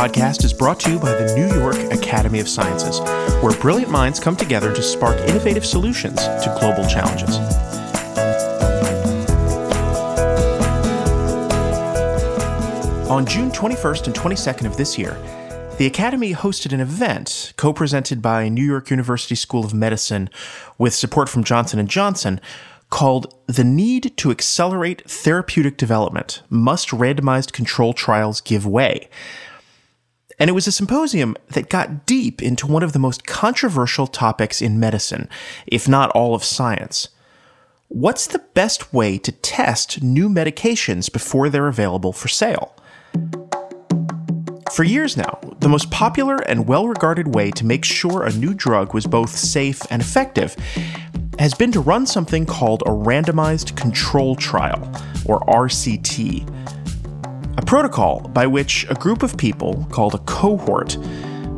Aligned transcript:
podcast 0.00 0.44
is 0.44 0.54
brought 0.54 0.80
to 0.80 0.90
you 0.90 0.98
by 0.98 1.12
the 1.12 1.34
New 1.34 1.54
York 1.60 1.76
Academy 1.92 2.40
of 2.40 2.48
Sciences, 2.48 3.00
where 3.42 3.52
brilliant 3.60 3.90
minds 3.90 4.18
come 4.18 4.34
together 4.34 4.74
to 4.74 4.82
spark 4.82 5.20
innovative 5.28 5.66
solutions 5.66 6.16
to 6.16 6.56
global 6.58 6.86
challenges. 6.88 7.36
On 13.10 13.26
June 13.26 13.50
21st 13.50 14.06
and 14.06 14.16
22nd 14.16 14.64
of 14.64 14.78
this 14.78 14.96
year, 14.96 15.18
the 15.76 15.84
Academy 15.84 16.32
hosted 16.32 16.72
an 16.72 16.80
event 16.80 17.52
co-presented 17.58 18.22
by 18.22 18.48
New 18.48 18.64
York 18.64 18.88
University 18.88 19.34
School 19.34 19.66
of 19.66 19.74
Medicine 19.74 20.30
with 20.78 20.94
support 20.94 21.28
from 21.28 21.44
Johnson 21.44 21.86
& 21.86 21.88
Johnson 21.88 22.40
called 22.88 23.34
The 23.48 23.64
Need 23.64 24.16
to 24.16 24.30
Accelerate 24.30 25.06
Therapeutic 25.06 25.76
Development 25.76 26.40
Must 26.48 26.88
Randomized 26.88 27.52
Control 27.52 27.92
Trials 27.92 28.40
Give 28.40 28.66
Way? 28.66 29.10
And 30.40 30.48
it 30.48 30.54
was 30.54 30.66
a 30.66 30.72
symposium 30.72 31.36
that 31.50 31.68
got 31.68 32.06
deep 32.06 32.42
into 32.42 32.66
one 32.66 32.82
of 32.82 32.94
the 32.94 32.98
most 32.98 33.26
controversial 33.26 34.06
topics 34.06 34.62
in 34.62 34.80
medicine, 34.80 35.28
if 35.66 35.86
not 35.86 36.10
all 36.12 36.34
of 36.34 36.42
science. 36.42 37.10
What's 37.88 38.26
the 38.26 38.38
best 38.54 38.94
way 38.94 39.18
to 39.18 39.32
test 39.32 40.02
new 40.02 40.30
medications 40.30 41.12
before 41.12 41.50
they're 41.50 41.68
available 41.68 42.14
for 42.14 42.28
sale? 42.28 42.74
For 44.72 44.84
years 44.84 45.16
now, 45.16 45.40
the 45.58 45.68
most 45.68 45.90
popular 45.90 46.36
and 46.36 46.66
well 46.66 46.88
regarded 46.88 47.34
way 47.34 47.50
to 47.50 47.66
make 47.66 47.84
sure 47.84 48.22
a 48.22 48.32
new 48.32 48.54
drug 48.54 48.94
was 48.94 49.06
both 49.06 49.30
safe 49.36 49.82
and 49.90 50.00
effective 50.00 50.56
has 51.38 51.52
been 51.52 51.72
to 51.72 51.80
run 51.80 52.06
something 52.06 52.46
called 52.46 52.82
a 52.82 52.90
randomized 52.90 53.76
control 53.76 54.36
trial, 54.36 54.80
or 55.26 55.40
RCT. 55.40 56.79
A 57.60 57.62
protocol 57.62 58.20
by 58.20 58.46
which 58.46 58.86
a 58.88 58.94
group 58.94 59.22
of 59.22 59.36
people, 59.36 59.86
called 59.90 60.14
a 60.14 60.18
cohort, 60.20 60.94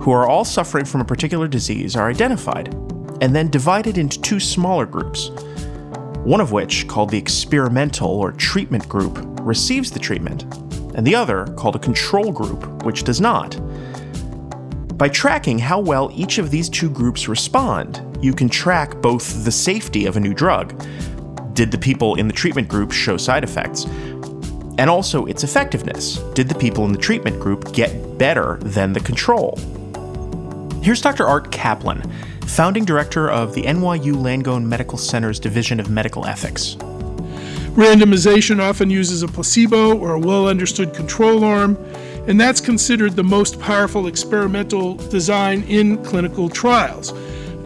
who 0.01 0.11
are 0.11 0.27
all 0.27 0.45
suffering 0.45 0.85
from 0.85 1.01
a 1.01 1.05
particular 1.05 1.47
disease, 1.47 1.95
are 1.95 2.11
identified 2.11 2.75
and 3.21 3.33
then 3.33 3.49
divided 3.49 3.97
into 3.97 4.21
two 4.21 4.41
smaller 4.41 4.85
groups. 4.85 5.31
One 6.25 6.41
of 6.41 6.51
which, 6.51 6.89
called 6.89 7.11
the 7.11 7.19
experimental 7.19 8.11
or 8.11 8.33
treatment 8.33 8.89
group, 8.89 9.17
receives 9.43 9.93
the 9.93 10.01
treatment, 10.01 10.43
and 10.97 11.07
the 11.07 11.15
other, 11.15 11.47
called 11.57 11.77
a 11.77 11.79
control 11.79 12.33
group, 12.33 12.83
which 12.85 13.05
does 13.05 13.21
not. 13.21 13.57
By 14.99 15.09
tracking 15.09 15.61
how 15.61 15.79
well 15.79 16.11
each 16.13 16.39
of 16.39 16.51
these 16.51 16.69
two 16.69 16.91
groups 16.91 17.29
respond, 17.29 18.03
you 18.21 18.33
can 18.33 18.49
track 18.49 19.01
both 19.01 19.45
the 19.45 19.53
safety 19.53 20.07
of 20.07 20.17
a 20.17 20.21
new 20.21 20.35
drug. 20.35 20.85
Did 21.55 21.71
the 21.71 21.79
people 21.79 22.17
in 22.17 22.27
the 22.27 22.35
treatment 22.35 22.67
group 22.67 22.91
show 22.91 23.17
side 23.17 23.45
effects? 23.45 23.87
And 24.79 24.89
also 24.89 25.27
its 25.27 25.45
effectiveness. 25.45 26.19
Did 26.35 26.49
the 26.49 26.55
people 26.55 26.85
in 26.85 26.93
the 26.93 26.99
treatment 26.99 27.39
group 27.41 27.73
get 27.73 28.19
better 28.19 28.59
than 28.63 28.93
the 28.93 29.01
control? 29.01 29.59
Here's 30.83 31.01
Dr. 31.01 31.27
Art 31.27 31.51
Caplan, 31.53 32.11
founding 32.47 32.85
director 32.85 33.31
of 33.31 33.55
the 33.55 33.63
NYU 33.63 34.15
Langone 34.15 34.65
Medical 34.65 34.99
Center's 34.99 35.39
Division 35.39 35.79
of 35.79 35.91
Medical 35.91 36.27
Ethics. 36.27 36.77
Randomization 37.75 38.61
often 38.61 38.91
uses 38.91 39.23
a 39.23 39.29
placebo 39.29 39.97
or 39.97 40.13
a 40.15 40.19
well 40.19 40.49
understood 40.49 40.95
control 40.95 41.45
arm 41.45 41.77
and 42.27 42.41
that's 42.41 42.61
considered 42.61 43.17
the 43.17 43.25
most 43.25 43.59
powerful 43.59 44.07
experimental 44.07 44.95
design 44.95 45.63
in 45.65 46.03
clinical 46.05 46.49
trials. 46.49 47.13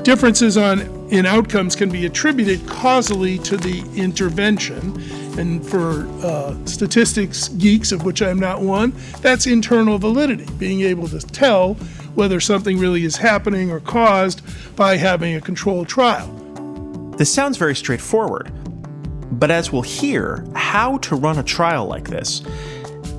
Differences 0.03 0.57
on 0.57 0.81
in 1.11 1.27
outcomes 1.27 1.77
can 1.77 1.91
be 1.91 2.07
attributed 2.07 2.67
causally 2.67 3.39
to 3.39 3.57
the 3.57 3.81
intervention. 3.97 4.95
And 5.39 5.67
for 5.67 6.07
uh, 6.25 6.57
statistics 6.65 7.49
geeks, 7.49 7.93
of 7.93 8.05
which 8.05 8.23
I'm 8.23 8.39
not 8.39 8.63
one, 8.63 8.95
that's 9.21 9.47
internal 9.47 9.99
validity, 9.99 10.47
being 10.59 10.81
able 10.83 11.09
to 11.09 11.19
tell 11.19 11.75
whether 12.15 12.41
something 12.41 12.79
really 12.79 13.05
is 13.05 13.17
happening 13.17 13.71
or 13.71 13.81
caused 13.81 14.43
by 14.77 14.97
having 14.97 15.35
a 15.35 15.41
controlled 15.41 15.89
trial. 15.89 16.29
This 17.17 17.33
sounds 17.33 17.57
very 17.57 17.75
straightforward. 17.75 18.51
But 19.33 19.51
as 19.51 19.73
we'll 19.73 19.83
hear, 19.83 20.47
how 20.55 20.99
to 20.99 21.17
run 21.17 21.39
a 21.39 21.43
trial 21.43 21.87
like 21.87 22.09
this 22.09 22.43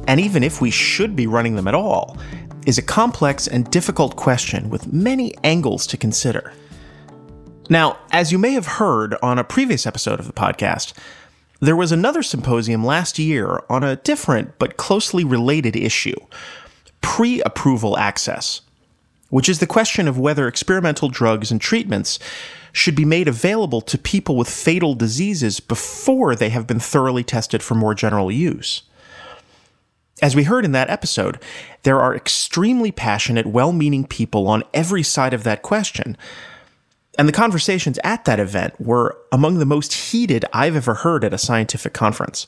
and 0.08 0.22
even 0.22 0.42
if 0.42 0.62
we 0.62 0.72
should 0.72 1.16
be 1.16 1.28
running 1.28 1.56
them 1.56 1.68
at 1.68 1.76
all, 1.76 2.18
is 2.66 2.78
a 2.78 2.82
complex 2.82 3.48
and 3.48 3.70
difficult 3.70 4.16
question 4.16 4.70
with 4.70 4.92
many 4.92 5.34
angles 5.44 5.86
to 5.88 5.98
consider. 5.98 6.54
Now, 7.70 8.00
as 8.12 8.32
you 8.32 8.38
may 8.38 8.54
have 8.54 8.66
heard 8.66 9.16
on 9.22 9.38
a 9.38 9.44
previous 9.44 9.86
episode 9.86 10.20
of 10.20 10.28
the 10.28 10.34
podcast, 10.34 10.94
there 11.60 11.76
was 11.76 11.92
another 11.92 12.22
symposium 12.22 12.86
last 12.86 13.18
year 13.18 13.62
on 13.70 13.84
a 13.84 13.96
different 13.96 14.58
but 14.60 14.78
closely 14.78 15.24
related 15.24 15.76
issue 15.76 16.16
pre 17.02 17.42
approval 17.42 17.98
access, 17.98 18.62
which 19.30 19.50
is 19.50 19.60
the 19.60 19.68
question 19.68 20.08
of 20.08 20.20
whether 20.20 20.48
experimental 20.48 21.10
drugs 21.10 21.52
and 21.52 21.60
treatments 21.60 22.20
should 22.72 22.96
be 22.96 23.06
made 23.06 23.28
available 23.28 23.82
to 23.82 23.98
people 23.98 24.36
with 24.36 24.50
fatal 24.50 24.94
diseases 24.94 25.60
before 25.60 26.36
they 26.36 26.50
have 26.50 26.68
been 26.68 26.80
thoroughly 26.80 27.24
tested 27.24 27.64
for 27.64 27.74
more 27.74 27.96
general 27.96 28.32
use. 28.32 28.84
As 30.22 30.36
we 30.36 30.44
heard 30.44 30.66
in 30.66 30.72
that 30.72 30.90
episode, 30.90 31.40
there 31.84 32.00
are 32.00 32.16
extremely 32.16 32.92
passionate, 32.92 33.46
well 33.48 33.72
meaning 33.72 34.06
people 34.06 34.48
on 34.48 34.64
every 34.74 35.04
side 35.04 35.34
of 35.34 35.44
that 35.44 35.62
question. 35.62 36.18
And 37.18 37.28
the 37.28 37.34
conversations 37.34 38.00
at 38.04 38.26
that 38.26 38.40
event 38.40 38.80
were 38.80 39.18
among 39.32 39.58
the 39.58 39.66
most 39.66 39.94
heated 39.94 40.46
I've 40.54 40.76
ever 40.76 40.94
heard 40.94 41.24
at 41.24 41.34
a 41.34 41.38
scientific 41.38 41.94
conference. 41.94 42.48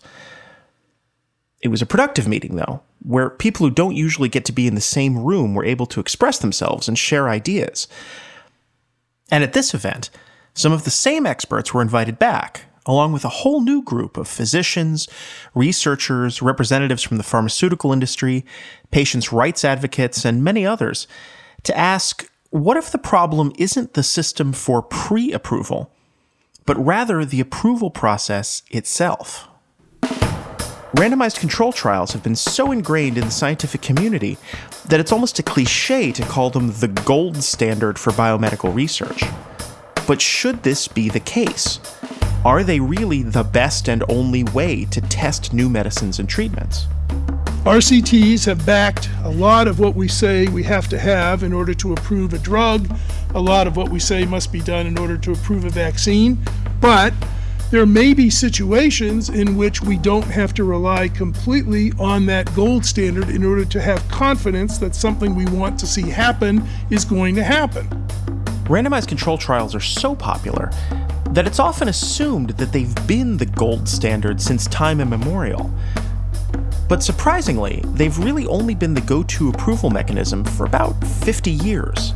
It 1.62 1.70
was 1.70 1.82
a 1.82 1.88
productive 1.88 2.28
meeting, 2.28 2.56
though, 2.56 2.82
where 3.02 3.30
people 3.30 3.66
who 3.66 3.74
don't 3.74 3.96
usually 3.96 4.30
get 4.30 4.46
to 4.46 4.52
be 4.52 4.68
in 4.68 4.76
the 4.76 4.82
same 4.82 5.18
room 5.18 5.56
were 5.56 5.66
able 5.66 5.86
to 5.88 6.00
express 6.00 6.38
themselves 6.38 6.88
and 6.88 6.98
share 6.98 7.30
ideas. 7.30 7.88
And 9.32 9.44
at 9.44 9.54
this 9.54 9.74
event, 9.74 10.10
some 10.54 10.72
of 10.72 10.84
the 10.84 10.90
same 10.90 11.26
experts 11.26 11.74
were 11.74 11.82
invited 11.82 12.20
back, 12.20 12.66
along 12.86 13.12
with 13.12 13.26
a 13.26 13.30
whole 13.30 13.62
new 13.62 13.82
group 13.82 14.18
of 14.18 14.28
physicians, 14.28 15.08
researchers, 15.54 16.42
representatives 16.42 17.04
from 17.04 17.18
the 17.18 17.24
pharmaceutical 17.24 17.92
industry, 17.92 18.46
patients' 18.92 19.34
rights 19.34 19.66
advocates, 19.66 20.26
and 20.26 20.44
many 20.44 20.66
others, 20.66 21.08
to 21.64 21.78
ask 21.78 22.30
what 22.52 22.78
if 22.78 22.92
the 22.92 22.98
problem 22.98 23.52
isn't 23.58 23.94
the 23.94 24.04
system 24.04 24.54
for 24.54 24.82
pre 24.82 25.32
approval, 25.32 25.92
but 26.66 26.84
rather 26.84 27.24
the 27.24 27.40
approval 27.40 27.92
process 27.92 28.64
itself? 28.72 29.48
Randomized 30.96 31.40
control 31.40 31.72
trials 31.72 32.14
have 32.14 32.24
been 32.24 32.36
so 32.36 32.72
ingrained 32.72 33.20
in 33.20 33.26
the 33.26 33.32
scientific 33.32 33.84
community 33.84 34.40
that 34.86 35.00
it's 35.00 35.12
almost 35.12 35.38
a 35.38 35.44
cliche 35.44 36.12
to 36.12 36.24
call 36.24 36.50
them 36.50 36.72
the 36.80 36.88
gold 36.88 37.38
standard 37.44 38.00
for 38.00 38.12
biomedical 38.12 38.74
research. 38.74 39.24
But 40.08 40.20
should 40.20 40.64
this 40.64 40.88
be 40.88 41.08
the 41.08 41.20
case? 41.20 41.80
Are 42.44 42.64
they 42.64 42.80
really 42.80 43.22
the 43.22 43.44
best 43.44 43.88
and 43.88 44.04
only 44.10 44.44
way 44.44 44.86
to 44.86 45.02
test 45.02 45.54
new 45.54 45.70
medicines 45.70 46.18
and 46.18 46.28
treatments? 46.28 46.88
RCTs 47.66 48.46
have 48.46 48.66
backed 48.66 49.10
a 49.26 49.30
lot 49.30 49.68
of 49.68 49.80
what 49.80 49.94
we 49.94 50.08
say 50.08 50.48
we 50.48 50.64
have 50.64 50.88
to 50.88 50.98
have 50.98 51.44
in 51.44 51.52
order 51.52 51.74
to 51.74 51.92
approve 51.92 52.34
a 52.34 52.40
drug, 52.40 52.90
a 53.36 53.40
lot 53.40 53.68
of 53.68 53.76
what 53.76 53.90
we 53.90 54.00
say 54.00 54.24
must 54.24 54.54
be 54.54 54.62
done 54.62 54.88
in 54.88 54.98
order 54.98 55.18
to 55.18 55.34
approve 55.34 55.66
a 55.66 55.70
vaccine, 55.70 56.38
but 56.80 57.14
there 57.70 57.86
may 57.86 58.14
be 58.14 58.30
situations 58.30 59.30
in 59.30 59.58
which 59.58 59.82
we 59.82 59.98
don't 59.98 60.24
have 60.24 60.54
to 60.54 60.64
rely 60.64 61.10
completely 61.10 61.92
on 62.00 62.26
that 62.28 62.52
gold 62.56 62.86
standard 62.86 63.30
in 63.30 63.44
order 63.44 63.66
to 63.66 63.82
have 63.82 64.08
confidence 64.08 64.78
that 64.78 64.96
something 64.96 65.36
we 65.36 65.46
want 65.48 65.78
to 65.80 65.86
see 65.86 66.10
happen 66.10 66.66
is 66.90 67.04
going 67.04 67.36
to 67.36 67.44
happen. 67.44 67.86
Randomized 68.64 69.10
control 69.10 69.38
trials 69.38 69.76
are 69.76 69.82
so 69.82 70.16
popular 70.16 70.72
that 71.32 71.46
it's 71.46 71.60
often 71.60 71.90
assumed 71.90 72.52
that 72.52 72.72
they've 72.72 72.96
been 73.06 73.36
the 73.36 73.46
gold 73.46 73.90
standard 73.90 74.42
since 74.42 74.66
time 74.68 75.02
immemorial. 75.02 75.72
But 76.90 77.04
surprisingly, 77.04 77.84
they've 77.86 78.18
really 78.18 78.48
only 78.48 78.74
been 78.74 78.96
the 78.96 79.02
go 79.02 79.22
to 79.22 79.50
approval 79.50 79.92
mechanism 79.92 80.44
for 80.44 80.66
about 80.66 81.02
50 81.06 81.52
years. 81.52 82.14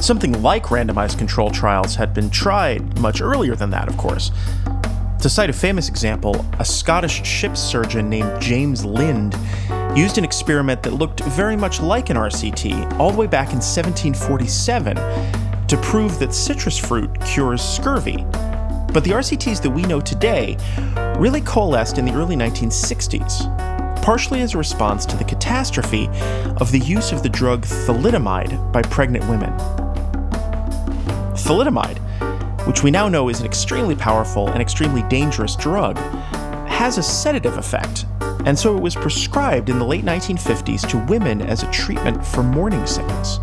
Something 0.00 0.40
like 0.42 0.64
randomized 0.64 1.18
control 1.18 1.50
trials 1.50 1.94
had 1.94 2.14
been 2.14 2.30
tried 2.30 2.98
much 3.00 3.20
earlier 3.20 3.54
than 3.54 3.68
that, 3.70 3.86
of 3.86 3.98
course. 3.98 4.32
To 5.20 5.28
cite 5.28 5.50
a 5.50 5.52
famous 5.52 5.90
example, 5.90 6.42
a 6.58 6.64
Scottish 6.64 7.22
ship 7.26 7.54
surgeon 7.54 8.08
named 8.08 8.40
James 8.40 8.82
Lind 8.82 9.36
used 9.94 10.16
an 10.16 10.24
experiment 10.24 10.82
that 10.82 10.92
looked 10.92 11.20
very 11.20 11.56
much 11.56 11.80
like 11.80 12.08
an 12.08 12.16
RCT 12.16 12.98
all 12.98 13.10
the 13.10 13.18
way 13.18 13.26
back 13.26 13.48
in 13.48 13.56
1747 13.56 14.96
to 15.66 15.76
prove 15.82 16.18
that 16.18 16.32
citrus 16.32 16.78
fruit 16.78 17.10
cures 17.26 17.60
scurvy. 17.60 18.24
But 18.92 19.04
the 19.04 19.10
RCTs 19.10 19.60
that 19.62 19.70
we 19.70 19.82
know 19.82 20.00
today 20.00 20.56
really 21.18 21.42
coalesced 21.42 21.98
in 21.98 22.04
the 22.04 22.12
early 22.12 22.36
1960s, 22.36 23.65
partially 24.06 24.40
as 24.40 24.54
a 24.54 24.58
response 24.58 25.04
to 25.04 25.16
the 25.16 25.24
catastrophe 25.24 26.06
of 26.60 26.70
the 26.70 26.78
use 26.78 27.10
of 27.10 27.24
the 27.24 27.28
drug 27.28 27.62
thalidomide 27.62 28.72
by 28.72 28.80
pregnant 28.82 29.28
women. 29.28 29.50
Thalidomide, 31.34 31.98
which 32.68 32.84
we 32.84 32.92
now 32.92 33.08
know 33.08 33.28
is 33.28 33.40
an 33.40 33.46
extremely 33.46 33.96
powerful 33.96 34.48
and 34.50 34.62
extremely 34.62 35.02
dangerous 35.08 35.56
drug, 35.56 35.98
has 36.68 36.98
a 36.98 37.02
sedative 37.02 37.58
effect, 37.58 38.06
and 38.44 38.56
so 38.56 38.76
it 38.76 38.80
was 38.80 38.94
prescribed 38.94 39.70
in 39.70 39.80
the 39.80 39.84
late 39.84 40.04
1950s 40.04 40.88
to 40.88 41.04
women 41.06 41.42
as 41.42 41.64
a 41.64 41.70
treatment 41.72 42.24
for 42.24 42.44
morning 42.44 42.86
sickness. 42.86 43.40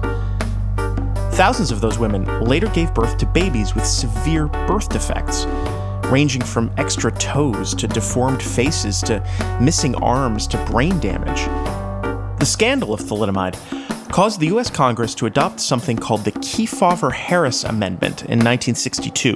Thousands 1.35 1.71
of 1.71 1.81
those 1.81 1.99
women 1.99 2.23
later 2.39 2.69
gave 2.69 2.93
birth 2.93 3.17
to 3.17 3.25
babies 3.25 3.75
with 3.75 3.85
severe 3.85 4.47
birth 4.47 4.87
defects, 4.87 5.43
ranging 6.11 6.41
from 6.41 6.71
extra 6.77 7.11
toes 7.13 7.73
to 7.75 7.87
deformed 7.87 8.41
faces 8.41 9.01
to 9.01 9.23
missing 9.61 9.95
arms 9.95 10.47
to 10.47 10.57
brain 10.65 10.99
damage. 10.99 11.45
The 12.39 12.45
scandal 12.45 12.93
of 12.93 12.99
thalidomide 13.01 13.57
caused 14.11 14.39
the 14.39 14.47
US 14.47 14.69
Congress 14.69 15.15
to 15.15 15.25
adopt 15.25 15.59
something 15.59 15.97
called 15.97 16.23
the 16.23 16.31
Kefauver 16.33 17.11
Harris 17.11 17.63
Amendment 17.63 18.21
in 18.23 18.39
1962, 18.39 19.33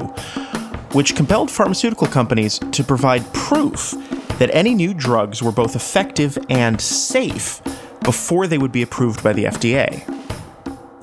which 0.93 1.15
compelled 1.15 1.49
pharmaceutical 1.49 2.07
companies 2.07 2.59
to 2.59 2.83
provide 2.83 3.25
proof 3.33 3.91
that 4.39 4.53
any 4.53 4.75
new 4.75 4.93
drugs 4.93 5.41
were 5.41 5.51
both 5.51 5.75
effective 5.75 6.37
and 6.49 6.79
safe 6.79 7.61
before 8.03 8.45
they 8.45 8.57
would 8.57 8.71
be 8.71 8.83
approved 8.83 9.23
by 9.23 9.33
the 9.33 9.45
FDA. 9.45 10.03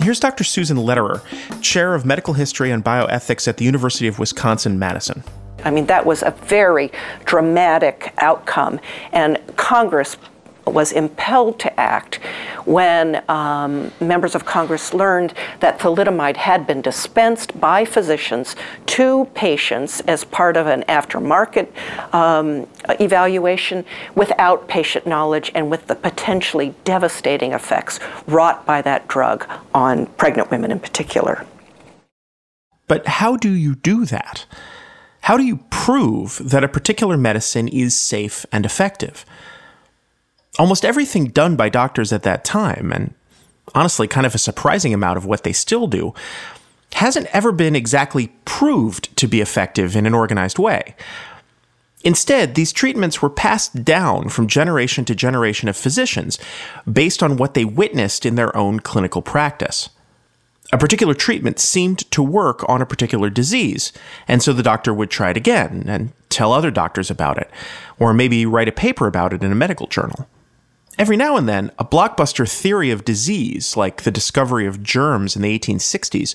Here's 0.00 0.20
Dr. 0.20 0.44
Susan 0.44 0.76
Lederer, 0.76 1.22
Chair 1.60 1.94
of 1.94 2.04
Medical 2.04 2.34
History 2.34 2.70
and 2.70 2.84
Bioethics 2.84 3.48
at 3.48 3.56
the 3.56 3.64
University 3.64 4.06
of 4.06 4.18
Wisconsin 4.18 4.78
Madison. 4.78 5.24
I 5.64 5.70
mean, 5.70 5.86
that 5.86 6.04
was 6.04 6.22
a 6.22 6.30
very 6.30 6.92
dramatic 7.24 8.12
outcome, 8.18 8.80
and 9.12 9.40
Congress 9.56 10.16
was 10.66 10.92
impelled 10.92 11.58
to 11.60 11.80
act 11.80 12.16
when 12.64 13.22
um, 13.28 13.92
members 14.00 14.34
of 14.34 14.44
Congress 14.44 14.94
learned 14.94 15.34
that 15.60 15.78
thalidomide 15.78 16.36
had 16.36 16.66
been 16.66 16.80
dispensed 16.80 17.58
by 17.60 17.84
physicians 17.84 18.56
to 18.86 19.26
patients 19.34 20.00
as 20.02 20.24
part 20.24 20.56
of 20.56 20.66
an 20.66 20.82
aftermarket 20.88 21.68
um, 22.14 22.66
evaluation 23.00 23.84
without 24.14 24.66
patient 24.68 25.06
knowledge 25.06 25.52
and 25.54 25.70
with 25.70 25.86
the 25.86 25.94
potentially 25.94 26.74
devastating 26.84 27.52
effects 27.52 28.00
wrought 28.26 28.64
by 28.64 28.80
that 28.80 29.06
drug 29.08 29.46
on 29.74 30.06
pregnant 30.06 30.50
women 30.50 30.70
in 30.70 30.80
particular. 30.80 31.44
But 32.86 33.06
how 33.06 33.36
do 33.36 33.50
you 33.50 33.74
do 33.74 34.04
that? 34.06 34.46
How 35.24 35.36
do 35.36 35.42
you 35.44 35.58
prove 35.70 36.40
that 36.42 36.64
a 36.64 36.68
particular 36.68 37.16
medicine 37.16 37.68
is 37.68 37.96
safe 37.96 38.46
and 38.52 38.64
effective? 38.64 39.24
almost 40.58 40.84
everything 40.84 41.26
done 41.26 41.56
by 41.56 41.68
doctors 41.68 42.12
at 42.12 42.22
that 42.22 42.44
time, 42.44 42.92
and 42.92 43.14
honestly, 43.74 44.06
kind 44.06 44.26
of 44.26 44.34
a 44.34 44.38
surprising 44.38 44.94
amount 44.94 45.16
of 45.16 45.26
what 45.26 45.42
they 45.42 45.52
still 45.52 45.86
do, 45.86 46.14
hasn't 46.94 47.26
ever 47.32 47.50
been 47.50 47.74
exactly 47.74 48.32
proved 48.44 49.14
to 49.16 49.26
be 49.26 49.40
effective 49.40 49.96
in 49.96 50.06
an 50.06 50.14
organized 50.14 50.58
way. 50.58 50.94
Instead, 52.04 52.54
these 52.54 52.72
treatments 52.72 53.22
were 53.22 53.30
passed 53.30 53.82
down 53.82 54.28
from 54.28 54.46
generation 54.46 55.04
to 55.06 55.14
generation 55.14 55.68
of 55.68 55.76
physicians 55.76 56.38
based 56.90 57.22
on 57.22 57.36
what 57.36 57.54
they 57.54 57.64
witnessed 57.64 58.26
in 58.26 58.34
their 58.34 58.54
own 58.56 58.78
clinical 58.78 59.22
practice. 59.22 59.88
A 60.72 60.78
particular 60.78 61.14
treatment 61.14 61.58
seemed 61.58 62.10
to 62.10 62.22
work 62.22 62.68
on 62.68 62.80
a 62.80 62.86
particular 62.86 63.30
disease, 63.30 63.92
and 64.26 64.42
so 64.42 64.52
the 64.52 64.62
doctor 64.62 64.94
would 64.94 65.10
try 65.10 65.30
it 65.30 65.36
again 65.36 65.84
and 65.86 66.12
tell 66.30 66.52
other 66.52 66.70
doctors 66.70 67.10
about 67.10 67.38
it, 67.38 67.50
or 67.98 68.14
maybe 68.14 68.46
write 68.46 68.68
a 68.68 68.72
paper 68.72 69.06
about 69.06 69.32
it 69.32 69.44
in 69.44 69.52
a 69.52 69.56
medical 69.56 69.86
journal. 69.86 70.26
Every 70.96 71.16
now 71.16 71.36
and 71.36 71.48
then, 71.48 71.72
a 71.78 71.84
blockbuster 71.84 72.48
theory 72.48 72.90
of 72.90 73.04
disease, 73.04 73.76
like 73.76 74.02
the 74.02 74.12
discovery 74.12 74.64
of 74.66 74.82
germs 74.82 75.34
in 75.34 75.42
the 75.42 75.58
1860s, 75.58 76.34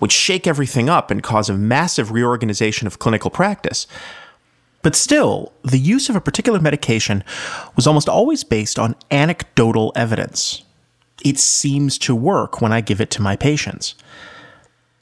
would 0.00 0.10
shake 0.10 0.46
everything 0.46 0.88
up 0.88 1.10
and 1.10 1.22
cause 1.22 1.48
a 1.48 1.54
massive 1.54 2.10
reorganization 2.10 2.86
of 2.86 2.98
clinical 2.98 3.30
practice. 3.30 3.86
But 4.82 4.96
still, 4.96 5.52
the 5.62 5.78
use 5.78 6.08
of 6.08 6.16
a 6.16 6.20
particular 6.20 6.58
medication 6.58 7.22
was 7.76 7.86
almost 7.86 8.08
always 8.08 8.42
based 8.42 8.78
on 8.78 8.96
anecdotal 9.10 9.92
evidence. 9.94 10.62
It 11.24 11.38
seems 11.38 11.98
to 11.98 12.14
work 12.14 12.60
when 12.60 12.72
I 12.72 12.80
give 12.80 13.00
it 13.00 13.10
to 13.12 13.22
my 13.22 13.36
patients. 13.36 13.94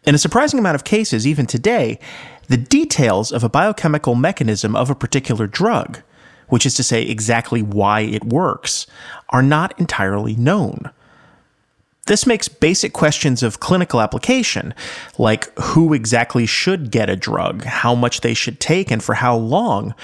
In 0.04 0.14
a 0.14 0.18
surprising 0.18 0.58
amount 0.58 0.74
of 0.74 0.84
cases, 0.84 1.26
even 1.26 1.46
today, 1.46 1.98
the 2.48 2.56
details 2.56 3.30
of 3.30 3.44
a 3.44 3.48
biochemical 3.48 4.14
mechanism 4.14 4.74
of 4.74 4.90
a 4.90 4.94
particular 4.94 5.46
drug 5.46 6.02
which 6.48 6.66
is 6.66 6.74
to 6.74 6.82
say 6.82 7.02
exactly 7.02 7.62
why 7.62 8.00
it 8.00 8.24
works, 8.24 8.86
are 9.30 9.42
not 9.42 9.78
entirely 9.78 10.34
known. 10.34 10.90
This 12.06 12.26
makes 12.26 12.48
basic 12.48 12.94
questions 12.94 13.42
of 13.42 13.60
clinical 13.60 14.00
application, 14.00 14.74
like 15.18 15.52
who 15.58 15.92
exactly 15.92 16.46
should 16.46 16.90
get 16.90 17.10
a 17.10 17.16
drug, 17.16 17.64
how 17.64 17.94
much 17.94 18.22
they 18.22 18.32
should 18.32 18.60
take, 18.60 18.90
and 18.90 19.02
for 19.02 19.14
how 19.14 19.36
long, 19.36 19.94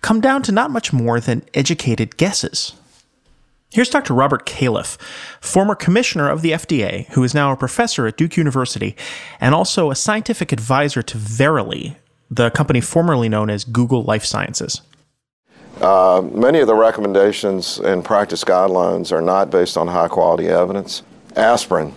come 0.00 0.22
down 0.22 0.42
to 0.44 0.52
not 0.52 0.70
much 0.70 0.92
more 0.92 1.20
than 1.20 1.44
educated 1.52 2.16
guesses. 2.16 2.72
Here's 3.74 3.90
Dr. 3.90 4.14
Robert 4.14 4.46
Califf, 4.46 4.96
former 5.40 5.74
commissioner 5.74 6.30
of 6.30 6.42
the 6.42 6.52
FDA, 6.52 7.08
who 7.08 7.24
is 7.24 7.34
now 7.34 7.50
a 7.50 7.56
professor 7.56 8.06
at 8.06 8.16
Duke 8.16 8.36
University 8.36 8.94
and 9.40 9.52
also 9.52 9.90
a 9.90 9.96
scientific 9.96 10.52
advisor 10.52 11.02
to 11.02 11.18
Verily, 11.18 11.96
the 12.30 12.50
company 12.50 12.80
formerly 12.80 13.28
known 13.28 13.50
as 13.50 13.64
Google 13.64 14.04
Life 14.04 14.24
Sciences. 14.24 14.80
Uh, 15.80 16.22
many 16.32 16.60
of 16.60 16.68
the 16.68 16.74
recommendations 16.76 17.80
and 17.80 18.04
practice 18.04 18.44
guidelines 18.44 19.10
are 19.10 19.20
not 19.20 19.50
based 19.50 19.76
on 19.76 19.88
high 19.88 20.06
quality 20.06 20.46
evidence. 20.46 21.02
Aspirin, 21.34 21.92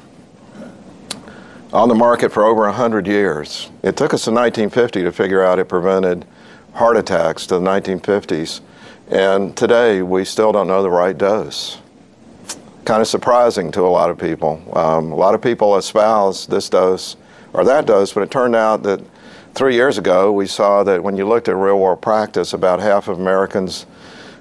on 1.71 1.89
the 1.89 1.95
market 1.95 2.31
for 2.31 2.43
over 2.43 2.63
100 2.63 3.05
years. 3.05 3.69
It 3.83 3.95
took 3.95 4.15
us 4.15 4.23
to 4.23 4.31
1950 4.31 5.03
to 5.03 5.11
figure 5.11 5.43
out 5.43 5.59
it 5.59 5.65
prevented 5.65 6.25
heart 6.73 6.97
attacks 6.97 7.45
to 7.45 7.59
the 7.59 7.61
1950s, 7.61 8.61
and 9.09 9.55
today 9.55 10.01
we 10.01 10.25
still 10.25 10.51
don't 10.51 10.67
know 10.67 10.81
the 10.83 10.89
right 10.89 11.17
dose. 11.17 11.79
Kind 12.85 13.01
of 13.01 13.07
surprising 13.07 13.71
to 13.73 13.81
a 13.81 13.89
lot 13.89 14.09
of 14.09 14.17
people. 14.17 14.61
Um, 14.77 15.11
a 15.11 15.15
lot 15.15 15.35
of 15.35 15.41
people 15.41 15.77
espouse 15.77 16.47
this 16.47 16.69
dose 16.69 17.17
or 17.53 17.65
that 17.65 17.85
dose, 17.85 18.13
but 18.13 18.23
it 18.23 18.31
turned 18.31 18.55
out 18.55 18.83
that 18.83 19.01
Three 19.57 19.73
years 19.73 19.97
ago, 19.97 20.31
we 20.31 20.45
saw 20.45 20.83
that 20.83 21.01
when 21.01 21.17
you 21.17 21.27
looked 21.27 21.47
at 21.47 21.55
real 21.55 21.79
world 21.79 21.99
practice, 21.99 22.53
about 22.53 22.79
half 22.79 23.07
of 23.07 23.17
Americans 23.17 23.87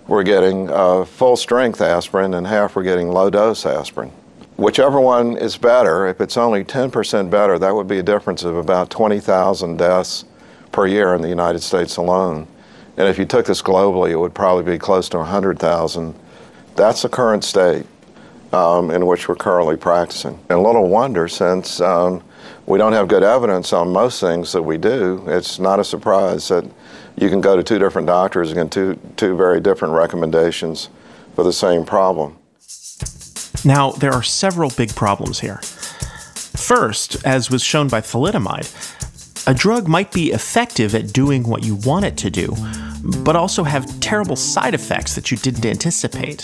were 0.07 0.23
getting 0.23 0.69
uh, 0.69 1.07
full 1.07 1.39
strength 1.39 1.81
aspirin 1.81 2.35
and 2.35 2.47
half 2.47 2.77
were 2.77 2.83
getting 2.83 3.09
low 3.09 3.31
dose 3.31 3.65
aspirin. 3.65 4.13
Whichever 4.59 5.01
one 5.01 5.39
is 5.39 5.57
better, 5.57 6.07
if 6.07 6.21
it's 6.21 6.37
only 6.37 6.65
10% 6.65 7.31
better, 7.31 7.59
that 7.59 7.75
would 7.75 7.89
be 7.89 7.99
a 7.99 8.03
difference 8.03 8.45
of 8.45 8.57
about 8.57 8.91
20,000 8.91 9.79
deaths 9.79 10.27
per 10.71 10.87
year 10.87 11.15
in 11.15 11.23
the 11.23 11.31
United 11.31 11.63
States 11.63 11.97
alone. 11.97 12.47
And 12.97 13.09
if 13.09 13.19
you 13.19 13.25
took 13.25 13.47
this 13.47 13.63
globally, 13.63 14.11
it 14.11 14.17
would 14.17 14.35
probably 14.35 14.65
be 14.65 14.79
close 14.79 15.09
to 15.11 15.19
100,000. 15.19 16.15
That's 16.77 17.03
the 17.03 17.09
current 17.09 17.45
state 17.45 17.87
um, 18.53 18.91
in 18.91 19.07
which 19.07 19.29
we're 19.29 19.37
currently 19.37 19.77
practicing. 19.77 20.39
And 20.49 20.63
little 20.63 20.89
wonder 20.89 21.29
since 21.29 21.81
um, 21.81 22.23
we 22.67 22.79
don't 22.79 22.93
have 22.93 23.09
good 23.09 23.23
evidence 23.23 23.73
on 23.73 23.93
most 23.93 24.21
things 24.21 24.53
that 24.53 24.63
we 24.63 24.79
do, 24.79 25.25
it's 25.27 25.59
not 25.59 25.79
a 25.79 25.85
surprise 25.85 26.49
that 26.49 26.65
you 27.17 27.29
can 27.29 27.41
go 27.41 27.57
to 27.57 27.63
two 27.63 27.79
different 27.79 28.07
doctors 28.07 28.51
and 28.51 28.57
get 28.57 28.71
two, 28.71 28.99
two 29.17 29.37
very 29.37 29.61
different 29.61 29.95
recommendations 29.95 30.89
for 31.35 31.45
the 31.45 31.53
same 31.53 31.85
problem. 31.85 32.37
Now, 33.65 33.93
there 33.93 34.13
are 34.13 34.23
several 34.23 34.71
big 34.71 34.95
problems 34.95 35.41
here. 35.41 35.57
First, 35.57 37.25
as 37.25 37.51
was 37.51 37.63
shown 37.63 37.89
by 37.89 38.01
thalidomide, 38.01 38.71
a 39.47 39.55
drug 39.55 39.87
might 39.87 40.13
be 40.13 40.33
effective 40.33 40.95
at 40.95 41.13
doing 41.13 41.45
what 41.45 41.65
you 41.65 41.77
want 41.77 42.05
it 42.05 42.17
to 42.19 42.31
do, 42.31 42.55
but 43.25 43.37
also 43.37 43.65
have 43.65 44.01
terrible 44.01 44.37
side 44.37 44.75
effects 44.75 45.15
that 45.15 45.31
you 45.31 45.37
didn't 45.37 45.67
anticipate. 45.67 46.43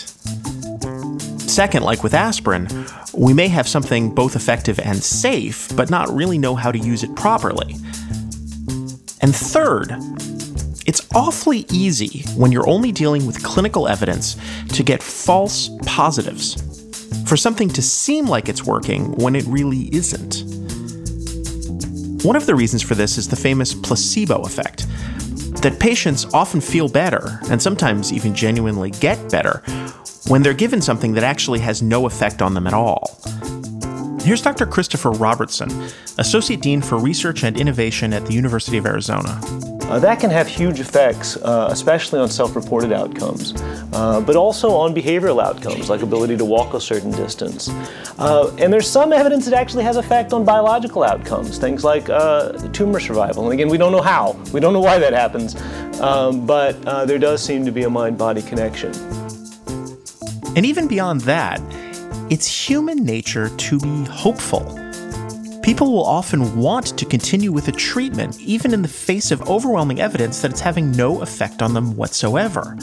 Second, 1.39 1.83
like 1.83 2.03
with 2.03 2.13
aspirin, 2.13 2.67
we 3.13 3.33
may 3.33 3.47
have 3.47 3.67
something 3.67 4.13
both 4.13 4.35
effective 4.35 4.79
and 4.79 5.03
safe, 5.03 5.69
but 5.75 5.89
not 5.89 6.09
really 6.09 6.37
know 6.37 6.55
how 6.55 6.71
to 6.71 6.79
use 6.79 7.03
it 7.03 7.15
properly. 7.15 7.75
And 9.21 9.35
third, 9.35 9.91
it's 10.85 11.07
awfully 11.13 11.65
easy 11.71 12.23
when 12.35 12.51
you're 12.51 12.67
only 12.67 12.91
dealing 12.91 13.25
with 13.25 13.43
clinical 13.43 13.87
evidence 13.87 14.35
to 14.69 14.83
get 14.83 15.01
false 15.01 15.69
positives 15.85 16.61
for 17.27 17.37
something 17.37 17.69
to 17.69 17.81
seem 17.81 18.25
like 18.25 18.49
it's 18.49 18.63
working 18.63 19.13
when 19.13 19.35
it 19.35 19.45
really 19.45 19.93
isn't. 19.95 20.43
One 22.25 22.35
of 22.35 22.45
the 22.45 22.55
reasons 22.55 22.81
for 22.81 22.95
this 22.95 23.17
is 23.17 23.27
the 23.27 23.35
famous 23.35 23.73
placebo 23.73 24.41
effect 24.41 24.87
that 25.63 25.79
patients 25.79 26.25
often 26.33 26.61
feel 26.61 26.87
better, 26.87 27.39
and 27.49 27.61
sometimes 27.61 28.13
even 28.13 28.35
genuinely 28.35 28.91
get 28.91 29.31
better, 29.31 29.63
when 30.27 30.43
they're 30.43 30.53
given 30.53 30.81
something 30.81 31.13
that 31.13 31.23
actually 31.23 31.59
has 31.59 31.81
no 31.81 32.05
effect 32.05 32.41
on 32.41 32.53
them 32.53 32.67
at 32.67 32.73
all. 32.73 33.17
Here's 34.21 34.41
Dr. 34.41 34.65
Christopher 34.65 35.11
Robertson, 35.11 35.69
Associate 36.17 36.61
Dean 36.61 36.81
for 36.81 36.97
Research 36.97 37.43
and 37.43 37.59
Innovation 37.59 38.13
at 38.13 38.25
the 38.25 38.33
University 38.33 38.77
of 38.77 38.85
Arizona. 38.85 39.39
uh, 39.83 39.99
that 39.99 40.19
can 40.19 40.29
have 40.29 40.47
huge 40.47 40.79
effects, 40.79 41.35
uh, 41.37 41.67
especially 41.69 42.19
on 42.19 42.29
self 42.29 42.55
reported 42.55 42.93
outcomes, 42.93 43.53
uh, 43.93 44.19
but 44.21 44.35
also 44.35 44.71
on 44.71 44.93
behavioral 44.93 45.41
outcomes 45.43 45.89
like 45.89 46.01
ability 46.01 46.35
to 46.37 46.45
walk 46.45 46.73
a 46.73 46.81
certain 46.81 47.11
distance. 47.11 47.69
Uh, 48.17 48.53
and 48.59 48.71
there's 48.73 48.89
some 48.89 49.13
evidence 49.13 49.45
that 49.45 49.53
actually 49.53 49.83
has 49.83 49.97
effect 49.97 50.33
on 50.33 50.43
biological 50.43 51.03
outcomes, 51.03 51.57
things 51.57 51.83
like 51.83 52.09
uh, 52.09 52.53
tumor 52.73 52.99
survival. 52.99 53.45
And 53.45 53.53
again, 53.53 53.69
we 53.69 53.77
don't 53.77 53.91
know 53.91 54.01
how, 54.01 54.33
we 54.51 54.59
don't 54.59 54.73
know 54.73 54.81
why 54.81 54.97
that 54.97 55.13
happens, 55.13 55.55
um, 56.01 56.45
but 56.45 56.75
uh, 56.85 57.05
there 57.05 57.19
does 57.19 57.43
seem 57.43 57.65
to 57.65 57.71
be 57.71 57.83
a 57.83 57.89
mind 57.89 58.17
body 58.17 58.41
connection. 58.41 58.91
And 60.55 60.65
even 60.65 60.87
beyond 60.87 61.21
that, 61.21 61.61
it's 62.29 62.47
human 62.47 63.03
nature 63.03 63.49
to 63.49 63.79
be 63.79 64.05
hopeful. 64.05 64.79
People 65.61 65.93
will 65.93 66.05
often 66.05 66.57
want 66.57 66.97
to 66.97 67.05
continue 67.05 67.51
with 67.51 67.69
a 67.69 67.71
treatment, 67.71 68.39
even 68.39 68.73
in 68.73 68.81
the 68.81 68.87
face 68.87 69.31
of 69.31 69.41
overwhelming 69.49 70.01
evidence 70.01 70.41
that 70.41 70.51
it's 70.51 70.59
having 70.59 70.91
no 70.91 71.21
effect 71.21 71.61
on 71.61 71.73
them 71.73 71.95
whatsoever. 71.95 72.75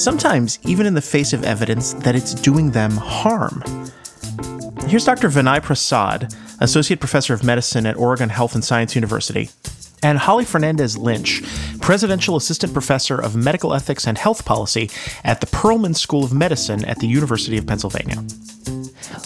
Sometimes, 0.00 0.58
even 0.64 0.86
in 0.86 0.94
the 0.94 1.02
face 1.02 1.34
of 1.34 1.44
evidence 1.44 1.92
that 1.92 2.16
it's 2.16 2.32
doing 2.32 2.70
them 2.70 2.92
harm. 2.92 3.62
Here's 4.86 5.04
Dr. 5.04 5.28
Vinay 5.28 5.62
Prasad, 5.62 6.34
Associate 6.58 6.98
Professor 6.98 7.34
of 7.34 7.44
Medicine 7.44 7.84
at 7.84 7.98
Oregon 7.98 8.30
Health 8.30 8.54
and 8.54 8.64
Science 8.64 8.94
University, 8.94 9.50
and 10.02 10.16
Holly 10.16 10.46
Fernandez 10.46 10.96
Lynch, 10.96 11.42
Presidential 11.82 12.36
Assistant 12.36 12.72
Professor 12.72 13.20
of 13.20 13.36
Medical 13.36 13.74
Ethics 13.74 14.06
and 14.06 14.16
Health 14.16 14.46
Policy 14.46 14.88
at 15.22 15.42
the 15.42 15.46
Perelman 15.46 15.94
School 15.94 16.24
of 16.24 16.32
Medicine 16.32 16.82
at 16.86 16.98
the 17.00 17.06
University 17.06 17.58
of 17.58 17.66
Pennsylvania. 17.66 18.24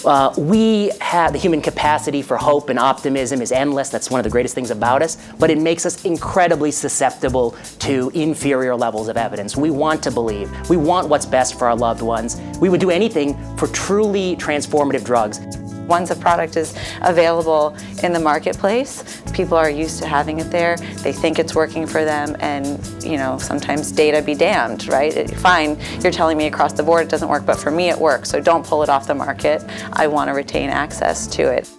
Uh, 0.05 0.33
we 0.37 0.91
have 1.01 1.33
the 1.33 1.39
human 1.39 1.61
capacity 1.61 2.23
for 2.23 2.37
hope 2.37 2.69
and 2.69 2.79
optimism 2.79 3.41
is 3.41 3.53
endless. 3.53 3.89
That's 3.89 4.11
one 4.11 4.21
of 4.21 4.25
the 4.25 4.31
greatest 4.31 4.55
things 4.55 4.71
about 4.71 5.03
us, 5.03 5.17
but 5.39 5.51
it 5.51 5.59
makes 5.59 5.87
us 5.87 6.05
incredibly 6.05 6.71
susceptible 6.71 7.57
to 7.81 8.11
inferior 8.15 8.75
levels 8.77 9.09
of 9.09 9.17
evidence. 9.17 9.57
We 9.57 9.71
want 9.71 10.03
to 10.05 10.11
believe. 10.11 10.51
We 10.69 10.77
want 10.77 11.09
what's 11.09 11.27
best 11.27 11.59
for 11.59 11.67
our 11.67 11.77
loved 11.77 12.03
ones. 12.03 12.41
We 12.61 12.69
would 12.69 12.81
do 12.81 12.91
anything 12.91 13.35
for 13.57 13.67
truly 13.69 14.37
transformative 14.37 15.05
drugs. 15.05 15.41
Once 15.87 16.11
a 16.11 16.17
product 16.17 16.57
is 16.57 16.75
available 17.03 17.77
in 18.03 18.13
the 18.13 18.21
marketplace, 18.21 19.23
people 19.33 19.57
are 19.57 19.71
used 19.71 20.01
to 20.01 20.07
having 20.07 20.41
it 20.41 20.51
there. 20.51 20.77
They 20.77 21.13
think 21.13 21.39
it's 21.39 21.55
working 21.55 21.87
for 21.87 22.05
them, 22.05 22.37
and 22.41 22.81
you 23.03 23.17
know 23.17 23.39
sometimes 23.39 23.93
data 23.93 24.23
be 24.23 24.35
damned, 24.35 24.89
right? 24.89 25.31
fine, 25.39 25.79
you're 26.01 26.13
telling 26.13 26.39
me 26.39 26.47
across 26.47 26.73
the 26.73 26.83
board 26.83 27.07
it 27.07 27.11
doesn't 27.11 27.29
work, 27.29 27.45
but 27.45 27.59
for 27.59 27.71
me 27.71 27.89
it 27.91 27.99
works. 27.99 28.31
So 28.31 28.41
don't 28.41 28.67
pull 28.67 28.83
it 28.83 28.89
off 28.89 29.07
the 29.07 29.15
market. 29.15 29.65
I 29.93 30.07
want 30.07 30.29
to 30.29 30.35
retain 30.35 30.71
access 30.71 31.27
to 31.29 31.43
it. 31.43 31.71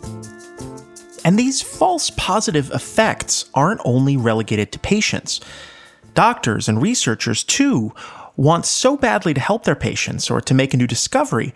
And 1.25 1.39
these 1.39 1.62
false 1.62 2.12
positive 2.12 2.69
effects 2.69 3.50
aren't 3.55 3.81
only 3.83 4.15
relegated 4.15 4.71
to 4.74 4.79
patients. 4.79 5.41
Doctors 6.13 6.69
and 6.69 6.79
researchers, 6.79 7.43
too, 7.43 7.93
want 8.38 8.65
so 8.67 8.95
badly 8.95 9.33
to 9.33 9.41
help 9.41 9.63
their 9.63 9.75
patients 9.75 10.29
or 10.29 10.39
to 10.41 10.53
make 10.53 10.74
a 10.74 10.77
new 10.77 10.85
discovery 10.85 11.53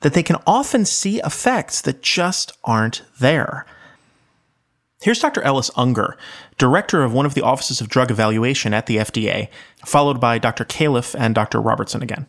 that 0.00 0.14
they 0.14 0.22
can 0.22 0.36
often 0.46 0.84
see 0.84 1.20
effects 1.20 1.80
that 1.82 2.02
just 2.02 2.52
aren't 2.64 3.02
there. 3.18 3.66
Here's 5.02 5.20
Dr. 5.20 5.40
Ellis 5.42 5.70
Unger, 5.76 6.16
director 6.58 7.02
of 7.02 7.14
one 7.14 7.24
of 7.24 7.34
the 7.34 7.42
offices 7.42 7.80
of 7.80 7.88
drug 7.88 8.10
evaluation 8.10 8.74
at 8.74 8.84
the 8.84 8.98
FDA, 8.98 9.48
followed 9.86 10.20
by 10.20 10.38
Dr. 10.38 10.64
Califf 10.64 11.14
and 11.18 11.34
Dr. 11.34 11.60
Robertson 11.60 12.02
again. 12.02 12.26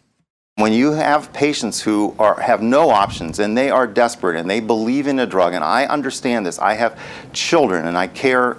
When 0.56 0.72
you 0.74 0.94
have 0.94 1.34
patients 1.34 1.82
who 1.82 2.16
are, 2.20 2.40
have 2.40 2.62
no 2.62 2.90
options 2.90 3.40
and 3.40 3.58
they 3.58 3.70
are 3.70 3.88
desperate 3.88 4.38
and 4.38 4.50
they 4.50 4.60
believe 4.60 5.08
in 5.08 5.20
a 5.20 5.25
drug, 5.25 5.54
and 5.54 5.63
I 5.63 5.86
understand 5.86 6.46
this, 6.46 6.60
I 6.60 6.75
have 6.75 6.98
children 7.34 7.88
and 7.88 7.98
I 7.98 8.08
care 8.08 8.58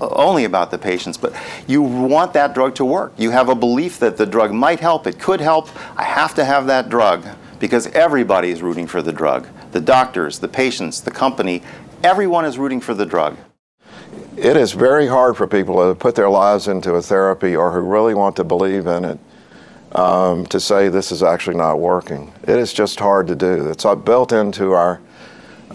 only 0.00 0.44
about 0.44 0.70
the 0.70 0.78
patients, 0.78 1.16
but 1.16 1.32
you 1.66 1.80
want 1.80 2.34
that 2.34 2.52
drug 2.52 2.74
to 2.74 2.84
work. 2.84 3.14
You 3.16 3.30
have 3.30 3.48
a 3.48 3.54
belief 3.54 3.98
that 4.00 4.18
the 4.18 4.26
drug 4.26 4.52
might 4.52 4.80
help, 4.80 5.06
it 5.06 5.18
could 5.18 5.40
help, 5.40 5.68
I 5.98 6.04
have 6.04 6.34
to 6.34 6.44
have 6.44 6.66
that 6.66 6.90
drug 6.90 7.24
because 7.58 7.86
everybody 7.88 8.50
is 8.50 8.62
rooting 8.62 8.86
for 8.86 9.02
the 9.02 9.12
drug. 9.12 9.48
The 9.72 9.80
doctors, 9.80 10.38
the 10.38 10.48
patients, 10.48 11.00
the 11.00 11.10
company, 11.10 11.62
everyone 12.02 12.44
is 12.44 12.58
rooting 12.58 12.80
for 12.80 12.94
the 12.94 13.06
drug. 13.06 13.36
It 14.36 14.56
is 14.56 14.72
very 14.72 15.06
hard 15.06 15.36
for 15.36 15.46
people 15.46 15.82
who 15.82 15.94
put 15.94 16.14
their 16.14 16.28
lives 16.28 16.68
into 16.68 16.92
a 16.94 17.02
therapy 17.02 17.56
or 17.56 17.72
who 17.72 17.80
really 17.80 18.14
want 18.14 18.36
to 18.36 18.44
believe 18.44 18.86
in 18.86 19.04
it 19.04 19.18
um, 19.92 20.46
to 20.46 20.60
say 20.60 20.88
this 20.88 21.10
is 21.10 21.22
actually 21.22 21.56
not 21.56 21.80
working. 21.80 22.32
It 22.42 22.58
is 22.58 22.72
just 22.72 23.00
hard 23.00 23.26
to 23.28 23.34
do. 23.34 23.68
It's 23.68 23.86
built 24.04 24.32
into 24.32 24.72
our 24.72 25.00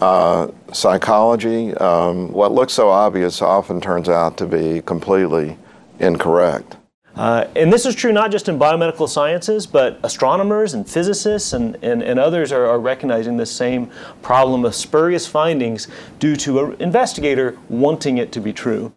uh, 0.00 0.48
psychology. 0.72 1.74
Um, 1.74 2.32
what 2.32 2.52
looks 2.52 2.72
so 2.72 2.88
obvious 2.88 3.42
often 3.42 3.80
turns 3.80 4.08
out 4.08 4.36
to 4.38 4.46
be 4.46 4.80
completely 4.82 5.58
incorrect. 5.98 6.76
Uh, 7.14 7.46
and 7.56 7.72
this 7.72 7.84
is 7.84 7.94
true 7.94 8.12
not 8.12 8.30
just 8.30 8.48
in 8.48 8.58
biomedical 8.58 9.08
sciences, 9.08 9.66
but 9.66 10.00
astronomers 10.02 10.72
and 10.72 10.88
physicists 10.88 11.52
and, 11.52 11.76
and, 11.82 12.02
and 12.02 12.18
others 12.18 12.52
are, 12.52 12.66
are, 12.66 12.80
recognizing 12.80 13.36
the 13.36 13.46
same 13.46 13.90
problem 14.22 14.64
of 14.64 14.74
spurious 14.74 15.26
findings 15.26 15.88
due 16.18 16.34
to 16.34 16.58
an 16.58 16.80
investigator 16.80 17.58
wanting 17.68 18.16
it 18.16 18.32
to 18.32 18.40
be 18.40 18.52
true. 18.52 18.92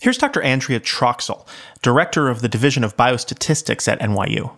Here's 0.00 0.18
Dr. 0.18 0.42
Andrea 0.42 0.80
Troxel, 0.80 1.46
director 1.82 2.28
of 2.28 2.42
the 2.42 2.48
Division 2.48 2.82
of 2.82 2.96
Biostatistics 2.96 3.86
at 3.86 4.00
NYU. 4.00 4.50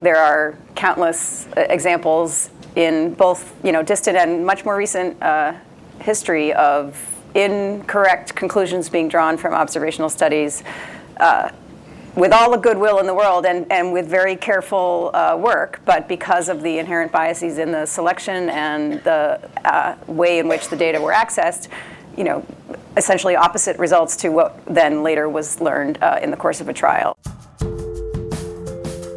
There 0.00 0.16
are 0.16 0.58
countless 0.74 1.48
uh, 1.56 1.60
examples 1.70 2.50
in 2.76 3.14
both 3.14 3.54
you 3.64 3.72
know, 3.72 3.82
distant 3.82 4.16
and 4.16 4.44
much 4.44 4.64
more 4.64 4.76
recent 4.76 5.20
uh, 5.22 5.54
history 6.00 6.52
of 6.52 7.00
incorrect 7.34 8.34
conclusions 8.34 8.88
being 8.88 9.08
drawn 9.08 9.36
from 9.36 9.54
observational 9.54 10.08
studies. 10.08 10.62
Uh, 11.16 11.50
with 12.18 12.32
all 12.32 12.50
the 12.50 12.56
goodwill 12.56 12.98
in 12.98 13.06
the 13.06 13.14
world 13.14 13.46
and, 13.46 13.64
and 13.70 13.92
with 13.92 14.08
very 14.08 14.34
careful 14.34 15.12
uh, 15.14 15.36
work, 15.36 15.80
but 15.84 16.08
because 16.08 16.48
of 16.48 16.62
the 16.62 16.78
inherent 16.78 17.12
biases 17.12 17.58
in 17.58 17.70
the 17.70 17.86
selection 17.86 18.50
and 18.50 18.94
the 19.04 19.40
uh, 19.64 19.94
way 20.08 20.40
in 20.40 20.48
which 20.48 20.68
the 20.68 20.76
data 20.76 21.00
were 21.00 21.12
accessed, 21.12 21.68
you 22.16 22.24
know, 22.24 22.44
essentially 22.96 23.36
opposite 23.36 23.78
results 23.78 24.16
to 24.16 24.30
what 24.30 24.60
then 24.66 25.04
later 25.04 25.28
was 25.28 25.60
learned 25.60 25.96
uh, 26.02 26.18
in 26.20 26.32
the 26.32 26.36
course 26.36 26.60
of 26.60 26.68
a 26.68 26.72
trial. 26.72 27.16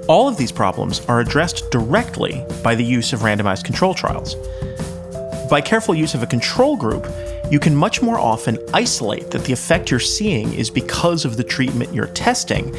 All 0.07 0.27
of 0.27 0.37
these 0.37 0.51
problems 0.51 1.03
are 1.07 1.21
addressed 1.21 1.71
directly 1.71 2.45
by 2.63 2.75
the 2.75 2.83
use 2.83 3.13
of 3.13 3.21
randomized 3.21 3.63
control 3.63 3.95
trials. 3.95 4.35
By 5.49 5.59
careful 5.61 5.95
use 5.95 6.13
of 6.13 6.21
a 6.21 6.27
control 6.27 6.77
group, 6.77 7.07
you 7.51 7.59
can 7.59 7.75
much 7.75 8.01
more 8.01 8.17
often 8.17 8.57
isolate 8.73 9.29
that 9.31 9.43
the 9.43 9.51
effect 9.51 9.91
you're 9.91 9.99
seeing 9.99 10.53
is 10.53 10.69
because 10.69 11.25
of 11.25 11.35
the 11.35 11.43
treatment 11.43 11.93
you're 11.93 12.07
testing 12.07 12.73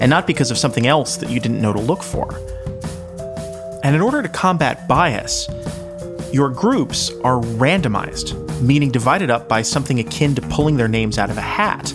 and 0.00 0.10
not 0.10 0.26
because 0.26 0.50
of 0.50 0.58
something 0.58 0.88
else 0.88 1.16
that 1.18 1.30
you 1.30 1.38
didn't 1.38 1.62
know 1.62 1.72
to 1.72 1.78
look 1.78 2.02
for. 2.02 2.34
And 3.84 3.94
in 3.94 4.02
order 4.02 4.22
to 4.22 4.28
combat 4.28 4.88
bias, 4.88 5.48
your 6.32 6.48
groups 6.48 7.10
are 7.22 7.40
randomized, 7.40 8.60
meaning 8.60 8.90
divided 8.90 9.30
up 9.30 9.48
by 9.48 9.62
something 9.62 10.00
akin 10.00 10.34
to 10.34 10.42
pulling 10.42 10.76
their 10.76 10.88
names 10.88 11.18
out 11.18 11.30
of 11.30 11.38
a 11.38 11.40
hat. 11.40 11.92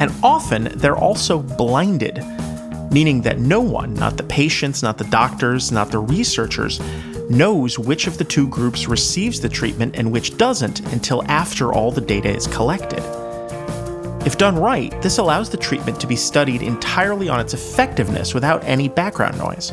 And 0.00 0.10
often 0.22 0.72
they're 0.76 0.96
also 0.96 1.40
blinded, 1.40 2.24
meaning 2.90 3.20
that 3.22 3.38
no 3.38 3.60
one, 3.60 3.92
not 3.92 4.16
the 4.16 4.22
patients, 4.22 4.82
not 4.82 4.96
the 4.96 5.04
doctors, 5.04 5.70
not 5.70 5.90
the 5.90 5.98
researchers, 5.98 6.80
knows 7.30 7.78
which 7.78 8.06
of 8.06 8.18
the 8.18 8.24
two 8.24 8.48
groups 8.48 8.88
receives 8.88 9.40
the 9.40 9.48
treatment 9.48 9.96
and 9.96 10.10
which 10.10 10.36
doesn't 10.38 10.80
until 10.92 11.22
after 11.24 11.72
all 11.72 11.90
the 11.90 12.00
data 12.00 12.28
is 12.28 12.46
collected. 12.46 13.02
If 14.26 14.36
done 14.36 14.56
right, 14.56 14.90
this 15.00 15.18
allows 15.18 15.48
the 15.48 15.56
treatment 15.56 16.00
to 16.00 16.06
be 16.06 16.16
studied 16.16 16.62
entirely 16.62 17.28
on 17.28 17.40
its 17.40 17.54
effectiveness 17.54 18.34
without 18.34 18.64
any 18.64 18.88
background 18.88 19.38
noise. 19.38 19.72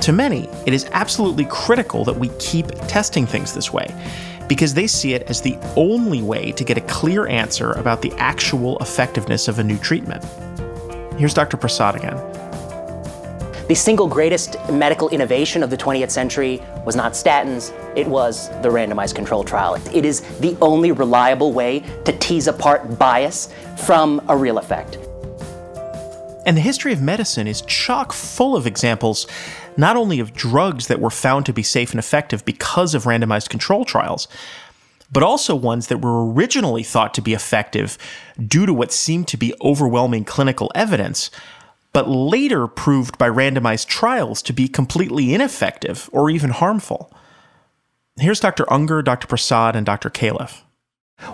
To 0.00 0.12
many, 0.12 0.48
it 0.66 0.72
is 0.72 0.86
absolutely 0.92 1.46
critical 1.46 2.04
that 2.04 2.16
we 2.16 2.28
keep 2.38 2.68
testing 2.86 3.26
things 3.26 3.52
this 3.52 3.72
way, 3.72 3.92
because 4.48 4.72
they 4.72 4.86
see 4.86 5.14
it 5.14 5.22
as 5.22 5.42
the 5.42 5.58
only 5.74 6.22
way 6.22 6.52
to 6.52 6.64
get 6.64 6.78
a 6.78 6.82
clear 6.82 7.26
answer 7.26 7.72
about 7.72 8.02
the 8.02 8.12
actual 8.12 8.78
effectiveness 8.78 9.48
of 9.48 9.58
a 9.58 9.64
new 9.64 9.78
treatment. 9.78 10.24
Here's 11.18 11.34
Dr. 11.34 11.56
Prasad 11.56 11.96
again. 11.96 12.16
The 13.68 13.74
single 13.74 14.06
greatest 14.06 14.56
medical 14.70 15.08
innovation 15.08 15.64
of 15.64 15.70
the 15.70 15.76
20th 15.76 16.12
century 16.12 16.62
was 16.84 16.94
not 16.94 17.14
statins, 17.14 17.72
it 17.96 18.06
was 18.06 18.48
the 18.62 18.68
randomized 18.68 19.16
control 19.16 19.42
trial. 19.42 19.74
It 19.92 20.04
is 20.04 20.20
the 20.38 20.56
only 20.62 20.92
reliable 20.92 21.52
way 21.52 21.80
to 22.04 22.12
tease 22.18 22.46
apart 22.46 22.96
bias 22.96 23.52
from 23.76 24.22
a 24.28 24.36
real 24.36 24.58
effect. 24.58 24.98
And 26.46 26.56
the 26.56 26.60
history 26.60 26.92
of 26.92 27.02
medicine 27.02 27.48
is 27.48 27.62
chock 27.62 28.12
full 28.12 28.54
of 28.54 28.68
examples 28.68 29.26
not 29.76 29.96
only 29.96 30.20
of 30.20 30.32
drugs 30.32 30.86
that 30.86 31.00
were 31.00 31.10
found 31.10 31.44
to 31.46 31.52
be 31.52 31.64
safe 31.64 31.90
and 31.90 31.98
effective 31.98 32.44
because 32.44 32.94
of 32.94 33.02
randomized 33.02 33.48
control 33.48 33.84
trials, 33.84 34.28
but 35.10 35.24
also 35.24 35.56
ones 35.56 35.88
that 35.88 36.00
were 36.00 36.32
originally 36.32 36.84
thought 36.84 37.14
to 37.14 37.20
be 37.20 37.34
effective 37.34 37.98
due 38.46 38.64
to 38.64 38.72
what 38.72 38.92
seemed 38.92 39.26
to 39.26 39.36
be 39.36 39.52
overwhelming 39.60 40.24
clinical 40.24 40.70
evidence, 40.76 41.32
but 41.96 42.10
later 42.10 42.66
proved 42.66 43.16
by 43.16 43.26
randomized 43.26 43.86
trials 43.86 44.42
to 44.42 44.52
be 44.52 44.68
completely 44.68 45.32
ineffective 45.32 46.10
or 46.12 46.28
even 46.28 46.50
harmful. 46.50 47.10
Here's 48.20 48.38
Dr. 48.38 48.70
Unger, 48.70 49.00
Dr. 49.00 49.26
Prasad, 49.26 49.74
and 49.74 49.86
Dr. 49.86 50.10
Califf. 50.10 50.60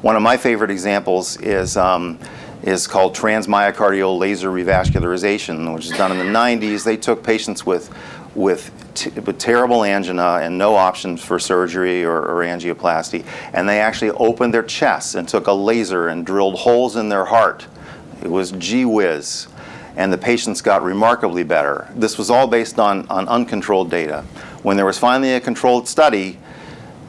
One 0.03 0.15
of 0.15 0.23
my 0.23 0.37
favorite 0.37 0.71
examples 0.71 1.37
is 1.41 1.77
um, 1.77 2.17
is 2.63 2.87
called 2.87 3.17
transmyocardial 3.17 4.17
laser 4.17 4.51
revascularization, 4.51 5.75
which 5.75 5.87
is 5.87 5.99
done 5.99 6.13
in 6.13 6.19
the 6.19 6.33
90s. 6.33 6.85
They 6.85 6.97
took 6.97 7.25
patients 7.25 7.67
with 7.67 7.93
with, 8.37 8.71
t- 8.95 9.11
with 9.11 9.39
terrible 9.39 9.83
angina 9.83 10.39
and 10.43 10.59
no 10.59 10.77
options 10.77 11.25
for 11.25 11.41
surgery 11.41 12.05
or, 12.05 12.19
or 12.19 12.45
angioplasty, 12.45 13.27
and 13.53 13.69
they 13.69 13.81
actually 13.81 14.13
opened 14.13 14.55
their 14.55 14.63
chests 14.63 15.17
and 15.17 15.29
took 15.29 15.49
a 15.49 15.53
laser 15.53 16.07
and 16.07 16.25
drilled 16.25 16.61
holes 16.61 16.95
in 16.95 17.09
their 17.09 17.25
heart. 17.25 17.67
It 18.23 18.31
was 18.31 18.53
gee 18.53 18.85
whiz 18.85 19.49
and 19.97 20.13
the 20.13 20.19
patients 20.19 20.61
got 20.61 20.83
remarkably 20.83 21.45
better. 21.45 21.89
This 21.95 22.19
was 22.19 22.31
all 22.31 22.47
based 22.47 22.79
on, 22.79 23.09
on 23.09 23.29
uncontrolled 23.29 23.91
data. 23.91 24.23
When 24.63 24.77
there 24.77 24.87
was 24.87 24.99
finally 24.99 25.35
a 25.35 25.41
controlled 25.41 25.89
study, 25.89 26.39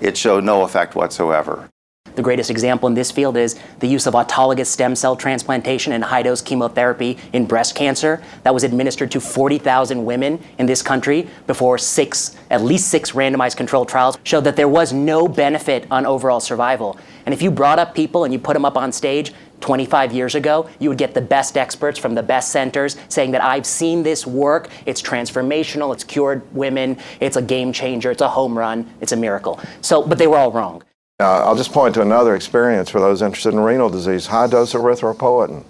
it 0.02 0.18
showed 0.18 0.44
no 0.44 0.64
effect 0.64 0.96
whatsoever. 0.96 1.70
The 2.16 2.22
greatest 2.22 2.52
example 2.52 2.88
in 2.88 2.94
this 2.94 3.12
field 3.12 3.38
is 3.38 3.60
the 3.80 3.88
use 3.88 4.06
of 4.06 4.14
autologous 4.14 4.68
stem 4.68 4.96
cell 4.96 5.16
transplantation 5.16 5.94
and 5.94 6.04
high 6.04 6.22
dose 6.22 6.42
chemotherapy 6.42 7.18
in 7.34 7.46
breast 7.46 7.76
cancer 7.76 8.22
that 8.44 8.54
was 8.54 8.64
administered 8.64 9.10
to 9.12 9.20
40,000 9.20 10.06
women 10.06 10.40
in 10.60 10.68
this 10.68 10.84
country 10.84 11.28
before 11.48 11.80
six, 11.80 12.36
at 12.52 12.62
least 12.62 12.90
six 12.90 13.14
randomized 13.14 13.58
controlled 13.58 13.90
trials 13.90 14.18
showed 14.24 14.44
that 14.44 14.56
there 14.56 14.68
was 14.68 14.94
no 14.94 15.28
benefit 15.28 15.88
on 15.90 16.06
overall 16.06 16.40
survival. 16.40 17.00
And 17.26 17.34
if 17.34 17.42
you 17.42 17.50
brought 17.50 17.80
up 17.80 17.96
people 17.96 18.26
and 18.26 18.34
you 18.34 18.38
put 18.38 18.54
them 18.54 18.66
up 18.66 18.78
on 18.78 18.92
stage, 18.92 19.34
25 19.62 20.12
years 20.12 20.36
ago, 20.36 20.70
you 20.78 20.90
would 20.90 20.98
get 20.98 21.14
the 21.14 21.22
best 21.22 21.58
experts 21.58 21.98
from 21.98 22.14
the 22.14 22.24
best 22.24 22.52
centers 22.52 22.98
saying 23.08 23.32
that 23.32 23.42
I've 23.42 23.66
seen 23.66 24.04
this 24.04 24.28
work, 24.28 24.70
it's 24.86 25.02
transformational, 25.02 25.94
it's 25.94 26.04
cured 26.04 26.54
women, 26.54 26.98
it's 27.22 27.38
a 27.38 27.42
game 27.42 27.72
changer, 27.72 28.12
it's 28.12 28.22
a 28.22 28.28
home 28.28 28.58
run, 28.58 28.94
it's 29.00 29.14
a 29.14 29.18
miracle. 29.18 29.60
So, 29.82 30.06
but 30.06 30.18
they 30.18 30.28
were 30.28 30.38
all 30.38 30.52
wrong. 30.52 30.84
Uh, 31.24 31.46
I'll 31.46 31.56
just 31.56 31.72
point 31.72 31.96
to 31.96 32.02
another 32.02 32.36
experience 32.36 32.90
for 32.90 33.00
those 33.00 33.22
interested 33.22 33.54
in 33.54 33.60
renal 33.62 33.90
disease 33.90 34.26
high 34.26 34.48
dose 34.48 34.74
erythropoietin. 34.74 35.64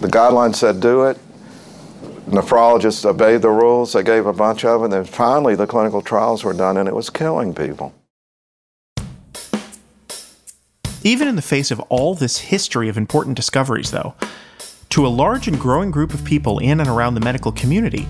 The 0.00 0.08
guidelines 0.08 0.56
said 0.56 0.80
do 0.80 1.04
it. 1.04 1.18
Nephrologists 2.28 3.04
obeyed 3.04 3.42
the 3.42 3.50
rules. 3.50 3.92
They 3.92 4.02
gave 4.02 4.24
a 4.24 4.32
bunch 4.32 4.64
of 4.64 4.80
it. 4.80 4.84
And 4.84 4.92
then 4.94 5.04
finally, 5.04 5.54
the 5.54 5.66
clinical 5.66 6.00
trials 6.00 6.42
were 6.42 6.54
done, 6.54 6.78
and 6.78 6.88
it 6.88 6.94
was 6.94 7.10
killing 7.10 7.54
people. 7.54 7.92
Even 11.02 11.28
in 11.28 11.36
the 11.36 11.42
face 11.42 11.70
of 11.70 11.78
all 11.90 12.14
this 12.14 12.38
history 12.38 12.88
of 12.88 12.96
important 12.96 13.36
discoveries, 13.36 13.90
though, 13.90 14.14
to 14.88 15.06
a 15.06 15.08
large 15.08 15.48
and 15.48 15.60
growing 15.60 15.90
group 15.90 16.14
of 16.14 16.24
people 16.24 16.58
in 16.60 16.80
and 16.80 16.88
around 16.88 17.12
the 17.12 17.20
medical 17.20 17.52
community, 17.52 18.08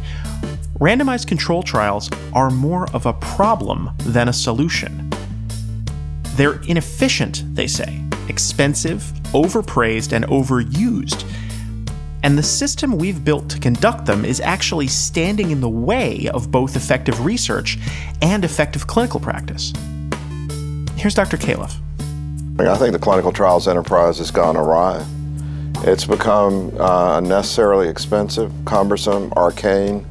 randomized 0.79 1.27
control 1.27 1.65
trials 1.65 2.09
are 2.33 2.51
more 2.51 2.89
of 2.93 3.05
a 3.05 3.15
problem 3.15 3.91
than 3.99 4.29
a 4.29 4.33
solution. 4.33 5.04
They're 6.37 6.61
inefficient, 6.63 7.43
they 7.55 7.67
say, 7.67 8.03
expensive, 8.29 9.03
overpraised, 9.33 10.13
and 10.13 10.25
overused. 10.27 11.25
And 12.25 12.39
the 12.39 12.43
system 12.43 12.97
we've 12.97 13.25
built 13.25 13.49
to 13.51 13.59
conduct 13.59 14.07
them 14.07 14.25
is 14.25 14.41
actually 14.41 14.89
standing 14.89 15.51
in 15.51 15.61
the 15.61 15.69
way 15.69 16.29
of 16.33 16.51
both 16.51 16.75
effective 16.75 17.25
research 17.25 17.79
and 18.23 18.45
effective 18.45 18.87
clinical 18.87 19.21
practice. 19.21 19.73
Here's 20.97 21.15
Dr. 21.15 21.37
Califf. 21.37 21.75
I 22.59 22.77
think 22.77 22.93
the 22.93 22.99
clinical 22.99 23.31
trials 23.31 23.69
enterprise 23.69 24.19
has 24.19 24.31
gone 24.31 24.57
awry. 24.57 25.05
It's 25.87 26.07
become 26.07 26.73
uh, 26.81 27.19
unnecessarily 27.19 27.89
expensive, 27.89 28.53
cumbersome, 28.65 29.33
arcane, 29.37 30.07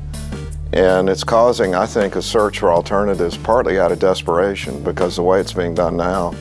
and 0.74 1.08
it's 1.08 1.24
causing, 1.24 1.76
I 1.76 1.86
think, 1.86 2.16
a 2.16 2.22
search 2.22 2.60
for 2.60 2.72
alternatives 2.72 3.38
partly 3.38 3.80
out 3.80 3.92
of 3.92 4.00
desperation 4.00 4.84
because 4.84 5.16
the 5.16 5.22
way 5.22 5.40
it's 5.40 5.54
being 5.54 5.76
done 5.76 5.96
now 5.98 6.34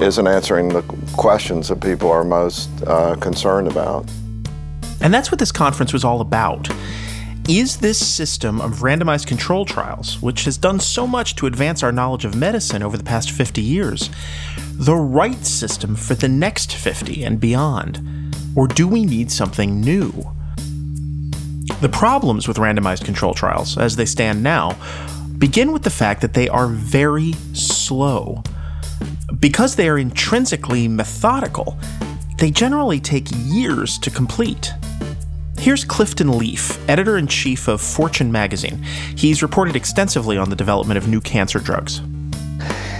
isn't 0.00 0.26
answering 0.26 0.68
the 0.68 0.82
questions 1.16 1.68
that 1.68 1.80
people 1.80 2.10
are 2.10 2.22
most 2.22 2.70
uh, 2.86 3.16
concerned 3.16 3.66
about. 3.66 4.08
And 5.00 5.12
that's 5.12 5.32
what 5.32 5.40
this 5.40 5.50
conference 5.50 5.92
was 5.92 6.04
all 6.04 6.20
about. 6.20 6.68
Is 7.48 7.78
this 7.78 7.98
system 7.98 8.60
of 8.60 8.78
randomized 8.78 9.26
control 9.26 9.64
trials, 9.64 10.22
which 10.22 10.44
has 10.44 10.56
done 10.56 10.78
so 10.78 11.08
much 11.08 11.34
to 11.36 11.46
advance 11.46 11.82
our 11.82 11.90
knowledge 11.90 12.24
of 12.24 12.36
medicine 12.36 12.84
over 12.84 12.96
the 12.96 13.02
past 13.02 13.32
50 13.32 13.60
years, 13.60 14.08
the 14.74 14.94
right 14.94 15.44
system 15.44 15.96
for 15.96 16.14
the 16.14 16.28
next 16.28 16.76
50 16.76 17.24
and 17.24 17.40
beyond? 17.40 18.36
Or 18.54 18.68
do 18.68 18.86
we 18.86 19.04
need 19.04 19.32
something 19.32 19.80
new? 19.80 20.12
The 21.80 21.88
problems 21.88 22.48
with 22.48 22.56
randomized 22.56 23.04
control 23.04 23.34
trials, 23.34 23.78
as 23.78 23.96
they 23.96 24.04
stand 24.04 24.42
now, 24.42 24.76
begin 25.38 25.72
with 25.72 25.82
the 25.82 25.90
fact 25.90 26.20
that 26.20 26.34
they 26.34 26.48
are 26.48 26.66
very 26.66 27.32
slow. 27.52 28.42
Because 29.38 29.76
they 29.76 29.88
are 29.88 29.98
intrinsically 29.98 30.88
methodical, 30.88 31.78
they 32.38 32.50
generally 32.50 33.00
take 33.00 33.28
years 33.32 33.98
to 33.98 34.10
complete. 34.10 34.72
Here's 35.58 35.84
Clifton 35.84 36.38
Leaf, 36.38 36.78
editor 36.88 37.16
in 37.16 37.28
chief 37.28 37.68
of 37.68 37.80
Fortune 37.80 38.32
magazine. 38.32 38.82
He's 39.16 39.42
reported 39.42 39.76
extensively 39.76 40.36
on 40.36 40.50
the 40.50 40.56
development 40.56 40.98
of 40.98 41.06
new 41.06 41.20
cancer 41.20 41.60
drugs. 41.60 42.00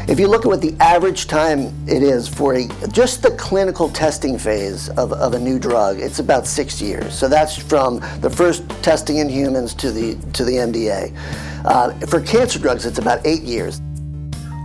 If 0.08 0.18
you 0.18 0.26
look 0.26 0.44
at 0.44 0.48
what 0.48 0.60
the 0.60 0.74
average 0.80 1.28
time 1.28 1.72
it 1.88 2.02
is 2.02 2.26
for 2.26 2.54
a, 2.54 2.66
just 2.88 3.22
the 3.22 3.30
clinical 3.32 3.88
testing 3.88 4.36
phase 4.36 4.88
of, 4.90 5.12
of 5.12 5.34
a 5.34 5.38
new 5.38 5.60
drug, 5.60 6.00
it's 6.00 6.18
about 6.18 6.46
six 6.46 6.82
years. 6.82 7.16
So 7.16 7.28
that's 7.28 7.56
from 7.56 8.00
the 8.20 8.28
first 8.28 8.68
testing 8.82 9.18
in 9.18 9.28
humans 9.28 9.74
to 9.74 9.92
the 9.92 10.14
to 10.32 10.44
the 10.44 10.54
NDA. 10.54 11.16
Uh, 11.64 11.92
for 12.06 12.20
cancer 12.20 12.58
drugs, 12.58 12.84
it's 12.84 12.98
about 12.98 13.24
eight 13.24 13.42
years. 13.42 13.80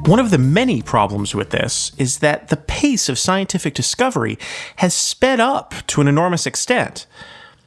One 0.05 0.19
of 0.19 0.31
the 0.31 0.39
many 0.39 0.81
problems 0.81 1.35
with 1.35 1.51
this 1.51 1.91
is 1.99 2.19
that 2.19 2.47
the 2.47 2.57
pace 2.57 3.07
of 3.07 3.19
scientific 3.19 3.75
discovery 3.75 4.39
has 4.77 4.93
sped 4.95 5.39
up 5.39 5.75
to 5.87 6.01
an 6.01 6.07
enormous 6.07 6.47
extent. 6.47 7.05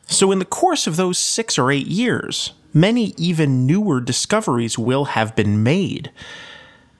So, 0.06 0.32
in 0.32 0.40
the 0.40 0.44
course 0.44 0.88
of 0.88 0.96
those 0.96 1.18
six 1.18 1.56
or 1.56 1.70
eight 1.70 1.86
years, 1.86 2.52
many 2.74 3.14
even 3.16 3.64
newer 3.64 4.00
discoveries 4.00 4.76
will 4.76 5.04
have 5.04 5.36
been 5.36 5.62
made. 5.62 6.10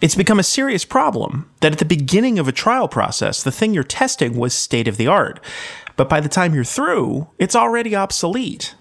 It's 0.01 0.15
become 0.15 0.39
a 0.39 0.45
serious 0.45 0.87
problem 0.87 1.51
that 1.61 1.73
at 1.73 1.79
the 1.79 1.85
beginning 1.85 2.39
of 2.39 2.49
a 2.49 2.53
trial 2.53 2.89
process, 2.89 3.43
the 3.43 3.53
thing 3.53 3.75
you're 3.75 3.85
testing 3.85 4.35
was 4.35 4.55
state 4.55 4.89
of 4.89 4.97
the 4.97 5.07
art. 5.07 5.41
But 5.97 6.09
by 6.09 6.21
the 6.21 6.29
time 6.29 6.55
you're 6.55 6.65
through, 6.65 7.29
it's 7.39 7.55
already 7.55 7.95
obsolete. 7.95 8.75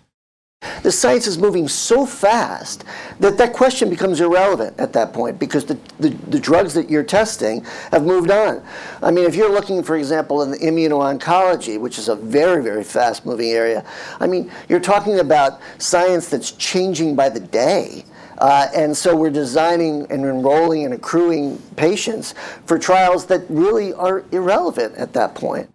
The 0.83 0.91
science 0.93 1.27
is 1.27 1.37
moving 1.37 1.67
so 1.67 2.05
fast 2.05 2.85
that 3.19 3.37
that 3.37 3.51
question 3.51 3.89
becomes 3.89 4.21
irrelevant 4.21 4.79
at 4.79 4.93
that 4.93 5.11
point 5.11 5.39
because 5.39 5.65
the, 5.65 5.77
the, 5.99 6.09
the, 6.09 6.39
drugs 6.39 6.73
that 6.73 6.89
you're 6.89 7.03
testing 7.03 7.65
have 7.91 8.03
moved 8.03 8.29
on. 8.29 8.61
I 9.01 9.11
mean, 9.11 9.25
if 9.25 9.35
you're 9.35 9.51
looking, 9.51 9.83
for 9.83 9.95
example, 9.95 10.41
in 10.41 10.51
the 10.51 10.57
immuno-oncology, 10.57 11.79
which 11.79 11.97
is 11.97 12.09
a 12.09 12.15
very, 12.15 12.61
very 12.61 12.83
fast 12.83 13.25
moving 13.25 13.51
area, 13.51 13.85
I 14.19 14.27
mean, 14.27 14.51
you're 14.67 14.81
talking 14.81 15.19
about 15.19 15.61
science 15.77 16.27
that's 16.29 16.51
changing 16.51 17.15
by 17.15 17.29
the 17.29 17.39
day. 17.39 18.03
Uh, 18.39 18.67
and 18.73 18.95
so 18.95 19.15
we're 19.15 19.29
designing 19.29 20.01
and 20.09 20.25
enrolling 20.25 20.85
and 20.85 20.93
accruing 20.93 21.57
patients 21.75 22.33
for 22.65 22.79
trials 22.79 23.25
that 23.25 23.41
really 23.49 23.93
are 23.93 24.23
irrelevant 24.31 24.95
at 24.95 25.13
that 25.13 25.35
point. 25.35 25.69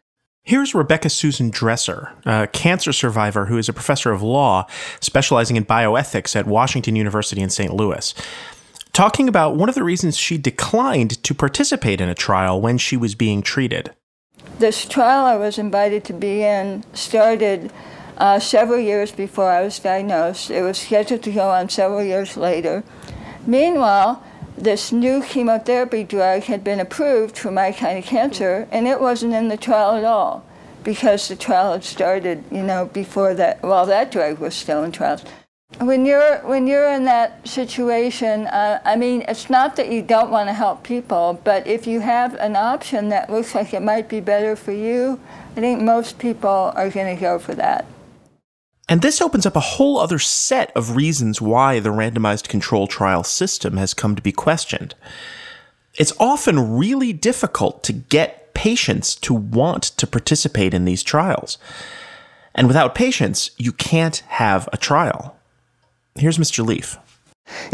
Here's 0.47 0.75
Rebecca 0.75 1.09
Susan 1.09 1.49
Dresser, 1.49 2.13
a 2.27 2.47
cancer 2.47 2.93
survivor 2.93 3.47
who 3.47 3.57
is 3.57 3.71
a 3.71 3.73
professor 3.73 4.13
of 4.13 4.23
law 4.23 4.67
specializing 5.01 5.57
in 5.57 5.65
bioethics 5.65 6.37
at 6.37 6.47
Washington 6.47 6.97
University 6.97 7.41
in 7.41 7.49
St. 7.49 7.73
Louis, 7.73 8.13
talking 8.93 9.27
about 9.27 9.57
one 9.57 9.71
of 9.71 9.75
the 9.75 9.83
reasons 9.83 10.19
she 10.19 10.37
declined 10.37 11.23
to 11.23 11.35
participate 11.35 11.99
in 11.99 12.11
a 12.11 12.15
trial 12.15 12.61
when 12.61 12.77
she 12.77 12.95
was 12.95 13.15
being 13.15 13.41
treated. 13.41 13.95
This 14.59 14.85
trial 14.85 15.25
I 15.25 15.37
was 15.37 15.59
invited 15.59 16.05
to 16.05 16.13
be 16.13 16.43
in 16.43 16.85
started 16.93 17.73
uh, 18.17 18.39
several 18.39 18.79
years 18.79 19.13
before 19.13 19.51
I 19.51 19.63
was 19.63 19.79
diagnosed. 19.79 20.51
It 20.51 20.63
was 20.63 20.79
scheduled 20.79 21.23
to 21.25 21.33
go 21.33 21.51
on 21.51 21.69
several 21.69 22.03
years 22.03 22.37
later. 22.37 22.85
Meanwhile, 23.47 24.23
this 24.57 24.93
new 24.93 25.23
chemotherapy 25.23 26.05
drug 26.05 26.45
had 26.45 26.63
been 26.63 26.81
approved 26.81 27.37
for 27.37 27.51
my 27.51 27.73
kind 27.73 27.99
of 27.99 28.05
cancer, 28.05 28.69
and 28.71 28.87
it 28.87 29.01
wasn't 29.01 29.35
in 29.35 29.49
the 29.49 29.57
trial 29.57 29.97
at 29.97 30.05
all 30.05 30.45
because 30.85 31.29
the 31.29 31.37
trial 31.37 31.73
had 31.73 31.83
started, 31.83 32.45
you 32.51 32.63
know, 32.63 32.85
before 32.85 33.35
that, 33.35 33.63
while 33.63 33.87
that 33.87 34.13
drug 34.13 34.39
was 34.39 34.55
still 34.55 34.85
in 34.85 34.93
trials. 34.93 35.25
When 35.81 36.07
you're 36.07 36.39
when 36.47 36.69
you're 36.69 36.89
in 36.93 37.05
that 37.07 37.49
situation, 37.49 38.47
uh, 38.47 38.81
I 38.85 38.95
mean, 38.95 39.25
it's 39.27 39.51
not 39.51 39.75
that 39.75 39.91
you 39.91 40.03
don't 40.03 40.31
want 40.31 40.49
to 40.49 40.53
help 40.53 40.85
people, 40.85 41.41
but 41.43 41.67
if 41.67 41.85
you 41.89 41.99
have 42.01 42.35
an 42.35 42.55
option 42.55 43.09
that 43.09 43.29
looks 43.29 43.57
like 43.57 43.75
it 43.75 43.83
might 43.83 44.09
be 44.09 44.21
better 44.21 44.55
for 44.55 44.71
you, 44.71 45.19
I 45.57 45.61
think 45.61 45.83
most 45.83 46.19
people 46.21 46.73
are 46.77 46.91
going 46.91 47.13
to 47.17 47.21
go 47.21 47.41
for 47.41 47.57
that. 47.57 47.87
And 48.89 49.01
this 49.01 49.21
opens 49.21 49.47
up 49.47 49.57
a 49.57 49.61
whole 49.61 49.99
other 49.99 50.19
set 50.19 50.71
of 50.77 50.97
reasons 50.97 51.41
why 51.41 51.81
the 51.81 51.91
randomized 51.91 52.49
control 52.49 52.87
trial 52.87 53.25
system 53.25 53.77
has 53.79 53.95
come 53.95 54.15
to 54.15 54.23
be 54.23 54.33
questioned. 54.33 54.95
It's 55.95 56.13
often 56.19 56.77
really 56.77 57.13
difficult 57.13 57.83
to 57.85 57.93
get 57.93 58.53
patients 58.53 59.15
to 59.17 59.33
want 59.33 59.83
to 59.85 60.07
participate 60.07 60.75
in 60.75 60.85
these 60.85 61.03
trials. 61.03 61.57
And 62.55 62.67
without 62.67 62.95
patients, 62.95 63.51
you 63.57 63.73
can't 63.73 64.19
have 64.29 64.69
a 64.73 64.77
trial. 64.77 65.37
Here's 66.17 66.39
Mr. 66.39 66.65
Leaf. 66.65 66.99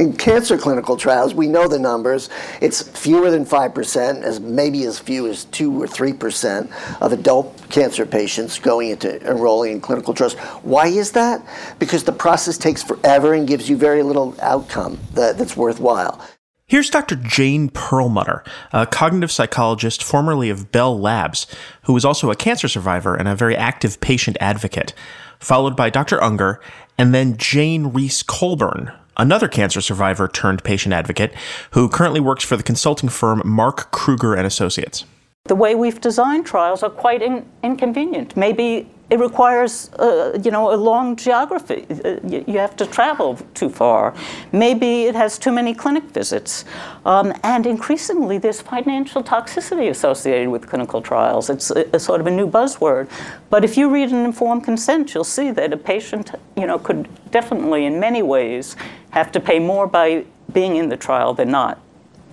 In 0.00 0.14
cancer 0.14 0.56
clinical 0.56 0.96
trials, 0.96 1.35
we 1.35 1.46
know 1.46 1.68
the 1.68 1.78
numbers. 1.78 2.30
It's 2.62 2.80
fewer 2.98 3.30
than 3.30 3.44
5%, 3.44 4.22
as 4.22 4.40
maybe 4.40 4.85
as 4.85 4.98
few 4.98 5.26
as 5.26 5.44
2 5.44 5.83
or 5.83 5.87
3% 5.87 7.02
of 7.02 7.12
adult 7.12 7.68
cancer 7.68 8.06
patients 8.06 8.59
going 8.59 8.88
into 8.88 9.20
enrolling 9.28 9.72
in 9.72 9.80
clinical 9.83 10.14
trials. 10.14 10.33
Why 10.62 10.87
is 10.87 11.12
that? 11.12 11.44
Because 11.78 12.04
the 12.04 12.12
process 12.12 12.56
takes 12.56 12.83
forever 12.83 13.35
and 13.35 13.46
gives 13.46 13.68
you 13.68 13.76
very 13.76 14.02
little 14.02 14.35
outcome 14.40 14.98
that, 15.12 15.37
that's 15.37 15.54
worthwhile. 15.54 16.18
Here's 16.66 16.88
Dr. 16.88 17.16
Jane 17.16 17.68
Perlmutter, 17.68 18.42
a 18.72 18.87
cognitive 18.87 19.30
psychologist 19.30 20.02
formerly 20.02 20.48
of 20.48 20.72
Bell 20.72 20.98
Labs, 20.98 21.46
who 21.83 21.92
was 21.92 22.06
also 22.06 22.30
a 22.30 22.37
cancer 22.37 22.68
survivor 22.68 23.14
and 23.14 23.28
a 23.28 23.35
very 23.35 23.54
active 23.54 24.00
patient 24.00 24.38
advocate, 24.40 24.94
followed 25.38 25.76
by 25.76 25.90
Dr. 25.90 26.22
Unger, 26.22 26.59
and 26.96 27.12
then 27.12 27.37
Jane 27.37 27.88
Reese 27.88 28.22
Coulbourne, 28.22 28.92
another 29.16 29.48
cancer 29.48 29.80
survivor 29.80 30.28
turned 30.28 30.64
patient 30.64 30.92
advocate 30.92 31.34
who 31.72 31.88
currently 31.88 32.20
works 32.20 32.44
for 32.44 32.56
the 32.56 32.62
consulting 32.62 33.08
firm 33.08 33.42
Mark 33.44 33.90
Kruger 33.90 34.34
and 34.34 34.46
Associates. 34.46 35.04
The 35.50 35.56
way 35.56 35.74
we've 35.74 36.00
designed 36.00 36.46
trials 36.46 36.84
are 36.84 36.90
quite 36.90 37.22
in- 37.22 37.44
inconvenient. 37.64 38.36
Maybe 38.36 38.88
it 39.10 39.18
requires, 39.18 39.92
uh, 39.94 40.38
you 40.44 40.52
know, 40.52 40.72
a 40.72 40.76
long 40.76 41.16
geography. 41.16 41.86
Uh, 41.90 42.20
you, 42.24 42.56
have 42.56 42.76
to 42.76 42.86
travel 42.86 43.36
too 43.54 43.68
far. 43.68 44.14
Maybe 44.52 45.06
it 45.06 45.16
has 45.16 45.40
too 45.40 45.50
many 45.50 45.74
clinic 45.74 46.04
visits. 46.04 46.64
Um, 47.04 47.32
and 47.42 47.66
increasingly, 47.66 48.38
there's 48.38 48.60
financial 48.60 49.24
toxicity 49.24 49.90
associated 49.90 50.50
with 50.50 50.68
clinical 50.68 51.02
trials. 51.02 51.50
It's 51.50 51.72
a, 51.72 51.84
a, 51.92 51.98
sort 51.98 52.20
of 52.20 52.28
a 52.28 52.30
new 52.30 52.48
buzzword. 52.48 53.10
But 53.50 53.64
if 53.64 53.76
you 53.76 53.90
read 53.90 54.10
an 54.12 54.24
informed 54.24 54.62
consent, 54.62 55.14
you'll 55.14 55.24
see 55.24 55.50
that 55.50 55.72
a 55.72 55.76
patient, 55.76 56.30
you 56.56 56.68
know, 56.68 56.78
could 56.78 57.08
definitely, 57.32 57.86
in 57.86 57.98
many 57.98 58.22
ways, 58.22 58.76
have 59.10 59.32
to 59.32 59.40
pay 59.40 59.58
more 59.58 59.88
by 59.88 60.26
being 60.52 60.76
in 60.76 60.90
the 60.90 60.96
trial 60.96 61.34
than 61.34 61.50
not, 61.50 61.80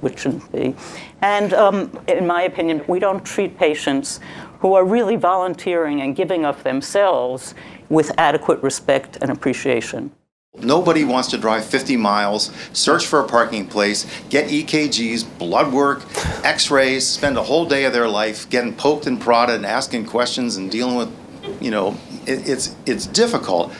which 0.02 0.20
shouldn't 0.20 0.52
be. 0.52 0.76
And 1.22 1.54
um, 1.54 2.00
in 2.08 2.28
my 2.28 2.44
opinion, 2.44 2.84
we 2.88 3.00
don't 3.00 3.24
treat 3.26 3.58
patients 3.58 4.20
who 4.60 4.74
are 4.74 4.86
really 4.86 5.16
volunteering 5.16 6.02
and 6.02 6.16
giving 6.16 6.46
of 6.46 6.64
themselves 6.64 7.54
with 7.90 8.12
adequate 8.18 8.62
respect 8.64 9.18
and 9.22 9.32
appreciation. 9.32 10.12
Nobody 10.60 11.04
wants 11.04 11.28
to 11.30 11.38
drive 11.38 11.66
50 11.66 11.98
miles, 11.98 12.52
search 12.74 13.06
for 13.06 13.20
a 13.20 13.28
parking 13.28 13.68
place, 13.68 14.08
get 14.30 14.50
EKGs, 14.50 15.38
blood 15.38 15.72
work, 15.72 16.02
x 16.44 16.72
rays, 16.72 17.06
spend 17.06 17.38
a 17.38 17.44
whole 17.44 17.66
day 17.66 17.86
of 17.86 17.94
their 17.94 18.08
life 18.10 18.50
getting 18.50 18.74
poked 18.74 19.06
and 19.06 19.22
prodded 19.22 19.58
and 19.58 19.66
asking 19.68 20.08
questions 20.08 20.58
and 20.58 20.72
dealing 20.72 20.96
with, 20.96 21.14
you 21.62 21.70
know, 21.70 21.96
it, 22.26 22.50
it's, 22.50 22.76
it's 22.88 23.06
difficult. 23.06 23.72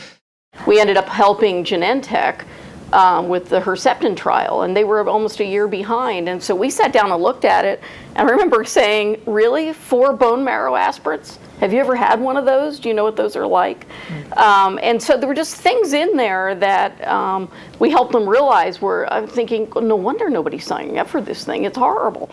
We 0.68 0.80
ended 0.80 0.98
up 0.98 1.08
helping 1.08 1.64
Genentech 1.64 2.46
um, 2.94 3.30
with 3.30 3.50
the 3.50 3.60
Herceptin 3.60 4.16
trial, 4.16 4.62
and 4.62 4.76
they 4.76 4.84
were 4.84 5.08
almost 5.08 5.40
a 5.40 5.46
year 5.46 5.68
behind. 5.68 6.30
And 6.30 6.42
so 6.42 6.56
we 6.56 6.70
sat 6.70 6.94
down 6.94 7.12
and 7.12 7.22
looked 7.22 7.46
at 7.46 7.66
it. 7.66 7.82
And 8.16 8.28
I 8.28 8.32
remember 8.32 8.64
saying, 8.64 9.22
Really? 9.26 9.74
Four 9.74 10.14
bone 10.14 10.44
marrow 10.44 10.76
aspirates? 10.76 11.40
Have 11.60 11.74
you 11.74 11.80
ever 11.80 11.96
had 11.96 12.22
one 12.22 12.38
of 12.38 12.46
those? 12.46 12.80
Do 12.80 12.88
you 12.88 12.94
know 12.94 13.04
what 13.04 13.16
those 13.16 13.36
are 13.36 13.48
like? 13.48 13.88
Mm-hmm. 14.08 14.34
Um, 14.34 14.80
and 14.84 15.02
so 15.02 15.18
there 15.18 15.28
were 15.28 15.34
just 15.34 15.56
things 15.56 15.94
in 15.94 16.16
there 16.16 16.54
that 16.56 17.06
um, 17.08 17.52
we 17.80 17.90
helped 17.90 18.12
them 18.12 18.30
realize 18.30 18.82
were 18.82 19.12
I'm 19.12 19.28
thinking, 19.28 19.72
no 19.76 19.96
wonder 19.96 20.30
nobody's 20.30 20.66
signing 20.66 21.00
up 21.00 21.08
for 21.08 21.20
this 21.20 21.44
thing. 21.44 21.66
It's 21.66 21.78
horrible. 21.78 22.30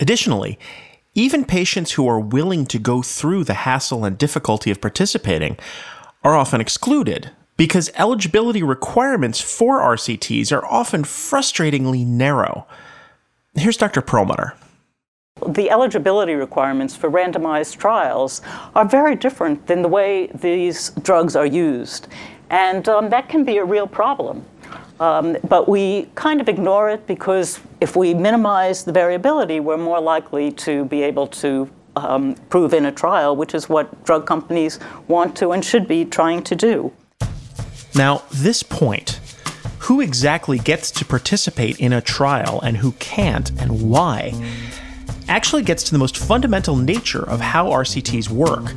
Additionally, 0.00 0.58
even 1.14 1.44
patients 1.44 1.92
who 1.92 2.08
are 2.08 2.18
willing 2.18 2.66
to 2.66 2.78
go 2.80 3.02
through 3.02 3.44
the 3.44 3.54
hassle 3.54 4.04
and 4.04 4.18
difficulty 4.18 4.72
of 4.72 4.80
participating 4.80 5.56
are 6.24 6.34
often 6.34 6.60
excluded 6.60 7.30
because 7.56 7.90
eligibility 7.96 8.62
requirements 8.62 9.40
for 9.40 9.80
RCTs 9.80 10.52
are 10.52 10.64
often 10.66 11.04
frustratingly 11.04 12.06
narrow. 12.06 12.66
Here's 13.54 13.76
Dr. 13.76 14.00
Perlmutter. 14.00 14.54
The 15.48 15.70
eligibility 15.70 16.34
requirements 16.34 16.96
for 16.96 17.10
randomized 17.10 17.76
trials 17.76 18.40
are 18.74 18.84
very 18.84 19.14
different 19.14 19.66
than 19.66 19.82
the 19.82 19.88
way 19.88 20.28
these 20.28 20.90
drugs 21.02 21.36
are 21.36 21.46
used, 21.46 22.08
and 22.50 22.88
um, 22.88 23.10
that 23.10 23.28
can 23.28 23.44
be 23.44 23.58
a 23.58 23.64
real 23.64 23.86
problem. 23.86 24.44
Um, 25.00 25.36
but 25.48 25.68
we 25.68 26.08
kind 26.14 26.40
of 26.40 26.48
ignore 26.48 26.88
it 26.88 27.06
because 27.06 27.60
if 27.80 27.96
we 27.96 28.14
minimize 28.14 28.84
the 28.84 28.92
variability, 28.92 29.58
we're 29.58 29.76
more 29.76 30.00
likely 30.00 30.52
to 30.52 30.84
be 30.84 31.02
able 31.02 31.26
to 31.26 31.68
um, 31.96 32.36
prove 32.48 32.72
in 32.72 32.86
a 32.86 32.92
trial, 32.92 33.34
which 33.34 33.54
is 33.54 33.68
what 33.68 34.04
drug 34.04 34.26
companies 34.26 34.78
want 35.08 35.36
to 35.36 35.50
and 35.52 35.64
should 35.64 35.88
be 35.88 36.04
trying 36.04 36.42
to 36.44 36.54
do. 36.54 36.92
Now, 37.94 38.22
this 38.32 38.62
point 38.62 39.20
who 39.80 40.00
exactly 40.00 40.58
gets 40.58 40.90
to 40.90 41.04
participate 41.04 41.78
in 41.78 41.92
a 41.92 42.00
trial 42.00 42.60
and 42.62 42.78
who 42.78 42.92
can't 42.92 43.50
and 43.60 43.90
why 43.90 44.32
actually 45.28 45.62
gets 45.62 45.84
to 45.84 45.92
the 45.92 45.98
most 45.98 46.16
fundamental 46.16 46.74
nature 46.74 47.22
of 47.28 47.40
how 47.40 47.66
RCTs 47.68 48.28
work 48.30 48.72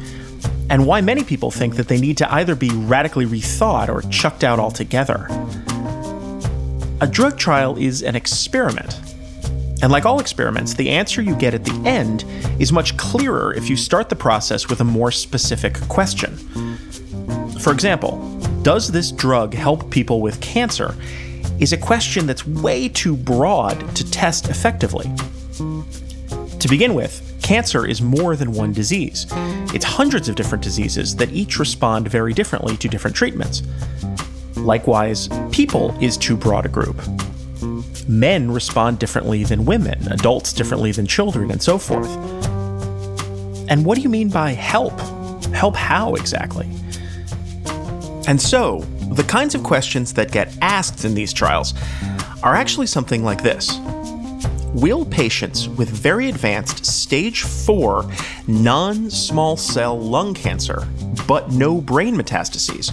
and 0.70 0.86
why 0.86 1.02
many 1.02 1.24
people 1.24 1.50
think 1.50 1.76
that 1.78 1.88
they 1.88 2.00
need 2.00 2.18
to 2.18 2.34
either 2.34 2.56
be 2.56 2.70
radically 2.70 3.26
rethought 3.26 3.90
or 3.90 4.02
chucked 4.10 4.44
out 4.44 4.60
altogether. 4.60 5.28
A 7.00 7.08
drug 7.10 7.38
trial 7.38 7.78
is 7.78 8.04
an 8.04 8.16
experiment. 8.16 9.00
And 9.82 9.92
like 9.92 10.06
all 10.06 10.20
experiments, 10.20 10.74
the 10.74 10.90
answer 10.90 11.22
you 11.22 11.36
get 11.36 11.54
at 11.54 11.64
the 11.64 11.82
end 11.86 12.26
is 12.60 12.72
much 12.74 12.98
clearer 12.98 13.54
if 13.54 13.70
you 13.70 13.78
start 13.78 14.10
the 14.10 14.16
process 14.16 14.68
with 14.70 14.82
a 14.82 14.84
more 14.84 15.12
specific 15.12 15.76
question. 15.88 16.38
For 17.60 17.74
example, 17.74 18.18
does 18.62 18.92
this 18.92 19.12
drug 19.12 19.54
help 19.54 19.90
people 19.90 20.22
with 20.22 20.40
cancer? 20.42 20.96
Is 21.60 21.74
a 21.74 21.78
question 21.78 22.28
that's 22.28 22.46
way 22.46 22.88
too 22.88 23.18
broad 23.18 23.96
to 23.96 24.10
test 24.12 24.50
effectively. 24.50 25.12
To 25.58 26.68
begin 26.70 26.94
with, 26.94 27.24
cancer 27.42 27.86
is 27.88 28.02
more 28.02 28.36
than 28.36 28.52
one 28.52 28.74
disease. 28.74 29.26
It's 29.74 29.86
hundreds 29.86 30.30
of 30.30 30.36
different 30.36 30.64
diseases 30.64 31.16
that 31.16 31.32
each 31.32 31.60
respond 31.60 32.10
very 32.10 32.34
differently 32.34 32.78
to 32.78 32.88
different 32.88 33.16
treatments. 33.16 33.64
Likewise, 34.56 35.30
people 35.52 35.98
is 36.00 36.18
too 36.18 36.38
broad 36.38 36.66
a 36.66 36.70
group. 36.70 37.02
Men 38.08 38.52
respond 38.52 39.00
differently 39.00 39.44
than 39.44 39.66
women, 39.66 40.12
adults 40.12 40.54
differently 40.54 40.92
than 40.92 41.08
children, 41.08 41.52
and 41.52 41.62
so 41.62 41.78
forth. 41.78 42.10
And 43.70 43.84
what 43.86 43.96
do 43.96 44.02
you 44.02 44.10
mean 44.10 44.30
by 44.30 44.52
help? 44.52 45.00
Help 45.54 45.76
how 45.76 46.16
exactly? 46.16 46.70
And 48.28 48.42
so, 48.42 48.80
the 49.14 49.24
kinds 49.24 49.56
of 49.56 49.64
questions 49.64 50.14
that 50.14 50.32
get 50.32 50.54
asked 50.62 51.06
in 51.06 51.16
these 51.16 51.32
trials 51.32 51.74
are 52.44 52.56
actually 52.56 52.88
something 52.88 53.24
like 53.24 53.42
this. 53.42 53.80
Will 54.74 55.06
patients 55.06 55.70
with 55.70 55.90
very 55.90 56.28
advanced 56.28 56.86
stage 56.86 57.44
4 57.44 58.06
non 58.46 59.10
small 59.10 59.56
cell 59.56 59.98
lung 59.98 60.34
cancer, 60.34 60.86
but 61.26 61.52
no 61.52 61.80
brain 61.80 62.16
metastases, 62.16 62.92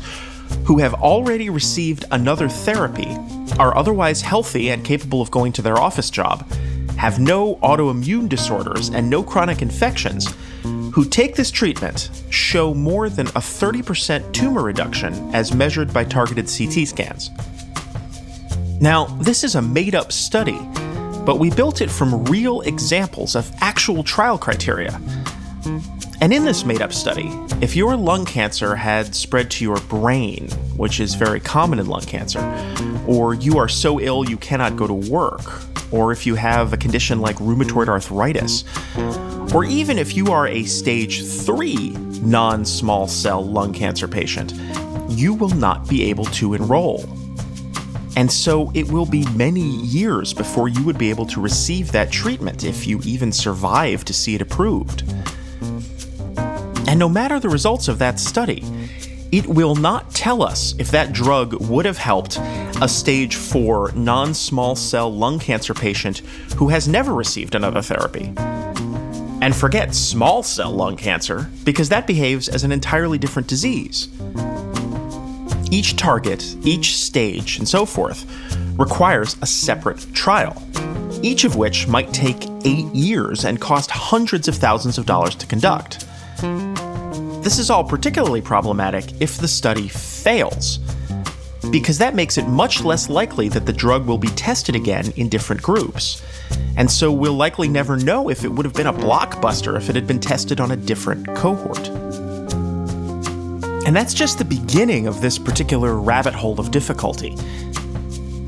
who 0.67 0.79
have 0.79 0.95
already 0.95 1.51
received 1.51 2.05
another 2.13 2.49
therapy, 2.49 3.17
are 3.59 3.77
otherwise 3.77 4.23
healthy 4.23 4.71
and 4.71 4.85
capable 4.85 5.21
of 5.21 5.33
going 5.33 5.53
to 5.53 5.63
their 5.63 5.79
office 5.79 6.11
job, 6.11 6.49
have 6.97 7.19
no 7.19 7.57
autoimmune 7.57 8.29
disorders 8.29 8.89
and 8.89 9.11
no 9.11 9.23
chronic 9.23 9.63
infections, 9.63 10.33
who 10.95 11.05
take 11.05 11.35
this 11.35 11.51
treatment 11.51 12.09
show 12.31 12.73
more 12.73 13.09
than 13.09 13.27
a 13.29 13.41
30% 13.41 14.33
tumor 14.33 14.63
reduction 14.63 15.13
as 15.35 15.53
measured 15.53 15.93
by 15.93 16.05
targeted 16.05 16.47
CT 16.47 16.87
scans. 16.87 17.31
Now, 18.81 19.07
this 19.21 19.43
is 19.43 19.57
a 19.57 19.63
made 19.63 19.97
up 19.97 20.13
study, 20.13 20.61
but 21.27 21.41
we 21.41 21.51
built 21.51 21.81
it 21.81 21.91
from 21.91 22.25
real 22.27 22.61
examples 22.61 23.35
of 23.35 23.51
actual 23.61 24.05
trial 24.05 24.39
criteria. 24.39 25.01
And 26.25 26.33
in 26.33 26.47
this 26.47 26.65
made 26.65 26.81
up 26.81 26.95
study, 26.95 27.31
if 27.61 27.77
your 27.77 27.97
lung 27.97 28.25
cancer 28.25 28.75
had 28.77 29.15
spread 29.15 29.51
to 29.51 29.65
your 29.65 29.77
brain, 29.77 30.49
which 30.75 30.99
is 30.99 31.17
very 31.17 31.39
common 31.39 31.79
in 31.79 31.85
lung 31.87 32.01
cancer, 32.01 32.41
or 33.07 33.35
you 33.35 33.59
are 33.59 33.69
so 33.69 34.01
ill 34.01 34.27
you 34.27 34.39
cannot 34.39 34.75
go 34.75 34.87
to 34.87 34.95
work, 34.95 35.43
or 35.93 36.13
if 36.13 36.25
you 36.25 36.35
have 36.35 36.73
a 36.73 36.79
condition 36.79 37.21
like 37.21 37.37
rheumatoid 37.37 37.89
arthritis, 37.89 38.65
or 39.55 39.67
even 39.67 39.99
if 39.99 40.17
you 40.17 40.33
are 40.33 40.49
a 40.49 40.65
stage 40.65 41.23
3 41.23 41.91
non 42.23 42.65
small 42.65 43.07
cell 43.07 43.45
lung 43.45 43.75
cancer 43.75 44.09
patient, 44.09 44.55
you 45.11 45.35
will 45.35 45.51
not 45.51 45.87
be 45.91 46.05
able 46.05 46.25
to 46.25 46.55
enroll. 46.55 47.05
And 48.17 48.33
so 48.33 48.71
it 48.73 48.91
will 48.91 49.05
be 49.05 49.27
many 49.35 49.61
years 49.83 50.33
before 50.33 50.69
you 50.69 50.85
would 50.85 50.97
be 50.97 51.11
able 51.11 51.27
to 51.27 51.43
receive 51.43 51.93
that 51.93 52.11
treatment 52.11 52.65
if 52.65 52.87
you 52.87 52.99
even 53.05 53.31
survive 53.31 54.07
to 54.07 54.15
see 54.15 54.35
it 54.35 54.41
approved. 54.41 55.05
And 56.95 57.01
no 57.01 57.09
matter 57.09 57.41
the 57.41 57.49
results 57.49 57.89
of 57.89 57.99
that 57.99 58.21
study, 58.21 58.63
it 59.33 59.49
will 59.49 59.75
not 59.75 60.15
tell 60.15 60.45
us 60.45 60.77
if 60.79 60.93
that 60.93 61.13
drug 61.13 61.55
would 61.69 61.87
have 61.87 61.99
helped 61.99 62.39
a 62.81 62.89
stage 62.89 63.35
4 63.35 63.91
non 63.97 64.33
small 64.33 64.77
cell 64.77 65.13
lung 65.13 65.41
cancer 65.41 65.75
patient 65.75 66.19
who 66.55 66.69
has 66.69 66.87
never 66.87 67.13
received 67.13 67.57
another 67.57 67.83
therapy. 67.83 68.33
And 69.43 69.57
forget 69.57 69.93
small 69.93 70.45
cell 70.45 70.71
lung 70.71 70.97
cancer, 70.97 71.51
because 71.65 71.89
that 71.89 72.07
behaves 72.07 72.49
as 72.49 72.63
an 72.63 72.71
entirely 72.71 73.19
different 73.19 73.49
disease. 73.49 74.09
Each 75.73 75.97
target, 75.97 76.45
each 76.65 76.97
stage, 76.97 77.59
and 77.59 77.69
so 77.69 77.87
forth 77.87 78.25
requires 78.79 79.37
a 79.43 79.47
separate 79.47 80.15
trial, 80.15 80.63
each 81.23 81.43
of 81.43 81.57
which 81.57 81.89
might 81.89 82.13
take 82.13 82.47
eight 82.65 82.87
years 82.95 83.45
and 83.45 83.61
cost 83.61 83.91
hundreds 83.91 84.47
of 84.47 84.55
thousands 84.55 84.97
of 84.97 85.07
dollars 85.07 85.35
to 85.35 85.47
conduct. 85.47 86.07
This 87.43 87.59
is 87.59 87.71
all 87.71 87.85
particularly 87.85 88.41
problematic 88.41 89.05
if 89.21 89.37
the 89.39 89.49
study 89.49 89.89
fails, 89.89 90.79
because 91.71 91.99
that 91.99 92.15
makes 92.15 92.39
it 92.39 92.49
much 92.49 92.83
less 92.83 93.09
likely 93.09 93.49
that 93.51 93.67
the 93.67 93.73
drug 93.73 94.07
will 94.07 94.19
be 94.19 94.29
tested 94.29 94.75
again 94.75 95.13
in 95.17 95.29
different 95.29 95.63
groups. 95.63 96.23
And 96.77 96.91
so 96.91 97.13
we'll 97.13 97.35
likely 97.35 97.69
never 97.69 97.97
know 97.97 98.31
if 98.31 98.45
it 98.45 98.49
would 98.49 98.65
have 98.65 98.75
been 98.75 98.87
a 98.87 98.93
blockbuster 98.93 99.77
if 99.77 99.89
it 99.89 99.95
had 99.95 100.07
been 100.07 100.21
tested 100.21 100.61
on 100.61 100.71
a 100.73 100.77
different 100.77 101.27
cohort. 101.37 101.89
And 103.87 103.95
that's 103.95 104.15
just 104.15 104.39
the 104.39 104.45
beginning 104.45 105.07
of 105.07 105.21
this 105.21 105.39
particular 105.39 105.97
rabbit 105.97 106.35
hole 106.35 106.59
of 106.59 106.71
difficulty. 106.71 107.37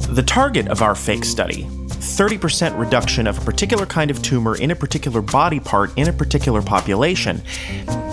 The 0.08 0.24
target 0.26 0.68
of 0.68 0.80
our 0.80 0.94
fake 0.94 1.24
study, 1.24 1.68
30% 1.98 2.78
reduction 2.78 3.26
of 3.26 3.38
a 3.38 3.40
particular 3.40 3.86
kind 3.86 4.10
of 4.10 4.22
tumor 4.22 4.56
in 4.56 4.70
a 4.70 4.76
particular 4.76 5.20
body 5.20 5.60
part 5.60 5.90
in 5.96 6.08
a 6.08 6.12
particular 6.12 6.62
population, 6.62 7.42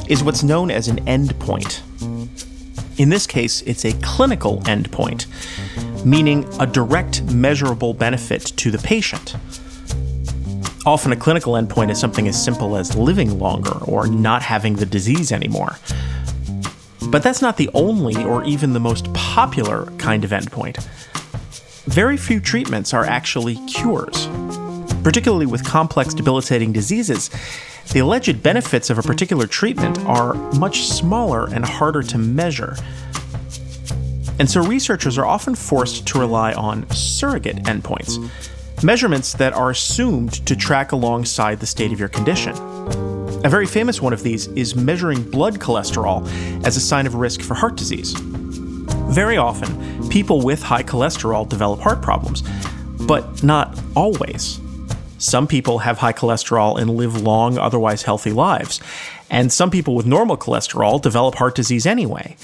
is 0.08 0.24
what's 0.24 0.44
known 0.44 0.72
as 0.72 0.88
an 0.88 0.98
endpoint. 1.06 1.82
In 3.00 3.10
this 3.10 3.26
case, 3.26 3.62
it's 3.64 3.86
a 3.86 3.94
clinical 4.02 4.60
endpoint, 4.62 5.26
meaning 6.06 6.48
a 6.60 6.68
direct 6.68 7.24
measurable 7.24 7.94
benefit 7.94 8.44
to 8.58 8.70
the 8.72 8.78
patient. 8.78 9.36
Often, 10.86 11.14
a 11.14 11.16
clinical 11.16 11.54
endpoint 11.54 11.92
is 11.92 12.00
something 12.00 12.28
as 12.28 12.42
simple 12.42 12.76
as 12.76 12.96
living 12.96 13.40
longer 13.40 13.78
or 13.86 14.06
not 14.06 14.42
having 14.42 14.76
the 14.76 14.86
disease 14.86 15.32
anymore. 15.32 15.78
But 17.08 17.24
that's 17.24 17.42
not 17.42 17.58
the 17.58 17.70
only 17.74 18.22
or 18.24 18.44
even 18.44 18.74
the 18.74 18.80
most 18.80 19.12
popular 19.14 19.86
kind 19.98 20.24
of 20.24 20.32
endpoint. 20.32 20.86
Very 21.86 22.16
few 22.16 22.40
treatments 22.40 22.94
are 22.94 23.04
actually 23.04 23.56
cures. 23.68 24.28
Particularly 25.04 25.46
with 25.46 25.66
complex 25.66 26.14
debilitating 26.14 26.72
diseases, 26.72 27.30
the 27.92 28.00
alleged 28.00 28.42
benefits 28.42 28.90
of 28.90 28.98
a 28.98 29.02
particular 29.02 29.48
treatment 29.48 30.00
are 30.06 30.34
much 30.54 30.84
smaller 30.84 31.48
and 31.54 31.66
harder 31.66 32.02
to 32.02 32.18
measure. 32.18 32.78
And 34.40 34.50
so 34.50 34.64
researchers 34.64 35.18
are 35.18 35.26
often 35.26 35.56
forced 35.56 36.08
to 36.08 36.20
rely 36.20 36.54
on 36.54 36.90
surrogate 36.90 37.58
endpoints, 37.64 38.18
measurements 38.82 39.34
that 39.34 39.52
are 39.52 39.70
assumed 39.70 40.46
to 40.46 40.56
track 40.56 40.94
alongside 40.94 41.60
the 41.60 41.68
state 41.68 41.92
of 41.92 42.00
your 42.00 42.10
condition. 42.10 42.54
A 43.46 43.50
very 43.50 43.66
famous 43.68 44.02
one 44.02 44.14
of 44.14 44.24
these 44.24 44.48
is 44.48 44.74
measuring 44.74 45.22
blood 45.22 45.60
cholesterol 45.60 46.26
as 46.66 46.78
a 46.78 46.80
sign 46.80 47.06
of 47.06 47.16
risk 47.16 47.42
for 47.42 47.56
heart 47.56 47.76
disease. 47.76 48.16
Very 49.10 49.38
often, 49.38 50.10
people 50.10 50.42
with 50.42 50.64
high 50.64 50.84
cholesterol 50.84 51.48
develop 51.48 51.80
heart 51.80 52.02
problems, 52.02 52.44
but 53.02 53.44
not 53.44 53.80
always. 53.96 54.60
Some 55.20 55.48
people 55.48 55.80
have 55.80 56.00
high 56.00 56.14
cholesterol 56.14 56.80
and 56.80 56.90
live 56.90 57.22
long, 57.22 57.58
otherwise 57.58 58.04
healthy 58.04 58.32
lives, 58.32 58.82
and 59.30 59.54
some 59.54 59.72
people 59.72 59.96
with 59.96 60.06
normal 60.06 60.36
cholesterol 60.36 61.02
develop 61.02 61.36
heart 61.36 61.56
disease 61.56 61.86
anyway. 61.86 62.36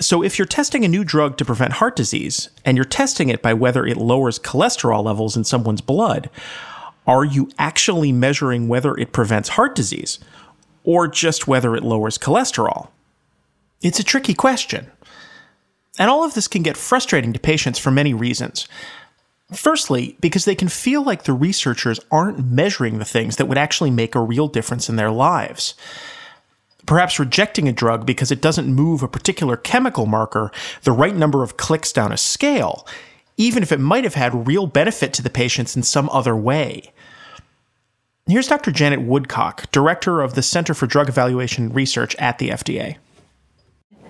So, 0.00 0.22
if 0.22 0.38
you're 0.38 0.46
testing 0.46 0.84
a 0.84 0.88
new 0.88 1.04
drug 1.04 1.36
to 1.36 1.44
prevent 1.44 1.74
heart 1.74 1.94
disease, 1.94 2.48
and 2.64 2.76
you're 2.76 2.84
testing 2.84 3.28
it 3.28 3.42
by 3.42 3.54
whether 3.54 3.86
it 3.86 3.98
lowers 3.98 4.38
cholesterol 4.38 5.04
levels 5.04 5.36
in 5.36 5.44
someone's 5.44 5.80
blood, 5.80 6.28
are 7.06 7.24
you 7.24 7.50
actually 7.58 8.10
measuring 8.12 8.66
whether 8.66 8.96
it 8.96 9.12
prevents 9.12 9.50
heart 9.50 9.74
disease, 9.74 10.18
or 10.82 11.06
just 11.06 11.46
whether 11.46 11.76
it 11.76 11.84
lowers 11.84 12.18
cholesterol? 12.18 12.88
It's 13.82 14.00
a 14.00 14.04
tricky 14.04 14.34
question. 14.34 14.90
And 15.98 16.10
all 16.10 16.24
of 16.24 16.34
this 16.34 16.48
can 16.48 16.62
get 16.62 16.76
frustrating 16.76 17.32
to 17.32 17.38
patients 17.38 17.78
for 17.78 17.90
many 17.90 18.14
reasons. 18.14 18.66
Firstly, 19.52 20.16
because 20.20 20.46
they 20.46 20.54
can 20.54 20.68
feel 20.68 21.02
like 21.02 21.24
the 21.24 21.34
researchers 21.34 22.00
aren't 22.10 22.44
measuring 22.44 22.98
the 22.98 23.04
things 23.04 23.36
that 23.36 23.46
would 23.46 23.58
actually 23.58 23.90
make 23.90 24.14
a 24.14 24.20
real 24.20 24.48
difference 24.48 24.88
in 24.88 24.96
their 24.96 25.10
lives. 25.10 25.74
Perhaps 26.86 27.18
rejecting 27.18 27.68
a 27.68 27.72
drug 27.72 28.06
because 28.06 28.32
it 28.32 28.40
doesn't 28.40 28.72
move 28.72 29.02
a 29.02 29.08
particular 29.08 29.56
chemical 29.56 30.06
marker 30.06 30.50
the 30.82 30.92
right 30.92 31.14
number 31.14 31.42
of 31.42 31.56
clicks 31.56 31.92
down 31.92 32.12
a 32.12 32.16
scale, 32.16 32.86
even 33.36 33.62
if 33.62 33.70
it 33.70 33.78
might 33.78 34.04
have 34.04 34.14
had 34.14 34.46
real 34.46 34.66
benefit 34.66 35.12
to 35.12 35.22
the 35.22 35.30
patients 35.30 35.76
in 35.76 35.82
some 35.82 36.08
other 36.10 36.34
way. 36.34 36.90
Here's 38.26 38.48
Dr. 38.48 38.70
Janet 38.70 39.02
Woodcock, 39.02 39.70
director 39.70 40.22
of 40.22 40.34
the 40.34 40.42
Center 40.42 40.74
for 40.74 40.86
Drug 40.86 41.08
Evaluation 41.08 41.72
Research 41.72 42.16
at 42.16 42.38
the 42.38 42.50
FDA. 42.50 42.96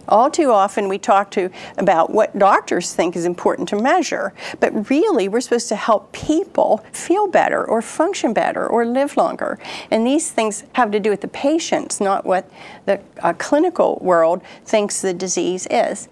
All 0.09 0.31
too 0.31 0.51
often, 0.51 0.89
we 0.89 0.99
talk 0.99 1.31
to 1.33 1.51
about 1.79 2.11
what 2.11 2.39
doctors 2.39 2.95
think 2.95 3.17
is 3.17 3.25
important 3.25 3.69
to 3.71 3.77
measure, 3.77 4.33
but 4.61 4.91
really, 4.91 5.29
we're 5.29 5.41
supposed 5.41 5.69
to 5.69 5.77
help 5.77 6.13
people 6.13 6.85
feel 6.93 7.29
better, 7.29 7.65
or 7.65 7.81
function 7.83 8.33
better, 8.33 8.67
or 8.67 8.85
live 8.85 9.17
longer. 9.17 9.59
And 9.91 10.07
these 10.07 10.31
things 10.31 10.65
have 10.75 10.91
to 10.91 11.01
do 11.01 11.11
with 11.11 11.21
the 11.21 11.29
patients, 11.29 12.01
not 12.01 12.27
what 12.27 12.51
the 12.87 13.01
uh, 13.23 13.33
clinical 13.35 13.99
world 14.03 14.43
thinks 14.65 15.01
the 15.01 15.15
disease 15.15 15.67
is. 15.71 16.09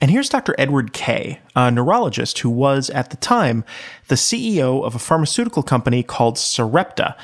And 0.00 0.12
here's 0.12 0.28
Dr. 0.28 0.54
Edward 0.58 0.92
Kaye, 0.92 1.40
a 1.56 1.70
neurologist 1.72 2.38
who 2.40 2.50
was, 2.50 2.88
at 2.90 3.10
the 3.10 3.16
time, 3.16 3.64
the 4.06 4.14
CEO 4.14 4.84
of 4.84 4.94
a 4.94 5.00
pharmaceutical 5.00 5.64
company 5.64 6.04
called 6.04 6.38
Sarepta, 6.38 7.16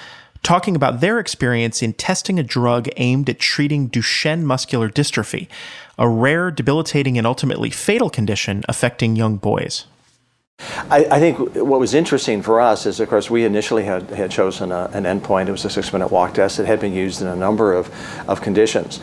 talking 0.42 0.74
about 0.74 1.00
their 1.00 1.20
experience 1.20 1.82
in 1.82 1.92
testing 1.92 2.38
a 2.38 2.42
drug 2.42 2.88
aimed 2.96 3.30
at 3.30 3.38
treating 3.38 3.88
Duchenne 3.88 4.42
muscular 4.42 4.90
dystrophy, 4.90 5.46
a 5.98 6.08
rare, 6.08 6.50
debilitating, 6.50 7.18
and 7.18 7.26
ultimately 7.26 7.70
fatal 7.70 8.10
condition 8.10 8.62
affecting 8.68 9.16
young 9.16 9.36
boys. 9.36 9.86
I, 10.90 11.06
I, 11.10 11.18
think 11.18 11.38
what 11.56 11.80
was 11.80 11.94
interesting 11.94 12.40
for 12.40 12.60
us 12.60 12.86
is, 12.86 13.00
of 13.00 13.08
course, 13.08 13.28
we 13.28 13.44
initially 13.44 13.84
had, 13.84 14.08
had 14.10 14.30
chosen 14.30 14.70
a, 14.70 14.88
an 14.92 15.02
endpoint. 15.02 15.48
It 15.48 15.52
was 15.52 15.64
a 15.64 15.70
six 15.70 15.92
minute 15.92 16.12
walk 16.12 16.34
test 16.34 16.58
that 16.58 16.66
had 16.66 16.78
been 16.78 16.92
used 16.92 17.20
in 17.20 17.26
a 17.26 17.34
number 17.34 17.72
of, 17.72 17.92
of 18.28 18.40
conditions. 18.40 19.00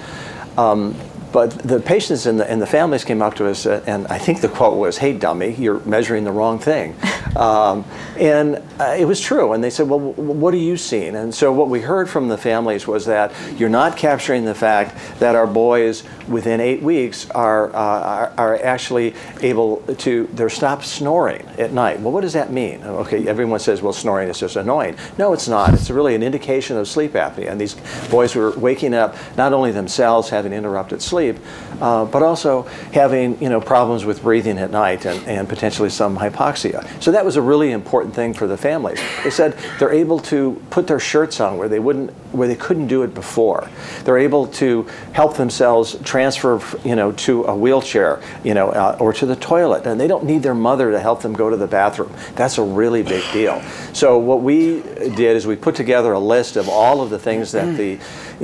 Um, 0.58 0.96
but 1.32 1.52
the 1.52 1.80
patients 1.80 2.26
and 2.26 2.40
the, 2.40 2.50
and 2.50 2.62
the 2.62 2.68
families 2.68 3.06
came 3.06 3.22
up 3.22 3.36
to 3.36 3.48
us, 3.48 3.66
uh, 3.66 3.82
and 3.88 4.06
I 4.08 4.18
think 4.18 4.42
the 4.42 4.50
quote 4.50 4.78
was, 4.78 4.98
Hey, 4.98 5.14
dummy, 5.14 5.54
you're 5.54 5.80
measuring 5.82 6.26
the 6.26 6.32
wrong 6.32 6.60
thing. 6.60 6.96
um, 7.38 7.86
and 8.18 8.62
uh, 8.80 8.96
it 8.98 9.06
was 9.06 9.22
true. 9.22 9.54
And 9.54 9.64
they 9.64 9.70
said, 9.70 9.88
Well, 9.88 10.00
what 10.00 10.54
are 10.54 10.58
you 10.58 10.76
seeing? 10.76 11.16
And 11.16 11.34
so 11.34 11.54
what 11.54 11.70
we 11.70 11.82
heard 11.82 12.10
from 12.10 12.28
the 12.28 12.38
families 12.38 12.86
was 12.86 13.06
that 13.06 13.32
you're 13.58 13.70
not 13.70 13.96
capturing 13.96 14.44
the 14.44 14.56
fact 14.56 15.20
that 15.20 15.36
our 15.36 15.48
boys 15.48 16.04
within 16.32 16.60
eight 16.60 16.82
weeks 16.82 17.30
are, 17.32 17.70
uh, 17.70 17.74
are, 17.74 18.34
are, 18.38 18.62
actually 18.62 19.14
able 19.42 19.78
to, 19.98 20.28
they're 20.34 20.50
stopped 20.50 20.86
snoring 20.86 21.46
at 21.58 21.72
night. 21.72 22.00
Well, 22.00 22.12
what 22.12 22.22
does 22.22 22.34
that 22.34 22.52
mean? 22.52 22.84
Okay, 22.84 23.28
everyone 23.28 23.60
says, 23.60 23.82
Well, 23.82 23.94
snoring 23.94 24.30
is 24.30 24.40
just 24.40 24.56
annoying. 24.56 24.98
No, 25.18 25.34
it's 25.34 25.48
not. 25.48 25.74
It's 25.74 25.90
really 25.90 26.16
an 26.16 26.24
indication 26.24 26.78
of 26.78 26.88
sleep 26.88 27.14
apnea. 27.14 27.50
And 27.50 27.60
these 27.60 27.76
boys 28.10 28.36
were 28.36 28.52
waking 28.52 28.94
up, 28.94 29.16
not 29.38 29.54
only 29.54 29.72
themselves 29.72 30.30
having 30.30 30.54
interrupted 30.54 31.02
sleep, 31.02 31.22
sleep, 31.22 31.38
uh, 31.82 32.06
but 32.06 32.24
also 32.24 32.64
having 32.94 33.42
you 33.42 33.50
know 33.50 33.62
problems 33.62 34.06
with 34.06 34.22
breathing 34.22 34.58
at 34.58 34.72
night 34.72 35.06
and, 35.06 35.28
and 35.28 35.50
potentially 35.50 35.90
some 35.90 36.18
hypoxia. 36.18 36.88
So 37.02 37.12
that 37.12 37.26
was 37.26 37.36
a 37.36 37.42
really 37.42 37.72
important 37.72 38.16
thing 38.16 38.34
for 38.34 38.48
the 38.48 38.58
families. 38.58 39.00
They 39.24 39.30
said 39.30 39.58
they're 39.80 39.94
able 39.94 40.20
to 40.20 40.62
put 40.70 40.88
their 40.88 41.00
shirts 41.00 41.40
on 41.40 41.58
where 41.58 41.70
they 41.70 41.80
wouldn't 41.80 42.12
where 42.32 42.48
they 42.48 42.56
couldn't 42.56 42.88
do 42.88 43.04
it 43.04 43.14
before. 43.14 43.70
They're 44.04 44.18
able 44.18 44.48
to 44.48 44.88
help 45.14 45.38
themselves 45.38 45.98
transfer 46.22 46.62
you 46.88 46.96
know 46.96 47.12
to 47.12 47.44
a 47.46 47.56
wheelchair 47.56 48.22
you 48.44 48.54
know 48.54 48.70
uh, 48.70 48.96
or 49.00 49.12
to 49.12 49.26
the 49.26 49.36
toilet, 49.36 49.86
and 49.88 50.00
they 50.00 50.08
don't 50.08 50.24
need 50.24 50.44
their 50.44 50.54
mother 50.54 50.92
to 50.92 51.00
help 51.00 51.22
them 51.22 51.34
go 51.34 51.50
to 51.50 51.58
the 51.58 51.68
bathroom. 51.68 52.12
That's 52.36 52.58
a 52.58 52.64
really 52.64 53.02
big 53.02 53.24
deal. 53.34 53.62
So 53.94 54.18
what 54.20 54.42
we 54.42 54.82
did 54.82 55.36
is 55.36 55.48
we 55.48 55.56
put 55.56 55.76
together 55.76 56.14
a 56.14 56.20
list 56.20 56.58
of 56.58 56.70
all 56.70 57.02
of 57.02 57.10
the 57.10 57.20
things 57.20 57.52
that 57.54 57.76
the 57.76 58.00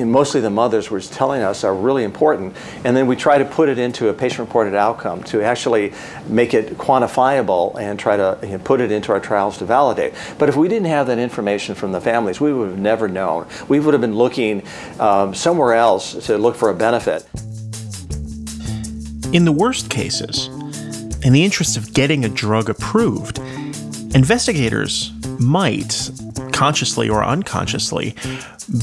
mostly 0.05 0.41
the 0.41 0.49
mothers 0.49 0.89
were 0.91 1.01
telling 1.01 1.41
us 1.41 1.63
are 1.63 1.73
really 1.73 2.03
important. 2.03 2.55
And 2.83 2.95
then 2.95 3.07
we 3.07 3.15
try 3.15 3.37
to 3.37 3.45
put 3.45 3.69
it 3.69 3.79
into 3.79 4.09
a 4.09 4.13
patient 4.13 4.39
reported 4.39 4.75
outcome 4.75 5.23
to 5.23 5.41
actually 5.41 5.93
make 6.27 6.53
it 6.53 6.77
quantifiable 6.77 7.79
and 7.79 7.99
try 7.99 8.17
to 8.17 8.37
you 8.43 8.49
know, 8.49 8.57
put 8.59 8.81
it 8.81 8.91
into 8.91 9.11
our 9.11 9.19
trials 9.19 9.57
to 9.57 9.65
validate. 9.65 10.13
But 10.37 10.49
if 10.49 10.55
we 10.55 10.67
didn't 10.67 10.87
have 10.87 11.07
that 11.07 11.17
information 11.17 11.75
from 11.75 11.91
the 11.91 12.01
families, 12.01 12.39
we 12.39 12.53
would 12.53 12.69
have 12.69 12.79
never 12.79 13.07
known. 13.07 13.47
We 13.67 13.79
would 13.79 13.93
have 13.93 14.01
been 14.01 14.15
looking 14.15 14.63
um, 14.99 15.33
somewhere 15.33 15.73
else 15.73 16.13
to 16.27 16.37
look 16.37 16.55
for 16.55 16.69
a 16.69 16.75
benefit. 16.75 17.25
In 19.33 19.43
the 19.43 19.51
worst 19.51 19.89
cases, 19.89 20.47
in 21.21 21.33
the 21.33 21.43
interest 21.43 21.75
of 21.75 21.93
getting 21.93 22.23
a 22.23 22.29
drug 22.29 22.69
approved, 22.69 23.39
investigators 24.15 25.11
might, 25.37 26.09
consciously 26.53 27.09
or 27.09 27.25
unconsciously, 27.25 28.15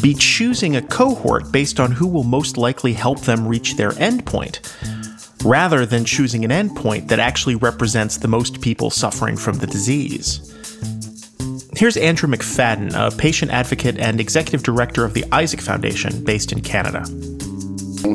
be 0.02 0.12
choosing 0.12 0.76
a 0.76 0.82
cohort 0.82 1.50
based 1.50 1.80
on 1.80 1.92
who 1.92 2.06
will 2.06 2.24
most 2.24 2.58
likely 2.58 2.92
help 2.92 3.22
them 3.22 3.48
reach 3.48 3.76
their 3.76 3.92
endpoint, 3.92 4.60
rather 5.44 5.86
than 5.86 6.04
choosing 6.04 6.44
an 6.44 6.50
endpoint 6.50 7.08
that 7.08 7.18
actually 7.18 7.54
represents 7.54 8.18
the 8.18 8.28
most 8.28 8.60
people 8.60 8.90
suffering 8.90 9.38
from 9.38 9.56
the 9.58 9.66
disease. 9.66 10.50
Here's 11.74 11.96
Andrew 11.96 12.28
McFadden, 12.28 12.92
a 12.94 13.16
patient 13.16 13.50
advocate 13.50 13.98
and 13.98 14.20
executive 14.20 14.62
director 14.62 15.06
of 15.06 15.14
the 15.14 15.24
Isaac 15.32 15.62
Foundation 15.62 16.22
based 16.22 16.52
in 16.52 16.60
Canada. 16.60 17.04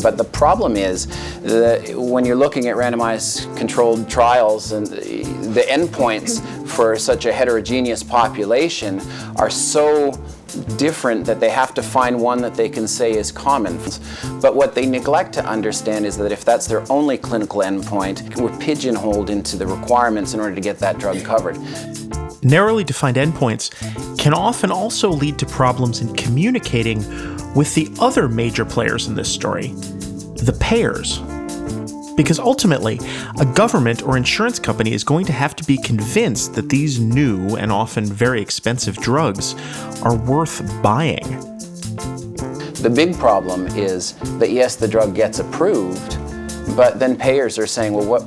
But 0.02 0.18
the 0.18 0.24
problem 0.24 0.78
is 0.78 1.08
that 1.42 1.96
when 1.96 2.24
you're 2.26 2.36
looking 2.36 2.68
at 2.68 2.76
randomized 2.76 3.56
controlled 3.58 4.10
trials 4.10 4.72
and 4.72 4.86
the 4.88 5.66
endpoints 5.68 6.46
for 6.68 6.96
such 6.98 7.26
a 7.26 7.34
heterogeneous 7.34 8.04
population 8.04 9.02
are 9.38 9.50
so 9.50 10.12
different 10.78 11.26
that 11.26 11.40
they 11.40 11.50
have 11.50 11.74
to 11.76 11.82
find 11.82 12.20
one 12.20 12.42
that 12.42 12.56
they 12.56 12.70
can 12.70 12.88
say 12.88 13.12
is 13.12 13.32
common. 13.32 13.78
But 14.42 14.56
what 14.56 14.76
they 14.76 14.86
neglect 14.86 15.34
to 15.34 15.46
understand 15.46 16.06
is 16.06 16.18
that 16.18 16.32
if 16.32 16.46
that's 16.46 16.68
their 16.68 16.84
only 16.92 17.18
clinical 17.18 17.62
endpoint, 17.62 18.40
we're 18.40 18.56
pigeonholed 18.58 19.30
into 19.30 19.58
the 19.58 19.68
requirements 19.68 20.34
in 20.34 20.40
order 20.40 20.56
to 20.56 20.62
get 20.62 20.80
that 20.80 20.98
drug 20.98 21.24
covered. 21.24 21.58
Narrowly 22.42 22.84
defined 22.84 23.18
endpoints 23.18 23.70
can 24.18 24.34
often 24.34 24.72
also 24.72 25.10
lead 25.10 25.38
to 25.40 25.46
problems 25.46 26.02
in 26.02 26.16
communicating 26.16 27.00
with 27.56 27.74
the 27.76 27.90
other 28.00 28.28
major 28.28 28.66
players 28.66 29.08
in 29.08 29.16
this 29.16 29.32
story 29.32 29.74
the 30.44 30.54
payers. 30.60 31.20
Because 32.16 32.40
ultimately, 32.40 33.00
a 33.40 33.46
government 33.46 34.04
or 34.04 34.18
insurance 34.18 34.60
company 34.60 34.94
is 34.94 35.04
going 35.04 35.26
to 35.26 35.34
have 35.34 35.56
to 35.56 35.64
be 35.64 35.78
convinced 35.78 36.54
that 36.56 36.70
these 36.70 37.00
new 37.00 37.56
and 37.56 37.72
often 37.72 38.06
very 38.06 38.42
expensive 38.42 38.98
drugs 38.98 39.56
are 40.02 40.16
worth 40.16 40.62
buying. 40.82 41.24
The 42.82 42.92
big 42.94 43.16
problem 43.16 43.68
is 43.68 44.14
that 44.40 44.52
yes, 44.52 44.76
the 44.76 44.88
drug 44.88 45.16
gets 45.16 45.40
approved, 45.40 46.18
but 46.76 47.00
then 47.00 47.18
payers 47.18 47.58
are 47.58 47.68
saying, 47.68 47.94
well, 47.94 48.06
what 48.06 48.24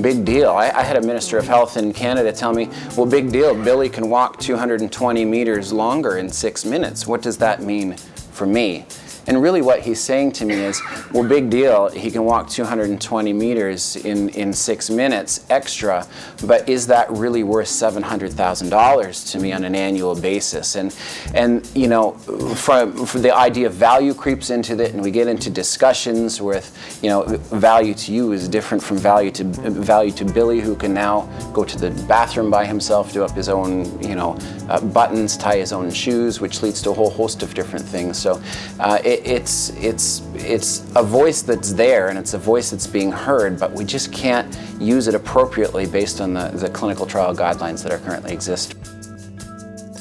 big 0.00 0.24
deal? 0.24 0.50
I, 0.50 0.70
I, 0.70 0.82
had 0.82 0.96
a 0.96 1.00
minister 1.00 1.38
of 1.38 1.46
health 1.46 1.76
in 1.76 1.92
Canada 1.92 2.32
tell 2.32 2.52
me, 2.52 2.68
well, 2.96 3.06
big 3.06 3.30
deal, 3.30 3.54
Billy 3.54 3.88
can 3.88 4.10
walk 4.10 4.40
220 4.40 5.24
meters 5.24 5.72
longer 5.72 6.18
in 6.18 6.28
six 6.28 6.64
minutes. 6.64 7.06
What 7.06 7.22
does 7.22 7.38
that 7.38 7.62
mean 7.62 7.96
for 8.34 8.46
me? 8.46 8.84
And 9.26 9.42
really, 9.42 9.62
what 9.62 9.80
he's 9.80 10.00
saying 10.00 10.32
to 10.32 10.44
me 10.44 10.54
is, 10.54 10.80
well, 11.12 11.24
big 11.24 11.50
deal, 11.50 11.88
he 11.90 12.10
can 12.10 12.24
walk 12.24 12.48
220 12.48 13.32
meters 13.32 13.96
in, 13.96 14.28
in 14.30 14.52
six 14.52 14.90
minutes 14.90 15.46
extra, 15.50 16.06
but 16.46 16.68
is 16.68 16.86
that 16.88 17.10
really 17.10 17.42
worth 17.42 17.68
$700,000 17.68 19.32
to 19.32 19.38
me 19.38 19.52
on 19.52 19.64
an 19.64 19.74
annual 19.74 20.14
basis? 20.14 20.76
And, 20.76 20.94
and 21.34 21.68
you 21.74 21.88
know, 21.88 22.12
from, 22.12 23.06
from 23.06 23.22
the 23.22 23.34
idea 23.34 23.66
of 23.66 23.74
value 23.74 24.14
creeps 24.14 24.50
into 24.50 24.80
it, 24.82 24.92
and 24.92 25.02
we 25.02 25.10
get 25.10 25.28
into 25.28 25.50
discussions 25.50 26.40
with, 26.40 26.98
you 27.02 27.08
know, 27.08 27.24
value 27.24 27.94
to 27.94 28.12
you 28.12 28.32
is 28.32 28.48
different 28.48 28.82
from 28.82 28.98
value 28.98 29.30
to 29.30 29.44
value 29.44 30.12
to 30.12 30.24
Billy, 30.24 30.60
who 30.60 30.74
can 30.76 30.92
now 30.92 31.22
go 31.52 31.64
to 31.64 31.78
the 31.78 31.90
bathroom 32.06 32.50
by 32.50 32.66
himself, 32.66 33.12
do 33.12 33.24
up 33.24 33.32
his 33.32 33.48
own, 33.48 34.00
you 34.02 34.14
know, 34.14 34.36
uh, 34.68 34.80
buttons, 34.80 35.36
tie 35.36 35.56
his 35.56 35.72
own 35.72 35.90
shoes, 35.90 36.40
which 36.40 36.62
leads 36.62 36.82
to 36.82 36.90
a 36.90 36.94
whole 36.94 37.10
host 37.10 37.42
of 37.42 37.54
different 37.54 37.84
things. 37.84 38.18
So 38.18 38.42
uh, 38.80 38.98
it, 39.04 39.13
it's 39.24 39.70
it's 39.70 40.22
it's 40.34 40.80
a 40.96 41.02
voice 41.02 41.42
that's 41.42 41.72
there 41.72 42.08
and 42.08 42.18
it's 42.18 42.34
a 42.34 42.38
voice 42.38 42.70
that's 42.70 42.86
being 42.86 43.12
heard, 43.12 43.58
but 43.58 43.72
we 43.72 43.84
just 43.84 44.12
can't 44.12 44.58
use 44.80 45.08
it 45.08 45.14
appropriately 45.14 45.86
based 45.86 46.20
on 46.20 46.34
the, 46.34 46.48
the 46.48 46.68
clinical 46.70 47.06
trial 47.06 47.34
guidelines 47.34 47.82
that 47.82 47.92
are 47.92 47.98
currently 47.98 48.32
exist. 48.32 48.74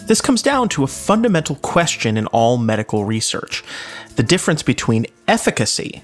This 0.07 0.19
comes 0.19 0.41
down 0.41 0.67
to 0.69 0.83
a 0.83 0.87
fundamental 0.87 1.55
question 1.57 2.17
in 2.17 2.27
all 2.27 2.57
medical 2.57 3.05
research 3.05 3.63
the 4.15 4.23
difference 4.23 4.61
between 4.61 5.07
efficacy, 5.27 6.03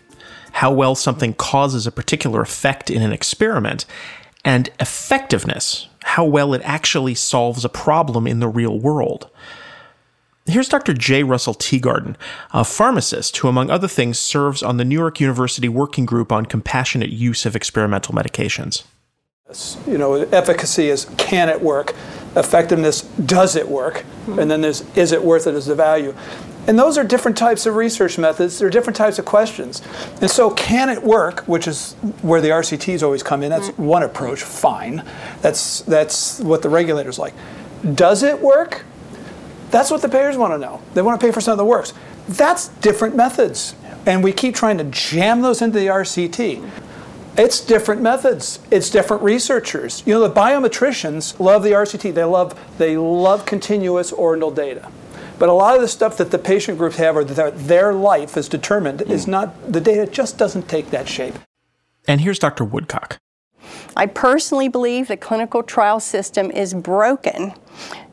how 0.54 0.72
well 0.72 0.96
something 0.96 1.34
causes 1.34 1.86
a 1.86 1.92
particular 1.92 2.42
effect 2.42 2.90
in 2.90 3.02
an 3.02 3.12
experiment, 3.12 3.86
and 4.44 4.70
effectiveness, 4.80 5.88
how 6.04 6.26
well 6.26 6.54
it 6.54 6.62
actually 6.64 7.14
solves 7.14 7.64
a 7.64 7.70
problem 7.70 8.26
in 8.26 8.40
the 8.40 8.48
real 8.48 8.80
world. 8.80 9.30
Here's 10.50 10.68
Dr. 10.68 10.94
J. 10.94 11.24
Russell 11.24 11.54
Teagarden, 11.54 12.16
a 12.52 12.64
pharmacist 12.64 13.38
who, 13.38 13.48
among 13.48 13.70
other 13.70 13.88
things, 13.88 14.18
serves 14.18 14.64
on 14.64 14.78
the 14.78 14.86
New 14.86 14.98
York 14.98 15.20
University 15.20 15.70
Working 15.70 16.06
Group 16.06 16.32
on 16.32 16.48
Compassionate 16.48 17.10
Use 17.10 17.46
of 17.46 17.56
Experimental 17.56 18.16
Medications. 18.16 18.84
You 19.88 19.98
know, 19.98 20.14
efficacy 20.14 20.90
is 20.90 21.06
can 21.18 21.50
it 21.50 21.62
work? 21.62 21.96
Effectiveness, 22.36 23.02
does 23.02 23.56
it 23.56 23.68
work? 23.68 24.06
And 24.28 24.50
then 24.50 24.62
there's 24.62 24.82
is 24.96 25.12
it 25.12 25.24
worth 25.24 25.48
it 25.48 25.56
as 25.56 25.68
a 25.68 25.76
value? 25.76 26.16
And 26.68 26.78
those 26.78 27.00
are 27.00 27.04
different 27.04 27.36
types 27.36 27.66
of 27.66 27.76
research 27.76 28.20
methods. 28.20 28.60
They're 28.60 28.70
different 28.70 28.96
types 28.96 29.18
of 29.18 29.26
questions. 29.26 29.82
And 30.22 30.30
so, 30.30 30.52
can 30.52 30.90
it 30.90 31.02
work, 31.02 31.42
which 31.42 31.68
is 31.68 31.94
where 32.22 32.42
the 32.42 32.50
RCTs 32.50 33.02
always 33.02 33.24
come 33.24 33.42
in? 33.42 33.50
That's 33.50 33.70
mm. 33.70 33.78
one 33.80 34.04
approach. 34.04 34.44
Fine. 34.44 35.04
That's 35.42 35.82
that's 35.82 36.40
what 36.40 36.62
the 36.62 36.70
regulators 36.70 37.18
like. 37.18 37.34
Does 37.96 38.22
it 38.22 38.40
work? 38.40 38.86
That's 39.72 39.92
what 39.92 40.02
the 40.02 40.10
payers 40.10 40.38
want 40.38 40.54
to 40.54 40.58
know. 40.58 40.82
They 40.94 41.02
want 41.02 41.20
to 41.20 41.26
pay 41.26 41.32
for 41.32 41.42
something 41.42 41.60
that 41.60 41.70
works. 41.70 41.94
That's 42.28 42.70
different 42.70 43.16
methods. 43.16 43.76
And 44.06 44.24
we 44.24 44.32
keep 44.32 44.56
trying 44.56 44.78
to 44.78 44.84
jam 44.86 45.42
those 45.42 45.62
into 45.62 45.80
the 45.80 45.88
RCT. 45.88 46.70
It's 47.38 47.62
different 47.62 48.02
methods. 48.02 48.60
It's 48.72 48.90
different 48.90 49.24
researchers. 49.24 50.04
You 50.06 50.16
know, 50.16 50.28
the 50.28 50.34
biometricians 50.34 51.40
love 51.40 51.64
the 51.64 51.72
RCT. 51.72 52.14
They 52.14 52.24
love 52.24 52.60
they 52.78 52.98
love 52.98 53.46
continuous 53.46 54.12
ordinal 54.12 54.52
data. 54.52 54.92
But 55.38 55.48
a 55.48 55.54
lot 55.54 55.76
of 55.76 55.82
the 55.82 55.88
stuff 55.88 56.18
that 56.18 56.32
the 56.32 56.38
patient 56.38 56.78
groups 56.78 56.98
have 56.98 57.16
or 57.16 57.24
that 57.24 57.58
their 57.68 57.94
life 57.94 58.36
is 58.36 58.50
determined 58.50 59.00
mm. 59.00 59.10
is 59.10 59.26
not 59.26 59.72
the 59.72 59.80
data 59.80 60.06
just 60.06 60.38
doesn't 60.38 60.68
take 60.68 60.90
that 60.90 61.08
shape. 61.08 61.36
And 62.08 62.22
here's 62.22 62.40
Dr. 62.40 62.66
Woodcock. 62.66 63.18
I 63.96 64.06
personally 64.08 64.68
believe 64.68 65.08
the 65.08 65.18
clinical 65.18 65.64
trial 65.64 66.00
system 66.00 66.52
is 66.52 66.74
broken, 66.74 67.54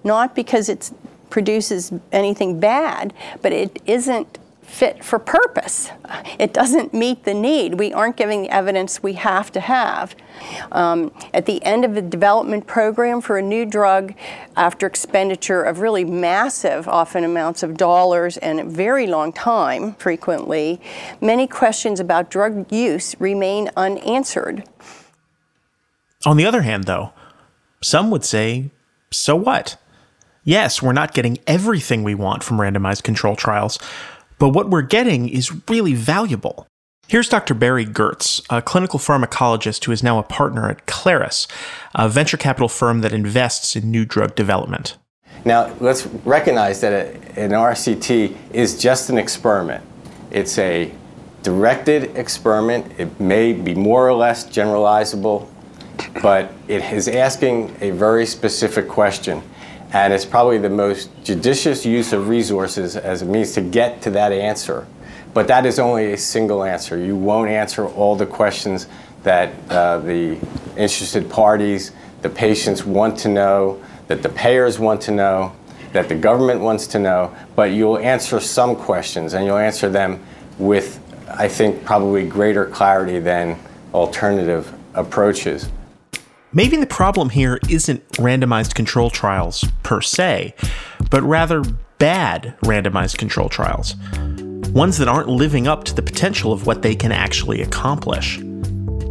not 0.04 0.34
because 0.34 0.68
it's 0.68 0.92
produces 1.30 1.92
anything 2.12 2.60
bad, 2.60 3.12
but 3.42 3.52
it 3.52 3.82
isn't 3.86 4.38
fit 4.66 5.04
for 5.04 5.18
purpose. 5.18 5.90
It 6.38 6.52
doesn't 6.52 6.92
meet 6.92 7.24
the 7.24 7.32
need. 7.32 7.78
We 7.78 7.92
aren't 7.92 8.16
giving 8.16 8.42
the 8.42 8.50
evidence 8.50 9.02
we 9.02 9.14
have 9.14 9.52
to 9.52 9.60
have. 9.60 10.14
Um, 10.72 11.12
at 11.32 11.46
the 11.46 11.64
end 11.64 11.84
of 11.84 11.94
the 11.94 12.02
development 12.02 12.66
program 12.66 13.20
for 13.20 13.38
a 13.38 13.42
new 13.42 13.64
drug, 13.64 14.12
after 14.56 14.86
expenditure 14.86 15.62
of 15.62 15.78
really 15.78 16.04
massive, 16.04 16.88
often 16.88 17.24
amounts 17.24 17.62
of 17.62 17.76
dollars 17.76 18.36
and 18.38 18.60
a 18.60 18.64
very 18.64 19.06
long 19.06 19.32
time, 19.32 19.94
frequently, 19.94 20.80
many 21.20 21.46
questions 21.46 22.00
about 22.00 22.28
drug 22.28 22.70
use 22.70 23.14
remain 23.20 23.70
unanswered. 23.76 24.64
On 26.26 26.36
the 26.36 26.44
other 26.44 26.62
hand, 26.62 26.84
though, 26.84 27.12
some 27.80 28.10
would 28.10 28.24
say, 28.24 28.70
so 29.12 29.36
what? 29.36 29.76
Yes, 30.46 30.80
we're 30.80 30.92
not 30.92 31.12
getting 31.12 31.38
everything 31.48 32.04
we 32.04 32.14
want 32.14 32.44
from 32.44 32.58
randomized 32.58 33.02
control 33.02 33.34
trials, 33.34 33.80
but 34.38 34.50
what 34.50 34.70
we're 34.70 34.80
getting 34.80 35.28
is 35.28 35.52
really 35.68 35.94
valuable. 35.94 36.68
Here's 37.08 37.28
Dr. 37.28 37.52
Barry 37.52 37.84
Gertz, 37.84 38.46
a 38.48 38.62
clinical 38.62 39.00
pharmacologist 39.00 39.84
who 39.84 39.90
is 39.90 40.04
now 40.04 40.20
a 40.20 40.22
partner 40.22 40.70
at 40.70 40.86
Clarus, 40.86 41.48
a 41.96 42.08
venture 42.08 42.36
capital 42.36 42.68
firm 42.68 43.00
that 43.00 43.12
invests 43.12 43.74
in 43.74 43.90
new 43.90 44.04
drug 44.04 44.36
development. 44.36 44.96
Now, 45.44 45.74
let's 45.80 46.06
recognize 46.06 46.80
that 46.80 46.92
an 47.36 47.50
RCT 47.50 48.36
is 48.52 48.80
just 48.80 49.10
an 49.10 49.18
experiment. 49.18 49.82
It's 50.30 50.58
a 50.58 50.92
directed 51.42 52.16
experiment. 52.16 52.86
It 52.98 53.18
may 53.18 53.52
be 53.52 53.74
more 53.74 54.08
or 54.08 54.14
less 54.14 54.46
generalizable, 54.46 55.48
but 56.22 56.52
it 56.68 56.84
is 56.92 57.08
asking 57.08 57.74
a 57.80 57.90
very 57.90 58.26
specific 58.26 58.86
question 58.86 59.42
and 59.92 60.12
it's 60.12 60.24
probably 60.24 60.58
the 60.58 60.70
most 60.70 61.10
judicious 61.24 61.86
use 61.86 62.12
of 62.12 62.28
resources 62.28 62.96
as 62.96 63.22
a 63.22 63.24
means 63.24 63.52
to 63.52 63.60
get 63.60 64.02
to 64.02 64.10
that 64.10 64.32
answer. 64.32 64.86
But 65.32 65.48
that 65.48 65.66
is 65.66 65.78
only 65.78 66.12
a 66.12 66.18
single 66.18 66.64
answer. 66.64 66.98
You 66.98 67.14
won't 67.14 67.50
answer 67.50 67.86
all 67.86 68.16
the 68.16 68.26
questions 68.26 68.88
that 69.22 69.52
uh, 69.70 69.98
the 69.98 70.38
interested 70.76 71.28
parties, 71.28 71.92
the 72.22 72.28
patients 72.28 72.84
want 72.84 73.18
to 73.18 73.28
know, 73.28 73.82
that 74.08 74.22
the 74.22 74.28
payers 74.28 74.78
want 74.78 75.00
to 75.02 75.10
know, 75.10 75.54
that 75.92 76.08
the 76.08 76.14
government 76.14 76.60
wants 76.60 76.86
to 76.88 76.98
know, 76.98 77.34
but 77.54 77.72
you'll 77.72 77.98
answer 77.98 78.40
some 78.40 78.76
questions 78.76 79.34
and 79.34 79.44
you'll 79.44 79.58
answer 79.58 79.88
them 79.88 80.24
with, 80.58 81.00
I 81.28 81.48
think, 81.48 81.84
probably 81.84 82.26
greater 82.26 82.66
clarity 82.66 83.18
than 83.18 83.58
alternative 83.92 84.72
approaches. 84.94 85.68
Maybe 86.56 86.78
the 86.78 86.86
problem 86.86 87.28
here 87.28 87.60
isn't 87.68 88.08
randomized 88.12 88.74
control 88.74 89.10
trials 89.10 89.62
per 89.82 90.00
se, 90.00 90.54
but 91.10 91.22
rather 91.22 91.62
bad 91.98 92.56
randomized 92.62 93.18
control 93.18 93.50
trials. 93.50 93.94
Ones 94.70 94.96
that 94.96 95.06
aren't 95.06 95.28
living 95.28 95.68
up 95.68 95.84
to 95.84 95.94
the 95.94 96.00
potential 96.00 96.54
of 96.54 96.64
what 96.64 96.80
they 96.80 96.94
can 96.94 97.12
actually 97.12 97.60
accomplish. 97.60 98.40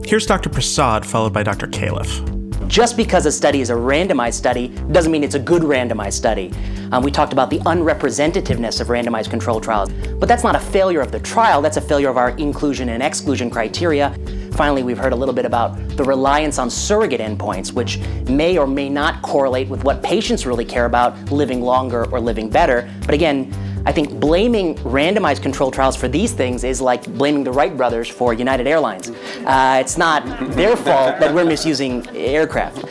Here's 0.05 0.25
Dr. 0.25 0.49
Prasad, 0.49 1.05
followed 1.05 1.33
by 1.33 1.43
Dr. 1.43 1.67
Califf. 1.67 2.67
Just 2.67 2.97
because 2.97 3.27
a 3.27 3.31
study 3.31 3.61
is 3.61 3.69
a 3.69 3.73
randomized 3.73 4.33
study 4.33 4.69
doesn't 4.91 5.11
mean 5.11 5.23
it's 5.23 5.35
a 5.35 5.39
good 5.39 5.61
randomized 5.61 6.13
study. 6.13 6.51
Um, 6.91 7.03
we 7.03 7.11
talked 7.11 7.31
about 7.31 7.51
the 7.51 7.59
unrepresentativeness 7.59 8.81
of 8.81 8.87
randomized 8.87 9.29
control 9.29 9.61
trials, 9.61 9.91
but 10.19 10.27
that's 10.27 10.43
not 10.43 10.55
a 10.55 10.59
failure 10.59 11.01
of 11.01 11.11
the 11.11 11.19
trial, 11.19 11.61
that's 11.61 11.77
a 11.77 11.81
failure 11.81 12.09
of 12.09 12.17
our 12.17 12.31
inclusion 12.37 12.89
and 12.89 13.03
exclusion 13.03 13.51
criteria. 13.51 14.17
Finally, 14.55 14.83
we've 14.83 14.97
heard 14.97 15.11
a 15.11 15.15
little 15.15 15.35
bit 15.35 15.45
about 15.45 15.75
the 15.97 16.03
reliance 16.03 16.57
on 16.59 16.69
surrogate 16.69 17.19
endpoints, 17.19 17.73
which 17.73 17.99
may 18.29 18.57
or 18.57 18.65
may 18.65 18.87
not 18.87 19.21
correlate 19.21 19.67
with 19.67 19.83
what 19.83 20.01
patients 20.01 20.45
really 20.45 20.63
care 20.63 20.85
about 20.85 21.29
living 21.29 21.61
longer 21.61 22.05
or 22.11 22.21
living 22.21 22.49
better. 22.49 22.89
But 23.01 23.13
again, 23.13 23.53
I 23.85 23.91
think 23.91 24.17
blaming 24.17 24.75
randomized 24.75 25.41
control 25.41 25.71
trials 25.71 25.97
for 25.97 26.07
these 26.07 26.31
things 26.31 26.63
is 26.63 26.79
like 26.79 27.05
blaming 27.17 27.43
the 27.43 27.51
Wright 27.51 27.75
brothers 27.75 28.07
for 28.07 28.33
United 28.33 28.65
Airlines. 28.65 29.09
Uh, 29.45 29.77
it's 29.81 29.97
not 29.97 30.25
their 30.51 30.77
fault 30.77 31.19
that 31.19 31.35
we're 31.35 31.45
misusing 31.45 32.07
aircraft. 32.15 32.85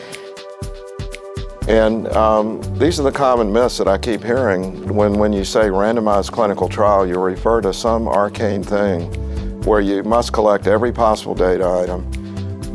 And 1.67 2.07
um, 2.09 2.61
these 2.77 2.99
are 2.99 3.03
the 3.03 3.11
common 3.11 3.51
myths 3.51 3.79
that 3.79 3.87
I 3.87 3.97
keep 3.97 4.23
hearing. 4.23 4.87
When, 4.95 5.13
when 5.13 5.33
you 5.33 5.43
say 5.43 5.61
randomized 5.69 6.31
clinical 6.31 6.69
trial, 6.69 7.07
you 7.07 7.19
refer 7.19 7.59
to 7.61 7.73
some 7.73 8.07
arcane 8.07 8.61
thing 8.61 9.24
where 9.65 9.81
you 9.81 10.03
must 10.03 10.31
collect 10.31 10.67
every 10.67 10.91
possible 10.91 11.33
data 11.33 11.67
item. 11.67 12.09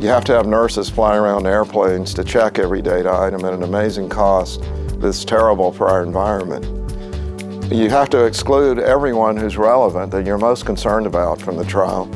You 0.01 0.09
have 0.09 0.25
to 0.25 0.33
have 0.33 0.45
nurses 0.45 0.89
flying 0.89 1.21
around 1.21 1.47
airplanes 1.47 2.13
to 2.15 2.23
check 2.23 2.59
every 2.59 2.81
data 2.81 3.11
item 3.11 3.45
at 3.45 3.53
an 3.53 3.63
amazing 3.63 4.09
cost 4.09 4.61
that's 4.99 5.23
terrible 5.23 5.71
for 5.71 5.87
our 5.87 6.03
environment. 6.03 6.65
You 7.71 7.89
have 7.89 8.09
to 8.09 8.25
exclude 8.25 8.79
everyone 8.79 9.37
who's 9.37 9.57
relevant 9.57 10.11
that 10.11 10.25
you're 10.25 10.37
most 10.37 10.65
concerned 10.65 11.07
about 11.07 11.41
from 11.41 11.55
the 11.55 11.63
trial. 11.63 12.09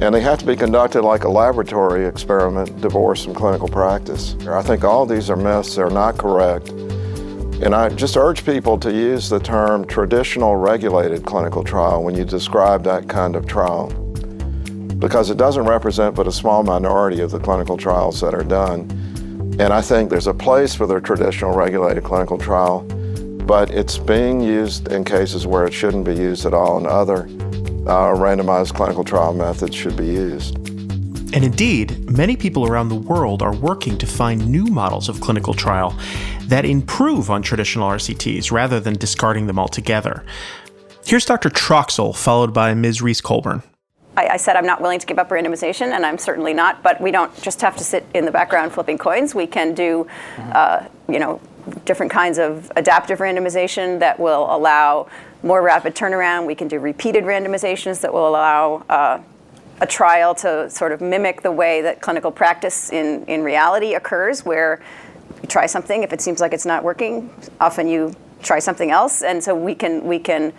And 0.00 0.14
they 0.14 0.20
have 0.20 0.38
to 0.38 0.46
be 0.46 0.56
conducted 0.56 1.02
like 1.02 1.24
a 1.24 1.28
laboratory 1.28 2.06
experiment 2.06 2.80
divorced 2.80 3.24
from 3.24 3.34
clinical 3.34 3.68
practice. 3.68 4.34
I 4.48 4.62
think 4.62 4.82
all 4.82 5.06
these 5.06 5.30
are 5.30 5.36
myths, 5.36 5.76
they're 5.76 5.90
not 5.90 6.18
correct. 6.18 6.70
And 7.60 7.74
I 7.74 7.88
just 7.88 8.16
urge 8.16 8.44
people 8.44 8.78
to 8.78 8.92
use 8.92 9.28
the 9.28 9.40
term 9.40 9.84
traditional 9.84 10.56
regulated 10.56 11.24
clinical 11.24 11.64
trial 11.64 12.04
when 12.04 12.14
you 12.14 12.24
describe 12.24 12.84
that 12.84 13.08
kind 13.08 13.34
of 13.34 13.46
trial, 13.46 13.90
because 14.98 15.30
it 15.30 15.36
doesn't 15.36 15.64
represent 15.64 16.14
but 16.14 16.26
a 16.26 16.32
small 16.32 16.62
minority 16.62 17.20
of 17.20 17.30
the 17.30 17.38
clinical 17.38 17.76
trials 17.76 18.20
that 18.20 18.34
are 18.34 18.44
done. 18.44 18.90
And 19.60 19.72
I 19.72 19.80
think 19.80 20.10
there's 20.10 20.26
a 20.26 20.34
place 20.34 20.74
for 20.74 20.86
the 20.86 21.00
traditional 21.00 21.54
regulated 21.54 22.04
clinical 22.04 22.38
trial, 22.38 22.80
but 23.46 23.70
it's 23.70 23.98
being 23.98 24.40
used 24.40 24.92
in 24.92 25.04
cases 25.04 25.46
where 25.46 25.66
it 25.66 25.72
shouldn't 25.72 26.04
be 26.04 26.14
used 26.14 26.46
at 26.46 26.54
all, 26.54 26.76
and 26.76 26.86
other 26.86 27.24
uh, 27.86 28.14
randomized 28.14 28.74
clinical 28.74 29.04
trial 29.04 29.32
methods 29.32 29.74
should 29.74 29.96
be 29.96 30.06
used. 30.06 30.56
And 31.34 31.44
indeed, 31.44 32.10
many 32.10 32.36
people 32.36 32.66
around 32.66 32.88
the 32.88 32.94
world 32.94 33.42
are 33.42 33.54
working 33.54 33.98
to 33.98 34.06
find 34.06 34.48
new 34.48 34.64
models 34.66 35.08
of 35.08 35.20
clinical 35.20 35.54
trial 35.54 35.96
that 36.44 36.64
improve 36.64 37.30
on 37.30 37.42
traditional 37.42 37.88
RCTs 37.88 38.50
rather 38.50 38.80
than 38.80 38.94
discarding 38.94 39.46
them 39.46 39.58
altogether. 39.58 40.24
Here's 41.04 41.26
Dr. 41.26 41.50
Troxel, 41.50 42.16
followed 42.16 42.54
by 42.54 42.74
Ms. 42.74 43.02
Reese 43.02 43.20
Coulbourne. 43.20 43.62
I, 44.18 44.34
I, 44.34 44.36
said 44.36 44.56
I'm 44.56 44.66
not 44.66 44.80
willing 44.80 44.98
to 44.98 45.06
give 45.06 45.18
up 45.18 45.28
randomization, 45.28 45.92
and 45.92 46.04
I'm 46.04 46.18
certainly 46.18 46.52
not. 46.52 46.82
But 46.82 47.00
we 47.00 47.12
don't 47.12 47.34
just 47.40 47.60
have 47.60 47.76
to 47.76 47.84
sit 47.84 48.04
in 48.14 48.24
the 48.24 48.32
background 48.32 48.72
flipping 48.72 48.98
coins. 48.98 49.34
We 49.34 49.46
can 49.46 49.74
do, 49.74 50.08
uh, 50.38 50.86
you 51.08 51.20
know, 51.20 51.40
different 51.84 52.10
kinds 52.10 52.38
of 52.38 52.72
adaptive 52.74 53.20
randomization 53.20 54.00
that 54.00 54.18
will 54.18 54.52
allow 54.54 55.08
more 55.44 55.62
rapid 55.62 55.94
turnaround. 55.94 56.46
We 56.46 56.56
can 56.56 56.66
do 56.66 56.80
repeated 56.80 57.24
randomizations 57.24 58.00
that 58.00 58.12
will 58.12 58.28
allow 58.28 58.84
uh, 58.88 59.20
a 59.80 59.86
trial 59.86 60.34
to 60.34 60.68
sort 60.68 60.90
of 60.90 61.00
mimic 61.00 61.42
the 61.42 61.52
way 61.52 61.82
that 61.82 62.00
clinical 62.00 62.32
practice 62.32 62.90
in, 62.90 63.24
in 63.26 63.44
reality 63.44 63.94
occurs, 63.94 64.44
where 64.44 64.82
you 65.40 65.48
try 65.48 65.66
something, 65.66 66.02
if 66.02 66.12
it 66.12 66.20
seems 66.20 66.40
like 66.40 66.52
it's 66.52 66.66
not 66.66 66.82
working, 66.82 67.30
often 67.60 67.86
you 67.86 68.12
try 68.42 68.58
something 68.58 68.90
else. 68.90 69.22
And 69.22 69.42
so 69.42 69.54
we 69.54 69.76
can, 69.76 70.04
we 70.04 70.18
can 70.18 70.52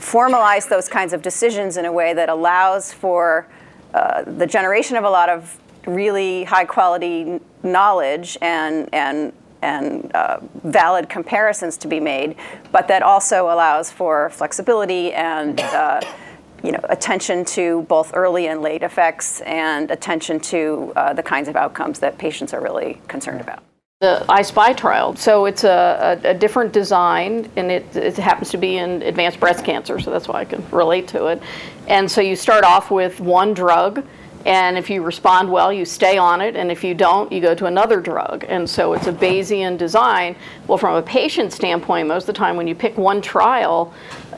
formalize 0.00 0.68
those 0.68 0.88
kinds 0.88 1.12
of 1.12 1.22
decisions 1.22 1.76
in 1.76 1.84
a 1.84 1.92
way 1.92 2.12
that 2.14 2.28
allows 2.28 2.92
for 2.92 3.46
uh, 3.94 4.22
the 4.22 4.46
generation 4.46 4.96
of 4.96 5.04
a 5.04 5.10
lot 5.10 5.28
of 5.28 5.58
really 5.86 6.44
high 6.44 6.64
quality 6.64 7.40
knowledge 7.62 8.36
and, 8.40 8.88
and 8.92 9.32
and 9.62 10.10
uh, 10.14 10.40
valid 10.64 11.08
comparisons 11.10 11.76
to 11.76 11.86
be 11.86 12.00
made, 12.00 12.34
but 12.72 12.88
that 12.88 13.02
also 13.02 13.50
allows 13.50 13.90
for 13.90 14.30
flexibility 14.30 15.12
and 15.12 15.60
uh, 15.60 16.00
you 16.62 16.72
know 16.72 16.80
attention 16.84 17.44
to 17.44 17.82
both 17.82 18.12
early 18.14 18.48
and 18.48 18.62
late 18.62 18.82
effects 18.82 19.40
and 19.42 19.90
attention 19.90 20.40
to 20.40 20.92
uh, 20.96 21.12
the 21.12 21.22
kinds 21.22 21.48
of 21.48 21.56
outcomes 21.56 21.98
that 21.98 22.16
patients 22.16 22.54
are 22.54 22.60
really 22.62 23.00
concerned 23.06 23.40
about. 23.40 23.62
The 24.00 24.24
I-SPY 24.30 24.72
trial, 24.72 25.14
so 25.14 25.44
it's 25.44 25.62
a, 25.62 26.18
a, 26.24 26.30
a 26.30 26.32
different 26.32 26.72
design, 26.72 27.50
and 27.56 27.70
it, 27.70 27.94
it 27.94 28.16
happens 28.16 28.48
to 28.48 28.56
be 28.56 28.78
in 28.78 29.02
advanced 29.02 29.38
breast 29.38 29.62
cancer, 29.62 29.98
so 29.98 30.10
that's 30.10 30.26
why 30.26 30.40
I 30.40 30.46
can 30.46 30.66
relate 30.70 31.06
to 31.08 31.26
it. 31.26 31.42
And 31.86 32.10
so 32.10 32.22
you 32.22 32.34
start 32.34 32.64
off 32.64 32.90
with 32.90 33.20
one 33.20 33.52
drug 33.52 34.02
and 34.46 34.78
if 34.78 34.88
you 34.88 35.02
respond 35.02 35.52
well, 35.52 35.70
you 35.70 35.84
stay 35.84 36.16
on 36.16 36.40
it. 36.40 36.56
And 36.56 36.70
if 36.70 36.82
you 36.82 36.94
don't, 36.94 37.30
you 37.30 37.42
go 37.42 37.54
to 37.54 37.66
another 37.66 38.00
drug. 38.00 38.44
And 38.48 38.68
so 38.68 38.94
it's 38.94 39.06
a 39.06 39.12
Bayesian 39.12 39.76
design. 39.76 40.34
Well, 40.66 40.78
from 40.78 40.94
a 40.94 41.02
patient 41.02 41.52
standpoint, 41.52 42.08
most 42.08 42.22
of 42.22 42.28
the 42.28 42.32
time 42.32 42.56
when 42.56 42.66
you 42.66 42.74
pick 42.74 42.96
one 42.96 43.20
trial, 43.20 43.92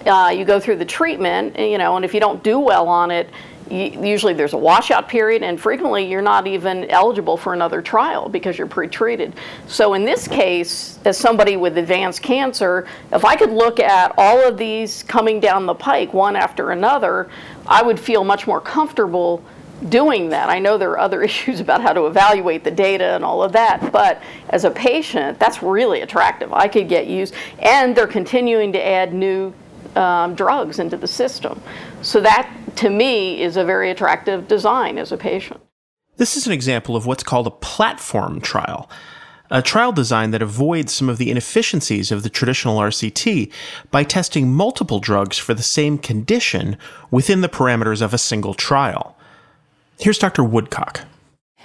uh, 0.07 0.35
you 0.37 0.45
go 0.45 0.59
through 0.59 0.77
the 0.77 0.85
treatment, 0.85 1.57
you 1.57 1.79
know, 1.79 1.95
and 1.95 2.05
if 2.05 2.15
you 2.15 2.19
don't 2.19 2.43
do 2.43 2.59
well 2.59 2.89
on 2.89 3.13
it, 3.13 3.31
usually 3.73 4.35
there's 4.35 4.53
a 4.53 4.59
washout 4.59 5.09
period, 5.09 5.43
and 5.43 5.61
frequently 5.61 6.05
you're 6.05 6.23
not 6.23 6.47
even 6.47 6.85
eligible 6.91 7.37
for 7.37 7.55
another 7.55 7.81
trial 7.81 8.29
because 8.29 8.59
you're 8.59 8.67
pretreated. 8.67 9.33
So 9.67 9.95
in 9.95 10.05
this 10.05 10.29
case, 10.29 10.99
as 11.05 11.17
somebody 11.17 11.57
with 11.57 11.79
advanced 11.79 12.23
cancer, 12.23 12.87
if 13.13 13.25
I 13.25 13.35
could 13.35 13.51
look 13.51 13.81
at 13.81 14.13
all 14.19 14.47
of 14.47 14.59
these 14.59 15.03
coming 15.05 15.41
down 15.41 15.67
the 15.67 15.75
pike 15.75 16.13
one 16.13 16.37
after 16.37 16.71
another, 16.71 17.31
I 17.67 17.83
would 17.83 17.99
feel 17.99 18.25
much 18.25 18.47
more 18.47 18.61
comfortable 18.61 19.43
doing 19.89 20.29
that. 20.29 20.49
I 20.49 20.59
know 20.59 20.79
there 20.79 20.91
are 20.91 20.99
other 20.99 21.23
issues 21.29 21.61
about 21.61 21.81
how 21.81 21.93
to 21.93 22.07
evaluate 22.07 22.65
the 22.65 22.71
data 22.71 23.15
and 23.15 23.25
all 23.25 23.43
of 23.43 23.53
that, 23.53 23.91
but 23.91 24.23
as 24.51 24.65
a 24.65 24.71
patient, 24.71 25.39
that's 25.39 25.63
really 25.63 26.03
attractive. 26.03 26.53
I 26.53 26.69
could 26.69 26.89
get 26.89 27.07
used, 27.07 27.35
and 27.59 27.97
they're 27.97 28.07
continuing 28.07 28.73
to 28.73 28.87
add 28.87 29.15
new 29.15 29.55
um, 29.97 30.35
drugs 30.35 30.79
into 30.79 30.97
the 30.97 31.07
system. 31.07 31.61
So 32.03 32.21
that, 32.21 32.51
to 32.77 32.91
me, 32.91 33.43
is 33.43 33.57
a 33.57 33.65
very 33.65 33.91
attractive 33.91 34.49
design 34.49 34.99
as 34.99 35.13
a 35.13 35.17
patient. 35.17 35.61
This 36.17 36.37
is 36.37 36.47
an 36.47 36.53
example 36.53 36.95
of 36.95 37.07
what's 37.07 37.23
called 37.23 37.47
a 37.47 37.51
platform 37.51 38.41
trial. 38.41 38.89
A 39.51 39.61
trial 39.61 39.93
design 39.93 40.31
that 40.31 40.41
avoids 40.41 40.93
some 40.93 41.09
of 41.09 41.19
the 41.19 41.31
inefficiencies 41.31 42.11
of 42.11 42.23
the 42.23 42.31
traditional 42.31 42.79
RCT 42.79 43.53
by 43.91 44.03
testing 44.03 44.53
multiple 44.53 44.99
drugs 44.99 45.37
for 45.37 45.53
the 45.53 45.63
same 45.63 45.99
condition 45.99 46.79
within 47.11 47.43
the 47.43 47.49
parameters 47.49 48.01
of 48.01 48.15
a 48.15 48.19
single 48.19 48.55
trial. 48.55 49.17
Here's 49.99 50.19
Dr. 50.19 50.43
Woodcock. 50.43 51.03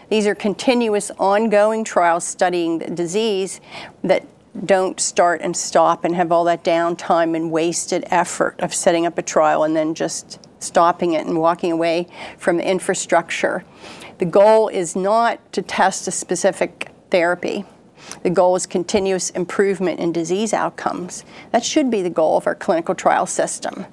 These 0.10 0.28
are 0.28 0.36
continuous, 0.36 1.12
ongoing 1.18 1.84
trials 1.84 2.26
studying 2.26 2.80
the 2.80 2.90
disease 2.90 3.62
that 4.04 4.26
don't 4.66 5.00
start 5.00 5.42
and 5.42 5.56
stop 5.56 6.04
and 6.04 6.16
have 6.16 6.32
all 6.32 6.44
that 6.46 6.64
downtime 6.64 7.36
and 7.36 7.52
wasted 7.52 8.06
effort 8.08 8.56
of 8.60 8.74
setting 8.74 9.06
up 9.06 9.18
a 9.18 9.22
trial 9.22 9.64
and 9.64 9.76
then 9.76 9.94
just 9.94 10.47
stopping 10.60 11.14
it 11.14 11.26
and 11.26 11.40
walking 11.40 11.72
away 11.72 12.08
from 12.38 12.60
infrastructure. 12.60 13.64
The 14.18 14.26
goal 14.26 14.68
is 14.70 14.96
not 14.96 15.54
to 15.54 15.62
test 15.62 16.08
a 16.08 16.12
specific 16.12 16.92
therapy. 17.12 17.66
The 18.24 18.30
goal 18.30 18.56
is 18.56 18.66
continuous 18.66 19.30
improvement 19.32 20.00
in 20.00 20.12
disease 20.12 20.54
outcomes. 20.54 21.24
That 21.52 21.64
should 21.64 21.90
be 21.92 22.02
the 22.02 22.10
goal 22.10 22.38
of 22.38 22.48
our 22.48 22.56
clinical 22.56 22.96
trial 22.96 23.26
system. 23.26 23.86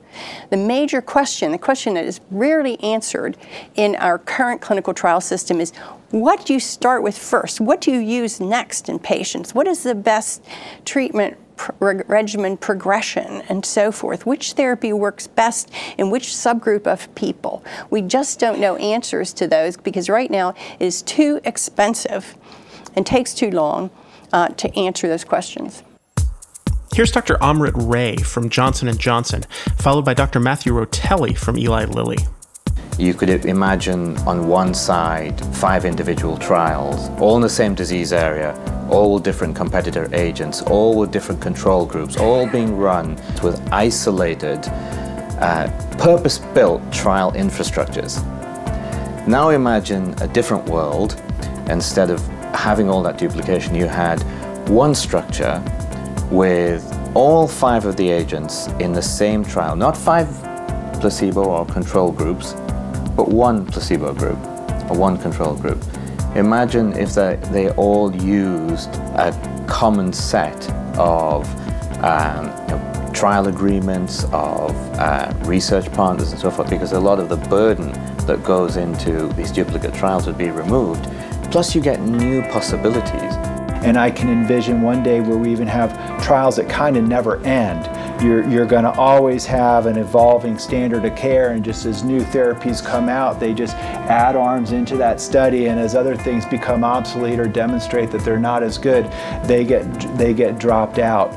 The 0.51 0.57
major 0.57 1.01
question, 1.01 1.53
the 1.53 1.59
question 1.59 1.95
that 1.95 2.05
is 2.05 2.21
rarely 2.31 2.81
answered 2.81 3.37
in 3.75 3.97
our 3.97 4.19
current 4.19 4.61
clinical 4.61 4.95
trial 4.95 5.21
system 5.21 5.61
is 5.61 5.73
what 6.11 6.47
do 6.47 6.53
you 6.53 6.61
start 6.61 7.03
with 7.03 7.19
first? 7.19 7.61
What 7.61 7.81
do 7.81 7.91
you 7.91 7.99
use 7.99 8.41
next 8.41 8.89
in 8.89 8.99
patients? 9.01 9.55
What 9.55 9.67
is 9.67 9.83
the 9.83 9.95
best 9.95 10.45
treatment 10.85 11.37
regimen 11.79 12.57
progression 12.57 13.43
and 13.49 13.65
so 13.65 13.93
forth. 13.93 14.27
Which 14.27 14.53
therapy 14.53 14.93
works 14.93 15.27
best 15.27 15.71
in 15.97 16.11
which 16.11 16.29
subgroup 16.29 16.87
of 16.87 17.13
people? 17.15 17.65
We 17.91 18.03
just 18.03 18.41
don't 18.41 18.59
know 18.59 18.77
answers 18.77 19.33
to 19.35 19.47
those 19.47 19.77
because 19.77 20.09
right 20.09 20.31
now 20.31 20.55
it 20.79 20.85
is 20.85 21.03
too 21.03 21.41
expensive 21.45 22.37
and 22.97 23.07
takes 23.07 23.35
too 23.35 23.51
long 23.51 23.91
uh, 24.35 24.49
to 24.49 24.77
answer 24.77 25.09
those 25.09 25.25
questions. 25.25 25.83
Here's 26.93 27.13
Dr. 27.13 27.37
Amrit 27.37 27.73
Ray 27.75 28.17
from 28.17 28.51
Johnson 28.51 28.95
& 28.97 28.99
Johnson, 28.99 29.45
followed 29.79 30.05
by 30.05 30.15
Dr. 30.15 30.41
Matthew 30.41 30.73
Rotelli 30.73 31.37
from 31.37 31.57
Eli 31.57 31.87
Lilly. 31.87 32.19
You 32.99 33.15
could 33.15 33.31
imagine 33.31 34.17
on 34.19 34.47
one 34.49 34.75
side 34.75 35.41
five 35.57 35.85
individual 35.85 36.37
trials, 36.37 37.09
all 37.21 37.37
in 37.37 37.43
the 37.43 37.49
same 37.49 37.75
disease 37.75 38.13
area, 38.13 38.55
all 38.91 39.19
different 39.19 39.57
competitor 39.57 40.09
agents, 40.13 40.63
all 40.63 40.99
with 40.99 41.11
different 41.11 41.41
control 41.41 41.87
groups, 41.87 42.17
all 42.17 42.47
being 42.47 42.77
run 42.77 43.17
with 43.43 43.61
isolated, 43.73 44.61
uh, 45.41 45.69
purpose 45.99 46.39
built 46.55 46.81
trial 46.93 47.33
infrastructures. 47.33 48.25
Now 49.27 49.51
imagine 49.51 50.15
a 50.21 50.29
different 50.29 50.65
world. 50.67 51.21
Instead 51.69 52.11
of 52.11 52.21
having 52.55 52.89
all 52.89 53.03
that 53.03 53.19
duplication, 53.19 53.75
you 53.75 53.87
had 53.87 54.23
one 54.69 54.95
structure 54.95 55.63
with 56.31 56.83
all 57.15 57.47
five 57.47 57.85
of 57.85 57.97
the 57.97 58.09
agents 58.09 58.69
in 58.81 58.93
the 58.93 59.03
same 59.03 59.45
trial, 59.45 59.77
not 59.77 59.97
five 59.97 60.29
placebo 61.01 61.45
or 61.45 61.67
control 61.67 62.11
groups, 62.11 62.55
but 63.17 63.29
one 63.29 63.67
placebo 63.67 64.13
group 64.15 64.39
or 64.91 64.97
one 64.97 65.19
control 65.19 65.55
group. 65.55 65.83
Imagine 66.35 66.93
if 66.95 67.15
they, 67.15 67.37
they 67.53 67.71
all 67.73 68.15
used 68.17 68.95
a 69.17 69.67
common 69.69 70.13
set 70.13 70.69
of 70.99 71.47
um, 72.03 72.47
you 72.47 72.75
know, 72.75 73.11
trial 73.15 73.47
agreements, 73.47 74.25
of 74.33 74.73
uh, 74.99 75.33
research 75.43 75.91
partners, 75.93 76.33
and 76.33 76.41
so 76.41 76.51
forth, 76.51 76.69
because 76.69 76.93
a 76.93 77.01
lot 77.01 77.21
of 77.21 77.29
the 77.29 77.37
burden 77.37 77.93
that 78.27 78.43
goes 78.43 78.77
into 78.77 79.29
these 79.35 79.53
duplicate 79.53 79.95
trials 79.95 80.27
would 80.27 80.37
be 80.37 80.51
removed. 80.51 81.07
Plus, 81.51 81.75
you 81.75 81.81
get 81.81 82.01
new 82.01 82.43
possibilities. 82.51 83.35
And 83.85 83.99
I 83.99 84.11
can 84.11 84.31
envision 84.31 84.81
one 84.81 85.03
day 85.03 85.21
where 85.21 85.37
we 85.37 85.53
even 85.53 85.69
have 85.69 85.93
trials 86.23 86.57
that 86.57 86.71
kind 86.71 86.97
of 86.97 87.07
never 87.07 87.45
end. 87.45 87.85
You're, 88.23 88.49
you're 88.49 88.65
going 88.65 88.85
to 88.85 88.93
always 88.93 89.45
have 89.45 89.85
an 89.85 89.99
evolving 89.99 90.57
standard 90.57 91.05
of 91.05 91.15
care, 91.15 91.51
and 91.51 91.63
just 91.63 91.85
as 91.85 92.03
new 92.03 92.23
therapies 92.23 92.83
come 92.83 93.11
out, 93.11 93.39
they 93.39 93.53
just 93.53 93.77
add 93.77 94.37
arms 94.37 94.73
into 94.73 94.97
that 94.97 95.21
study. 95.21 95.67
And 95.67 95.79
as 95.79 95.95
other 95.95 96.17
things 96.17 96.47
become 96.47 96.83
obsolete 96.83 97.39
or 97.39 97.47
demonstrate 97.47 98.11
that 98.13 98.25
they're 98.25 98.39
not 98.39 98.63
as 98.63 98.79
good, 98.79 99.05
they 99.47 99.65
get, 99.65 99.83
they 100.17 100.33
get 100.33 100.59
dropped 100.59 100.99
out. 100.99 101.35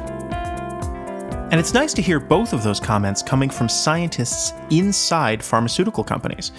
And 1.52 1.60
it's 1.60 1.74
nice 1.74 1.94
to 1.96 2.02
hear 2.02 2.20
both 2.20 2.54
of 2.54 2.64
those 2.64 2.80
comments 2.80 3.22
coming 3.22 3.50
from 3.50 3.68
scientists 3.68 4.54
inside 4.70 5.44
pharmaceutical 5.44 6.04
companies. 6.04 6.52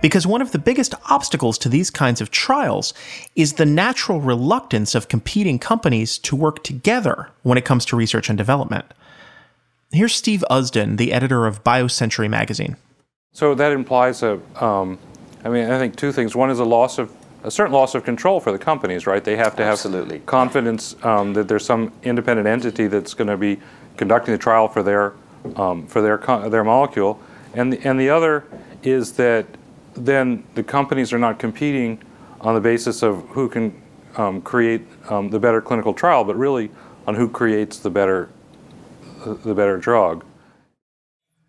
Because 0.00 0.26
one 0.26 0.40
of 0.40 0.52
the 0.52 0.58
biggest 0.58 0.94
obstacles 1.10 1.58
to 1.58 1.68
these 1.68 1.90
kinds 1.90 2.20
of 2.20 2.30
trials 2.30 2.94
is 3.34 3.54
the 3.54 3.66
natural 3.66 4.20
reluctance 4.20 4.94
of 4.94 5.08
competing 5.08 5.58
companies 5.58 6.18
to 6.18 6.36
work 6.36 6.62
together 6.62 7.30
when 7.42 7.58
it 7.58 7.64
comes 7.64 7.84
to 7.86 7.96
research 7.96 8.28
and 8.28 8.38
development. 8.38 8.86
Here's 9.90 10.14
Steve 10.14 10.44
Usdin, 10.50 10.98
the 10.98 11.12
editor 11.12 11.46
of 11.46 11.64
BioCentury 11.64 12.30
magazine. 12.30 12.76
So 13.32 13.54
that 13.54 13.72
implies 13.72 14.22
a, 14.22 14.40
um, 14.62 14.98
I 15.44 15.48
mean, 15.48 15.70
I 15.70 15.78
think 15.78 15.96
two 15.96 16.12
things. 16.12 16.36
One 16.36 16.50
is 16.50 16.58
a 16.58 16.64
loss 16.64 16.98
of 16.98 17.12
a 17.44 17.50
certain 17.50 17.72
loss 17.72 17.94
of 17.94 18.04
control 18.04 18.40
for 18.40 18.52
the 18.52 18.58
companies, 18.58 19.06
right? 19.06 19.22
They 19.22 19.36
have 19.36 19.54
to 19.56 19.64
have 19.64 19.72
Absolutely. 19.72 20.20
confidence 20.20 20.96
um, 21.04 21.34
that 21.34 21.48
there's 21.48 21.64
some 21.64 21.92
independent 22.02 22.48
entity 22.48 22.88
that's 22.88 23.14
going 23.14 23.28
to 23.28 23.36
be 23.36 23.60
conducting 23.96 24.32
the 24.32 24.38
trial 24.38 24.68
for 24.68 24.82
their 24.82 25.14
um, 25.56 25.86
for 25.86 26.02
their 26.02 26.18
co- 26.18 26.48
their 26.48 26.64
molecule, 26.64 27.20
and 27.54 27.72
the, 27.72 27.80
and 27.88 27.98
the 27.98 28.10
other 28.10 28.44
is 28.82 29.12
that 29.12 29.46
then 30.04 30.44
the 30.54 30.62
companies 30.62 31.12
are 31.12 31.18
not 31.18 31.38
competing 31.38 32.02
on 32.40 32.54
the 32.54 32.60
basis 32.60 33.02
of 33.02 33.24
who 33.28 33.48
can 33.48 33.82
um, 34.16 34.40
create 34.42 34.82
um, 35.10 35.30
the 35.30 35.38
better 35.38 35.60
clinical 35.60 35.94
trial, 35.94 36.24
but 36.24 36.36
really 36.36 36.70
on 37.06 37.14
who 37.14 37.28
creates 37.28 37.78
the 37.78 37.90
better 37.90 38.28
the 39.44 39.54
better 39.54 39.78
drug. 39.78 40.24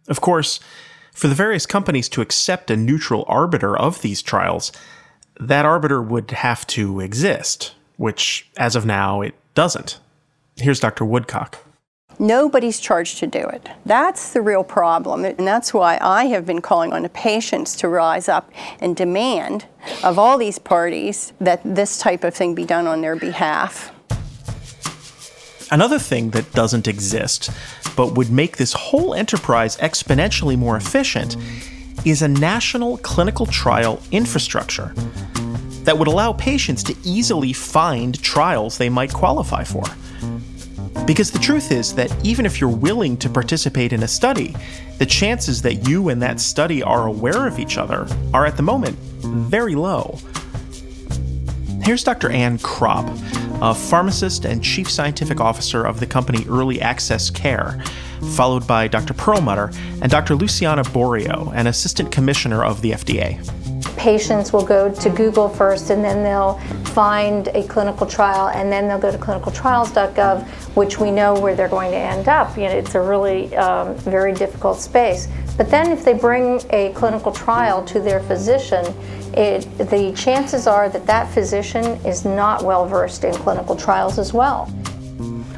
Of 0.08 0.22
course, 0.22 0.60
for 1.14 1.28
the 1.28 1.36
various 1.36 1.66
companies 1.66 2.10
to 2.10 2.22
accept 2.22 2.72
a 2.72 2.76
neutral 2.76 3.26
arbiter 3.28 3.78
of 3.78 4.02
these 4.02 4.22
trials, 4.22 4.72
that 5.40 5.66
arbiter 5.66 6.02
would 6.02 6.32
have 6.32 6.66
to 6.68 7.00
exist, 7.00 7.76
which, 7.98 8.50
as 8.58 8.76
of 8.76 8.86
now, 8.86 9.22
it 9.22 9.36
doesn't. 9.54 10.00
Here's 10.58 10.80
Dr. 10.80 11.06
Woodcock. 11.06 11.60
Nobody's 12.22 12.82
charged 12.82 13.20
to 13.20 13.28
do 13.28 13.40
it. 13.40 13.70
That's 13.86 14.34
the 14.34 14.42
real 14.42 14.66
problem. 14.66 15.24
And 15.24 15.48
that's 15.48 15.74
why 15.74 15.98
I 16.02 16.26
have 16.26 16.46
been 16.46 16.60
calling 16.60 16.92
on 16.92 17.04
the 17.04 17.10
patients 17.10 17.78
to 17.78 17.88
rise 17.88 18.28
up 18.28 18.52
and 18.82 18.94
demand 18.94 19.66
of 20.04 20.20
all 20.20 20.38
these 20.38 20.60
parties 20.60 21.32
that 21.40 21.62
this 21.64 21.98
type 21.98 22.26
of 22.26 22.34
thing 22.34 22.54
be 22.54 22.66
done 22.66 22.88
on 22.88 23.00
their 23.00 23.16
behalf. 23.16 23.94
Another 25.72 25.98
thing 25.98 26.32
that 26.32 26.52
doesn't 26.52 26.90
exist, 26.90 27.52
but 27.96 28.16
would 28.16 28.30
make 28.32 28.58
this 28.58 28.74
whole 28.74 29.14
enterprise 29.14 29.78
exponentially 29.78 30.58
more 30.58 30.76
efficient, 30.76 31.38
is 32.06 32.22
a 32.22 32.28
national 32.28 32.98
clinical 32.98 33.46
trial 33.46 34.02
infrastructure 34.12 34.94
that 35.84 35.98
would 35.98 36.08
allow 36.08 36.34
patients 36.34 36.84
to 36.84 36.96
easily 37.04 37.54
find 37.54 38.22
trials 38.22 38.78
they 38.78 38.90
might 38.90 39.14
qualify 39.14 39.64
for. 39.64 39.84
Because 41.10 41.32
the 41.32 41.40
truth 41.40 41.72
is 41.72 41.96
that 41.96 42.14
even 42.24 42.46
if 42.46 42.62
you're 42.62 42.70
willing 42.70 43.18
to 43.18 43.32
participate 43.32 43.94
in 43.94 44.04
a 44.04 44.08
study, 44.08 44.56
the 45.00 45.08
chances 45.08 45.60
that 45.64 45.88
you 45.88 46.10
and 46.10 46.22
that 46.22 46.40
study 46.40 46.84
are 46.84 47.08
aware 47.08 47.48
of 47.48 47.58
each 47.58 47.80
other 47.80 48.08
are 48.32 48.46
at 48.46 48.58
the 48.58 48.62
moment 48.62 48.96
very 49.24 49.74
low. 49.74 50.20
Here's 51.82 52.04
Dr. 52.04 52.30
Ann 52.30 52.60
Kropp, 52.60 53.10
a 53.60 53.74
pharmacist 53.74 54.46
and 54.46 54.64
chief 54.64 54.88
scientific 54.88 55.40
officer 55.40 55.84
of 55.84 56.00
the 56.00 56.06
company 56.06 56.46
Early 56.48 56.80
Access 56.80 57.32
Care, 57.32 57.84
followed 58.36 58.68
by 58.68 58.88
Dr. 58.88 59.16
Perlmutter 59.16 59.72
and 60.04 60.12
Dr. 60.12 60.36
Luciana 60.36 60.84
Borio, 60.84 61.52
an 61.56 61.66
assistant 61.66 62.12
commissioner 62.12 62.64
of 62.64 62.84
the 62.84 62.92
FDA. 62.92 63.44
Patients 64.00 64.54
will 64.54 64.66
go 64.66 64.90
to 64.90 65.10
Google 65.10 65.50
first 65.50 65.90
and 65.90 66.02
then 66.02 66.24
they'll 66.24 66.58
find 66.94 67.50
a 67.50 67.68
clinical 67.68 68.08
trial 68.08 68.48
and 68.48 68.72
then 68.72 68.88
they'll 68.88 68.98
go 68.98 69.12
to 69.12 69.18
clinicaltrials.gov, 69.18 70.48
which 70.78 71.02
we 71.02 71.12
know 71.12 71.38
where 71.38 71.54
they're 71.54 71.68
going 71.68 71.92
to 71.92 71.98
end 71.98 72.30
up. 72.30 72.58
You 72.58 72.64
know, 72.64 72.78
it's 72.78 72.96
a 72.96 73.02
really 73.02 73.54
um, 73.58 73.96
very 73.96 74.32
difficult 74.32 74.80
space. 74.80 75.28
But 75.58 75.70
then 75.70 75.92
if 75.92 76.06
they 76.06 76.14
bring 76.14 76.62
a 76.70 76.94
clinical 76.94 77.34
trial 77.34 77.84
to 77.88 78.00
their 78.00 78.22
physician, 78.22 78.86
it, 79.34 79.68
the 79.78 80.14
chances 80.16 80.66
are 80.66 80.88
that 80.88 81.06
that 81.06 81.30
physician 81.34 81.86
is 82.06 82.24
not 82.24 82.64
well 82.64 82.88
versed 82.88 83.26
in 83.26 83.34
clinical 83.34 83.76
trials 83.76 84.18
as 84.18 84.32
well. 84.34 84.68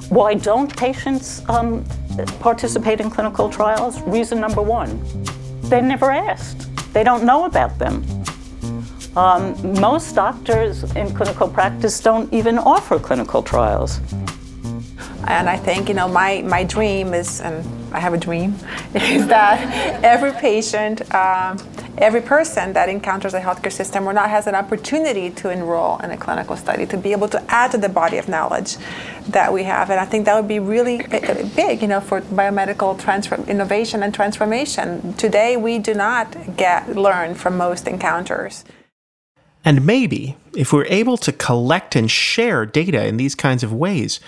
Why 0.09 0.33
don't 0.33 0.75
patients 0.75 1.47
um, 1.47 1.85
participate 2.39 3.01
in 3.01 3.11
clinical 3.11 3.49
trials? 3.49 4.01
Reason 4.01 4.39
number 4.39 4.63
one, 4.63 4.99
they're 5.69 5.83
never 5.83 6.09
asked. 6.09 6.67
They 6.91 7.03
don't 7.03 7.23
know 7.23 7.45
about 7.45 7.77
them. 7.77 8.03
Um, 9.15 9.79
most 9.81 10.15
doctors 10.15 10.83
in 10.95 11.13
clinical 11.13 11.49
practice 11.49 11.99
don't 11.99 12.31
even 12.33 12.57
offer 12.57 12.97
clinical 12.97 13.43
trials. 13.43 13.99
And 15.27 15.49
I 15.49 15.57
think, 15.57 15.89
you 15.89 15.93
know, 15.93 16.07
my, 16.07 16.41
my 16.43 16.63
dream 16.63 17.13
is, 17.13 17.41
and 17.41 17.65
I 17.93 17.99
have 17.99 18.13
a 18.13 18.17
dream, 18.17 18.55
is 18.95 19.27
that 19.27 20.01
every 20.03 20.31
patient, 20.31 21.13
um, 21.13 21.57
every 21.97 22.21
person 22.21 22.71
that 22.73 22.87
encounters 22.87 23.33
a 23.33 23.41
healthcare 23.41 23.71
system 23.71 24.07
or 24.07 24.13
not 24.13 24.29
has 24.29 24.47
an 24.47 24.55
opportunity 24.55 25.29
to 25.29 25.49
enroll 25.49 25.99
in 25.99 26.11
a 26.11 26.17
clinical 26.17 26.55
study, 26.55 26.85
to 26.85 26.97
be 26.97 27.11
able 27.11 27.27
to 27.27 27.43
add 27.51 27.71
to 27.71 27.77
the 27.77 27.89
body 27.89 28.17
of 28.17 28.29
knowledge 28.29 28.77
that 29.27 29.51
we 29.51 29.63
have. 29.63 29.89
And 29.89 29.99
I 29.99 30.05
think 30.05 30.23
that 30.25 30.35
would 30.35 30.47
be 30.47 30.59
really 30.59 31.05
big, 31.55 31.81
you 31.81 31.87
know, 31.89 31.99
for 31.99 32.21
biomedical 32.21 32.97
innovation 33.47 34.03
and 34.03 34.13
transformation. 34.13 35.13
Today, 35.13 35.57
we 35.57 35.79
do 35.79 35.93
not 35.93 36.55
get 36.55 36.95
learn 36.95 37.35
from 37.35 37.57
most 37.57 37.87
encounters. 37.87 38.63
And 39.63 39.85
maybe, 39.85 40.35
if 40.55 40.73
we're 40.73 40.85
able 40.85 41.17
to 41.17 41.31
collect 41.31 41.95
and 41.95 42.09
share 42.09 42.65
data 42.65 43.05
in 43.05 43.17
these 43.17 43.35
kinds 43.35 43.63
of 43.63 43.71
ways, 43.71 44.19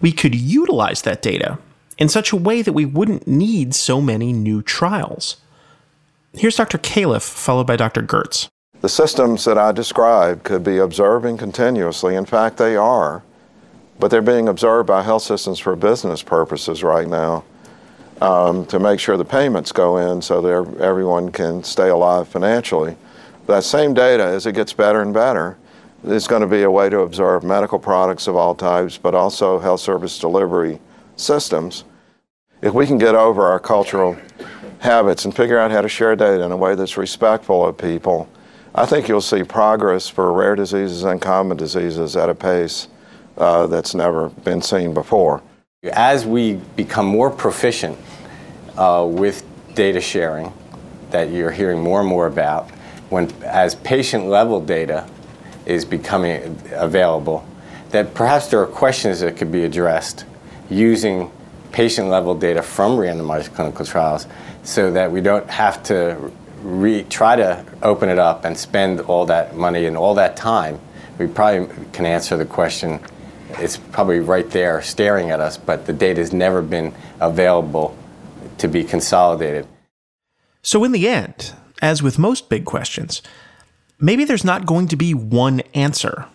we 0.00 0.12
could 0.12 0.34
utilize 0.34 1.02
that 1.02 1.22
data 1.22 1.58
in 1.98 2.08
such 2.08 2.32
a 2.32 2.36
way 2.36 2.62
that 2.62 2.72
we 2.72 2.84
wouldn't 2.84 3.26
need 3.26 3.74
so 3.74 4.00
many 4.00 4.32
new 4.32 4.62
trials. 4.62 5.36
Here's 6.32 6.56
Dr. 6.56 6.78
Califf, 6.78 7.22
followed 7.22 7.66
by 7.66 7.76
Dr. 7.76 8.02
Gertz. 8.02 8.48
The 8.80 8.88
systems 8.88 9.44
that 9.44 9.58
I 9.58 9.72
described 9.72 10.44
could 10.44 10.64
be 10.64 10.78
observing 10.78 11.36
continuously. 11.36 12.14
In 12.14 12.24
fact, 12.24 12.56
they 12.56 12.76
are, 12.76 13.22
but 13.98 14.10
they're 14.10 14.22
being 14.22 14.48
observed 14.48 14.86
by 14.86 15.02
health 15.02 15.22
systems 15.22 15.58
for 15.58 15.76
business 15.76 16.22
purposes 16.22 16.82
right 16.82 17.06
now 17.06 17.44
um, 18.22 18.64
to 18.66 18.78
make 18.78 19.00
sure 19.00 19.18
the 19.18 19.24
payments 19.24 19.72
go 19.72 19.98
in 19.98 20.22
so 20.22 20.40
that 20.40 20.80
everyone 20.80 21.30
can 21.30 21.62
stay 21.62 21.88
alive 21.88 22.28
financially. 22.28 22.96
That 23.50 23.64
same 23.64 23.94
data, 23.94 24.22
as 24.22 24.46
it 24.46 24.54
gets 24.54 24.72
better 24.72 25.02
and 25.02 25.12
better, 25.12 25.58
is 26.04 26.28
going 26.28 26.40
to 26.40 26.46
be 26.46 26.62
a 26.62 26.70
way 26.70 26.88
to 26.88 27.00
observe 27.00 27.42
medical 27.42 27.80
products 27.80 28.28
of 28.28 28.36
all 28.36 28.54
types, 28.54 28.96
but 28.96 29.12
also 29.12 29.58
health 29.58 29.80
service 29.80 30.20
delivery 30.20 30.78
systems. 31.16 31.82
If 32.62 32.74
we 32.74 32.86
can 32.86 32.96
get 32.96 33.16
over 33.16 33.46
our 33.46 33.58
cultural 33.58 34.16
habits 34.78 35.24
and 35.24 35.34
figure 35.34 35.58
out 35.58 35.72
how 35.72 35.80
to 35.80 35.88
share 35.88 36.14
data 36.14 36.44
in 36.44 36.52
a 36.52 36.56
way 36.56 36.76
that's 36.76 36.96
respectful 36.96 37.66
of 37.66 37.76
people, 37.76 38.28
I 38.72 38.86
think 38.86 39.08
you'll 39.08 39.20
see 39.20 39.42
progress 39.42 40.06
for 40.08 40.32
rare 40.32 40.54
diseases 40.54 41.02
and 41.02 41.20
common 41.20 41.56
diseases 41.56 42.14
at 42.14 42.28
a 42.28 42.36
pace 42.36 42.86
uh, 43.36 43.66
that's 43.66 43.96
never 43.96 44.28
been 44.28 44.62
seen 44.62 44.94
before. 44.94 45.42
As 45.92 46.24
we 46.24 46.54
become 46.76 47.06
more 47.06 47.30
proficient 47.30 47.98
uh, 48.76 49.04
with 49.10 49.44
data 49.74 50.00
sharing, 50.00 50.52
that 51.10 51.30
you're 51.30 51.50
hearing 51.50 51.82
more 51.82 51.98
and 51.98 52.08
more 52.08 52.28
about, 52.28 52.70
when 53.10 53.30
as 53.42 53.74
patient 53.74 54.26
level 54.26 54.60
data 54.60 55.06
is 55.66 55.84
becoming 55.84 56.58
available, 56.72 57.44
that 57.90 58.14
perhaps 58.14 58.48
there 58.48 58.60
are 58.60 58.66
questions 58.66 59.20
that 59.20 59.36
could 59.36 59.52
be 59.52 59.64
addressed 59.64 60.24
using 60.70 61.30
patient 61.72 62.08
level 62.08 62.34
data 62.34 62.62
from 62.62 62.96
randomized 62.96 63.54
clinical 63.54 63.84
trials 63.84 64.26
so 64.62 64.90
that 64.92 65.10
we 65.10 65.20
don't 65.20 65.48
have 65.50 65.82
to 65.82 66.32
re- 66.62 67.04
try 67.04 67.36
to 67.36 67.64
open 67.82 68.08
it 68.08 68.18
up 68.18 68.44
and 68.44 68.56
spend 68.56 69.00
all 69.00 69.26
that 69.26 69.56
money 69.56 69.86
and 69.86 69.96
all 69.96 70.14
that 70.14 70.36
time. 70.36 70.78
We 71.18 71.26
probably 71.26 71.68
can 71.92 72.06
answer 72.06 72.36
the 72.36 72.44
question. 72.44 73.00
It's 73.50 73.76
probably 73.76 74.20
right 74.20 74.48
there 74.50 74.80
staring 74.82 75.30
at 75.30 75.40
us, 75.40 75.56
but 75.56 75.86
the 75.86 75.92
data 75.92 76.20
has 76.20 76.32
never 76.32 76.62
been 76.62 76.94
available 77.20 77.96
to 78.58 78.68
be 78.68 78.84
consolidated. 78.84 79.66
So, 80.62 80.84
in 80.84 80.92
the 80.92 81.08
end, 81.08 81.54
as 81.80 82.02
with 82.02 82.18
most 82.18 82.48
big 82.48 82.64
questions, 82.64 83.22
maybe 83.98 84.24
there's 84.24 84.44
not 84.44 84.66
going 84.66 84.88
to 84.88 84.96
be 84.96 85.14
one 85.14 85.60
answer. 85.74 86.26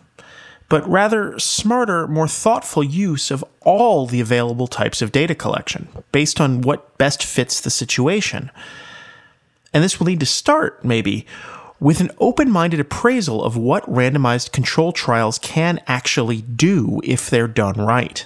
but 0.67 0.87
rather 0.89 1.37
smarter, 1.37 2.07
more 2.07 2.27
thoughtful 2.27 2.83
use 2.83 3.29
of 3.29 3.45
all 3.61 4.07
the 4.07 4.19
available 4.21 4.67
types 4.67 5.01
of 5.01 5.11
data 5.11 5.35
collection 5.35 5.87
based 6.11 6.41
on 6.41 6.61
what 6.61 6.97
best 6.97 7.23
fits 7.23 7.61
the 7.61 7.69
situation. 7.69 8.49
And 9.73 9.83
this 9.83 9.99
will 9.99 10.07
need 10.07 10.21
to 10.21 10.25
start, 10.25 10.83
maybe, 10.83 11.27
with 11.79 11.99
an 11.99 12.09
open 12.19 12.49
minded 12.49 12.79
appraisal 12.79 13.43
of 13.43 13.57
what 13.57 13.83
randomized 13.91 14.51
control 14.53 14.91
trials 14.91 15.37
can 15.37 15.81
actually 15.87 16.41
do 16.41 16.99
if 17.03 17.29
they're 17.29 17.47
done 17.47 17.75
right. 17.75 18.25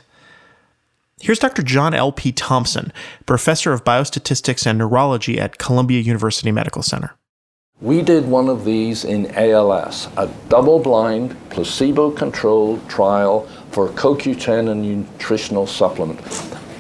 Here's 1.22 1.40
Dr. 1.40 1.64
John 1.64 1.94
L.P. 1.94 2.32
Thompson, 2.32 2.94
professor 3.26 3.74
of 3.74 3.84
biostatistics 3.84 4.66
and 4.66 4.78
neurology 4.78 5.38
at 5.38 5.58
Columbia 5.58 6.00
University 6.00 6.50
Medical 6.50 6.82
Center. 6.82 7.14
We 7.82 8.02
did 8.02 8.26
one 8.26 8.48
of 8.48 8.64
these 8.64 9.04
in 9.04 9.30
ALS, 9.36 10.08
a 10.16 10.32
double 10.48 10.80
blind, 10.80 11.36
placebo 11.50 12.12
controlled 12.12 12.88
trial 12.88 13.48
for 13.72 13.90
CoQ10 13.90 14.72
and 14.72 14.82
nutritional 14.82 15.68
supplement. 15.68 16.22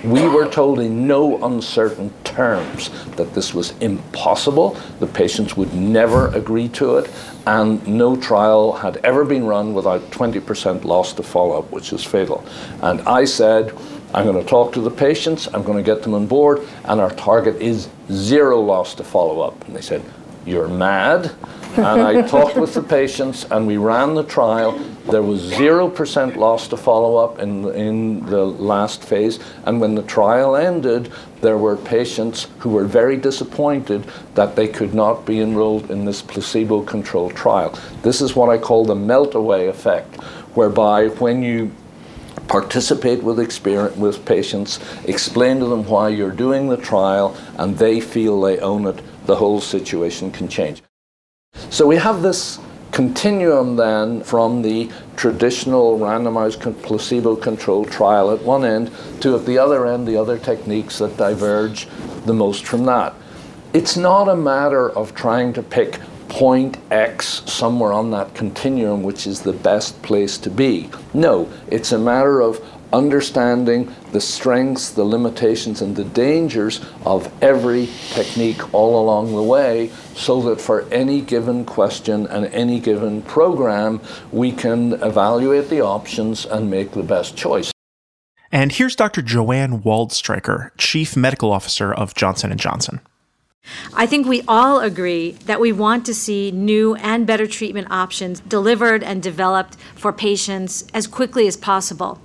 We 0.05 0.25
were 0.29 0.47
told 0.47 0.79
in 0.79 1.05
no 1.05 1.43
uncertain 1.43 2.13
terms 2.23 2.89
that 3.17 3.33
this 3.33 3.53
was 3.53 3.77
impossible, 3.79 4.77
the 5.01 5.07
patients 5.07 5.57
would 5.57 5.73
never 5.73 6.29
agree 6.29 6.69
to 6.69 6.95
it, 6.97 7.11
and 7.45 7.85
no 7.85 8.15
trial 8.15 8.71
had 8.71 8.97
ever 9.03 9.25
been 9.25 9.45
run 9.45 9.73
without 9.73 9.99
20% 10.11 10.85
loss 10.85 11.11
to 11.13 11.23
follow 11.23 11.59
up, 11.59 11.71
which 11.71 11.91
is 11.91 12.05
fatal. 12.05 12.45
And 12.81 13.01
I 13.01 13.25
said, 13.25 13.77
I'm 14.13 14.25
going 14.25 14.43
to 14.43 14.49
talk 14.49 14.73
to 14.73 14.81
the 14.81 14.89
patients, 14.89 15.47
I'm 15.53 15.63
going 15.63 15.77
to 15.77 15.83
get 15.83 16.01
them 16.01 16.15
on 16.15 16.25
board, 16.25 16.67
and 16.85 16.99
our 16.99 17.11
target 17.11 17.61
is 17.61 17.89
zero 18.11 18.59
loss 18.59 18.95
to 18.95 19.03
follow 19.03 19.41
up. 19.41 19.67
And 19.67 19.75
they 19.75 19.81
said, 19.81 20.03
You're 20.45 20.67
mad. 20.67 21.31
And 21.77 22.01
I 22.01 22.21
talked 22.27 22.57
with 22.57 22.73
the 22.73 22.81
patients, 22.81 23.45
and 23.51 23.67
we 23.67 23.77
ran 23.77 24.15
the 24.15 24.23
trial. 24.23 24.71
There 25.11 25.21
was 25.21 25.51
0% 25.51 26.35
loss 26.35 26.67
to 26.69 26.77
follow 26.77 27.17
up 27.17 27.37
in, 27.37 27.65
in 27.75 28.25
the 28.25 28.45
last 28.45 29.03
phase. 29.03 29.39
And 29.65 29.79
when 29.79 29.93
the 29.93 30.03
trial 30.03 30.55
ended, 30.55 31.11
there 31.41 31.59
were 31.59 31.77
patients 31.77 32.47
who 32.57 32.71
were 32.71 32.85
very 32.85 33.15
disappointed 33.15 34.05
that 34.33 34.55
they 34.55 34.67
could 34.67 34.95
not 34.95 35.25
be 35.25 35.39
enrolled 35.39 35.91
in 35.91 36.03
this 36.03 36.23
placebo 36.23 36.81
controlled 36.81 37.35
trial. 37.35 37.77
This 38.01 38.21
is 38.21 38.35
what 38.35 38.49
I 38.49 38.57
call 38.57 38.85
the 38.85 38.95
meltaway 38.95 39.69
effect, 39.69 40.15
whereby 40.55 41.09
when 41.09 41.43
you 41.43 41.71
participate 42.49 43.23
with 43.23 43.37
with 43.97 44.25
patients, 44.25 44.79
explain 45.05 45.59
to 45.59 45.65
them 45.67 45.85
why 45.85 46.09
you're 46.09 46.31
doing 46.31 46.67
the 46.67 46.77
trial, 46.77 47.37
and 47.57 47.77
they 47.77 48.01
feel 48.01 48.41
they 48.41 48.59
own 48.59 48.85
it, 48.87 49.01
the 49.25 49.35
whole 49.35 49.61
situation 49.61 50.31
can 50.31 50.47
change. 50.49 50.81
So 51.69 51.87
we 51.87 51.95
have 51.95 52.21
this 52.21 52.59
continuum 52.91 53.75
then 53.75 54.23
from 54.23 54.63
the 54.63 54.89
traditional 55.15 55.99
randomized 55.99 56.59
placebo 56.81 57.35
controlled 57.35 57.91
trial 57.91 58.31
at 58.31 58.41
one 58.41 58.65
end 58.65 58.91
to 59.21 59.35
at 59.35 59.45
the 59.45 59.57
other 59.57 59.85
end 59.85 60.07
the 60.07 60.17
other 60.17 60.37
techniques 60.39 60.97
that 60.97 61.15
diverge 61.17 61.87
the 62.25 62.33
most 62.33 62.65
from 62.65 62.85
that. 62.85 63.13
It's 63.73 63.95
not 63.95 64.27
a 64.27 64.35
matter 64.35 64.89
of 64.89 65.13
trying 65.13 65.53
to 65.53 65.61
pick 65.61 65.99
point 66.29 66.77
X 66.91 67.43
somewhere 67.51 67.91
on 67.91 68.11
that 68.11 68.33
continuum, 68.33 69.03
which 69.03 69.27
is 69.27 69.41
the 69.41 69.53
best 69.53 70.01
place 70.01 70.37
to 70.37 70.49
be. 70.49 70.89
No, 71.13 71.51
it's 71.67 71.91
a 71.91 71.99
matter 71.99 72.41
of 72.41 72.63
understanding 72.93 73.93
the 74.11 74.21
strengths, 74.21 74.91
the 74.91 75.03
limitations, 75.03 75.81
and 75.81 75.95
the 75.95 76.03
dangers 76.05 76.83
of 77.05 77.31
every 77.43 77.87
technique 78.09 78.73
all 78.73 79.01
along 79.01 79.35
the 79.35 79.43
way 79.43 79.91
so 80.15 80.41
that 80.41 80.59
for 80.59 80.81
any 80.91 81.21
given 81.21 81.65
question 81.65 82.25
and 82.27 82.45
any 82.47 82.79
given 82.79 83.21
program, 83.21 84.01
we 84.31 84.51
can 84.51 84.93
evaluate 85.03 85.69
the 85.69 85.81
options 85.81 86.45
and 86.45 86.69
make 86.69 86.91
the 86.91 87.03
best 87.03 87.37
choice. 87.37 87.71
And 88.51 88.71
here's 88.71 88.95
Dr. 88.95 89.21
Joanne 89.21 89.81
Waldstreicher, 89.81 90.71
Chief 90.77 91.15
Medical 91.15 91.51
Officer 91.51 91.93
of 91.93 92.15
Johnson 92.15 92.57
& 92.57 92.57
Johnson. 92.57 92.99
I 93.93 94.05
think 94.05 94.27
we 94.27 94.43
all 94.47 94.79
agree 94.79 95.31
that 95.45 95.59
we 95.59 95.71
want 95.71 96.05
to 96.05 96.13
see 96.13 96.51
new 96.51 96.95
and 96.95 97.27
better 97.27 97.47
treatment 97.47 97.91
options 97.91 98.39
delivered 98.41 99.03
and 99.03 99.21
developed 99.21 99.75
for 99.95 100.13
patients 100.13 100.85
as 100.93 101.07
quickly 101.07 101.47
as 101.47 101.57
possible. 101.57 102.19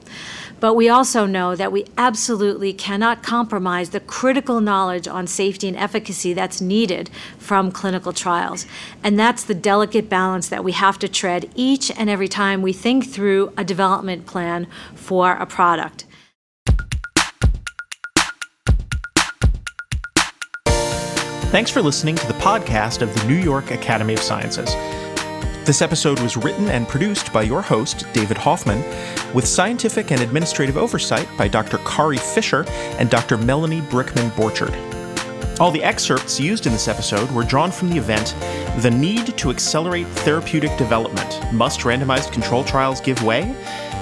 But 0.61 0.75
we 0.75 0.89
also 0.89 1.27
know 1.27 1.55
that 1.57 1.73
we 1.73 1.85
absolutely 1.99 2.73
cannot 2.73 3.23
compromise 3.23 3.91
the 3.91 4.01
critical 4.01 4.63
knowledge 4.63 5.07
on 5.07 5.27
safety 5.27 5.69
and 5.69 5.77
efficacy 5.77 6.33
that's 6.33 6.61
needed 6.61 7.11
from 7.39 7.71
clinical 7.71 8.15
trials. 8.15 8.65
And 9.03 9.19
that's 9.19 9.45
the 9.45 9.55
delicate 9.55 10.09
balance 10.09 10.49
that 10.49 10.65
we 10.65 10.73
have 10.73 10.99
to 11.01 11.09
tread 11.09 11.51
each 11.55 11.91
and 11.91 12.09
every 12.09 12.29
time 12.29 12.63
we 12.63 12.73
think 12.73 13.07
through 13.07 13.53
a 13.59 13.65
development 13.65 14.27
plan 14.27 14.67
for 14.95 15.33
a 15.33 15.45
product. 15.45 16.04
Thanks 21.55 21.71
for 21.71 21.83
listening 21.83 22.17
to 22.17 22.27
the 22.27 22.35
podcast 22.35 23.01
of 23.01 23.15
the 23.15 23.29
New 23.29 23.37
York 23.37 23.71
Academy 23.71 24.15
of 24.15 24.19
Sciences. 24.19 24.75
This 25.65 25.83
episode 25.83 26.19
was 26.19 26.37
written 26.37 26.67
and 26.69 26.89
produced 26.89 27.33
by 27.33 27.43
your 27.43 27.63
host, 27.63 28.13
David 28.13 28.37
Hoffman, 28.37 28.83
with 29.33 29.47
scientific 29.47 30.11
and 30.11 30.21
administrative 30.21 30.77
oversight 30.77 31.29
by 31.39 31.47
Dr. 31.47 31.79
Kari 31.87 32.17
Fisher 32.17 32.65
and 32.99 33.09
Dr. 33.09 33.37
Melanie 33.37 33.83
Brickman 33.83 34.31
Borchard. 34.31 34.75
All 35.61 35.71
the 35.71 35.85
excerpts 35.85 36.41
used 36.41 36.67
in 36.67 36.73
this 36.73 36.89
episode 36.89 37.31
were 37.31 37.45
drawn 37.45 37.71
from 37.71 37.89
the 37.89 37.99
event 37.99 38.35
The 38.83 38.91
Need 38.91 39.39
to 39.39 39.51
Accelerate 39.51 40.09
Therapeutic 40.09 40.77
Development 40.77 41.53
Must 41.53 41.83
Randomized 41.83 42.33
Control 42.33 42.65
Trials 42.65 43.01
Give 43.01 43.23
Way? 43.23 43.43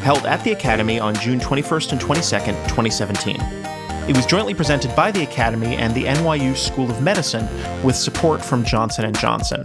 held 0.00 0.24
at 0.24 0.42
the 0.42 0.52
Academy 0.52 0.98
on 0.98 1.14
June 1.16 1.38
21st 1.38 1.92
and 1.92 2.00
22nd, 2.00 2.54
2017. 2.68 3.71
It 4.08 4.16
was 4.16 4.26
jointly 4.26 4.52
presented 4.52 4.96
by 4.96 5.12
the 5.12 5.22
Academy 5.22 5.76
and 5.76 5.94
the 5.94 6.04
NYU 6.04 6.56
School 6.56 6.90
of 6.90 7.00
Medicine 7.00 7.46
with 7.84 7.94
support 7.94 8.44
from 8.44 8.64
Johnson 8.64 9.14
& 9.14 9.14
Johnson. 9.14 9.64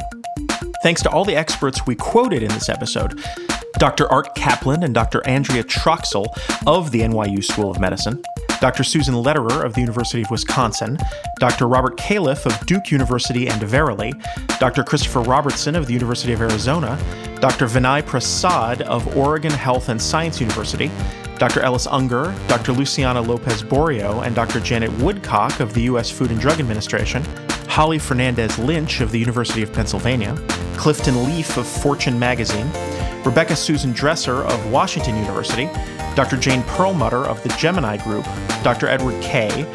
Thanks 0.83 1.01
to 1.01 1.09
all 1.09 1.25
the 1.25 1.35
experts 1.35 1.87
we 1.87 1.95
quoted 1.95 2.43
in 2.43 2.49
this 2.49 2.69
episode 2.69 3.19
Dr. 3.79 4.07
Art 4.11 4.35
Caplan 4.35 4.83
and 4.83 4.93
Dr. 4.93 5.27
Andrea 5.27 5.63
Troxel 5.63 6.27
of 6.67 6.91
the 6.91 7.01
NYU 7.01 7.43
School 7.43 7.71
of 7.71 7.79
Medicine, 7.79 8.21
Dr. 8.59 8.83
Susan 8.83 9.15
Lederer 9.15 9.63
of 9.63 9.73
the 9.73 9.81
University 9.81 10.21
of 10.21 10.31
Wisconsin, 10.31 10.97
Dr. 11.39 11.67
Robert 11.67 11.97
Califf 11.97 12.45
of 12.45 12.65
Duke 12.65 12.91
University 12.91 13.47
and 13.47 13.61
Verily, 13.61 14.13
Dr. 14.59 14.83
Christopher 14.83 15.21
Robertson 15.21 15.75
of 15.75 15.85
the 15.85 15.93
University 15.93 16.33
of 16.33 16.41
Arizona, 16.41 16.97
Dr. 17.39 17.67
Vinay 17.67 18.05
Prasad 18.05 18.81
of 18.83 19.15
Oregon 19.15 19.51
Health 19.51 19.89
and 19.89 20.01
Science 20.01 20.39
University, 20.39 20.89
Dr. 21.37 21.61
Ellis 21.61 21.85
Unger, 21.87 22.33
Dr. 22.47 22.73
Luciana 22.73 23.21
Lopez 23.21 23.61
Borio, 23.61 24.25
and 24.25 24.35
Dr. 24.35 24.59
Janet 24.59 24.91
Woodcock 24.99 25.59
of 25.59 25.73
the 25.73 25.81
U.S. 25.83 26.09
Food 26.09 26.31
and 26.31 26.39
Drug 26.39 26.59
Administration, 26.59 27.23
Holly 27.77 27.99
Fernandez 27.99 28.57
Lynch 28.57 29.01
of 29.01 29.11
the 29.11 29.19
University 29.19 29.61
of 29.61 29.71
Pennsylvania, 29.71 30.35
Clifton 30.77 31.25
Leaf 31.25 31.57
of 31.57 31.67
Fortune 31.67 32.17
Magazine, 32.17 32.67
Rebecca 33.23 33.55
Susan 33.55 33.91
Dresser 33.91 34.43
of 34.45 34.71
Washington 34.71 35.15
University, 35.15 35.69
Dr. 36.15 36.37
Jane 36.37 36.63
Perlmutter 36.63 37.23
of 37.27 37.43
the 37.43 37.49
Gemini 37.49 37.97
Group, 37.97 38.25
Dr. 38.63 38.87
Edward 38.87 39.21
Kaye, 39.21 39.67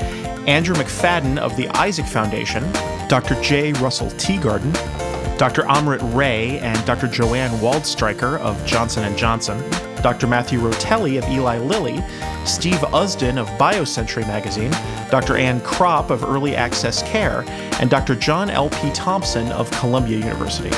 Andrew 0.48 0.74
McFadyen 0.74 1.38
of 1.38 1.56
the 1.56 1.68
Isaac 1.78 2.06
Foundation, 2.06 2.64
Dr. 3.06 3.40
J. 3.40 3.72
Russell 3.74 4.08
Teagarden, 4.18 4.72
Dr. 5.38 5.62
Amrit 5.62 6.00
Ray 6.12 6.58
and 6.58 6.84
Dr. 6.84 7.06
Joanne 7.06 7.56
Waldstreicher 7.60 8.36
of 8.40 8.66
Johnson 8.66 9.16
& 9.16 9.16
Johnson, 9.16 9.62
Dr. 10.02 10.26
Matthew 10.26 10.58
Rotelli 10.58 11.18
of 11.18 11.28
Eli 11.30 11.58
Lilly, 11.58 12.02
Steve 12.44 12.78
Usdin 12.92 13.38
of 13.38 13.48
BioCentury 13.50 14.26
magazine, 14.26 14.72
Dr. 15.10 15.36
Ann 15.36 15.60
Kropp 15.60 16.10
of 16.10 16.24
Early 16.24 16.56
Access 16.56 17.02
Care, 17.04 17.44
and 17.80 17.88
Dr. 17.88 18.14
John 18.14 18.50
L.P. 18.50 18.90
Thompson 18.92 19.50
of 19.52 19.70
Columbia 19.72 20.18
University. 20.18 20.70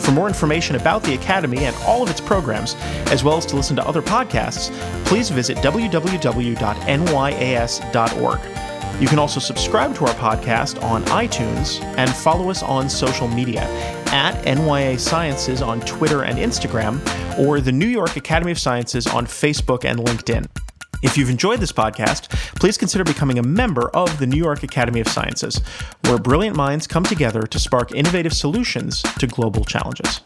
For 0.00 0.10
more 0.10 0.28
information 0.28 0.76
about 0.76 1.02
the 1.02 1.14
Academy 1.14 1.64
and 1.64 1.74
all 1.86 2.02
of 2.02 2.10
its 2.10 2.20
programs, 2.20 2.74
as 3.10 3.24
well 3.24 3.38
as 3.38 3.46
to 3.46 3.56
listen 3.56 3.76
to 3.76 3.86
other 3.86 4.02
podcasts, 4.02 4.70
please 5.06 5.30
visit 5.30 5.56
www.nyas.org. 5.58 6.54
You 9.00 9.08
can 9.08 9.18
also 9.18 9.40
subscribe 9.40 9.94
to 9.96 10.06
our 10.06 10.14
podcast 10.14 10.80
on 10.82 11.02
iTunes 11.06 11.82
and 11.98 12.08
follow 12.08 12.48
us 12.48 12.62
on 12.62 12.88
social 12.88 13.26
media 13.26 13.62
at 14.12 14.34
NYA 14.46 15.00
Sciences 15.00 15.60
on 15.62 15.80
Twitter 15.80 16.22
and 16.22 16.38
Instagram, 16.38 17.00
or 17.38 17.60
the 17.60 17.72
New 17.72 17.88
York 17.88 18.16
Academy 18.16 18.52
of 18.52 18.58
Sciences 18.58 19.08
on 19.08 19.26
Facebook 19.26 19.84
and 19.84 19.98
LinkedIn. 19.98 20.46
If 21.02 21.18
you've 21.18 21.28
enjoyed 21.28 21.58
this 21.58 21.72
podcast, 21.72 22.30
please 22.56 22.78
consider 22.78 23.02
becoming 23.02 23.38
a 23.38 23.42
member 23.42 23.88
of 23.90 24.18
the 24.18 24.26
New 24.26 24.38
York 24.38 24.62
Academy 24.62 25.00
of 25.00 25.08
Sciences, 25.08 25.60
where 26.04 26.16
brilliant 26.16 26.56
minds 26.56 26.86
come 26.86 27.04
together 27.04 27.42
to 27.42 27.58
spark 27.58 27.92
innovative 27.92 28.32
solutions 28.32 29.02
to 29.18 29.26
global 29.26 29.64
challenges. 29.64 30.20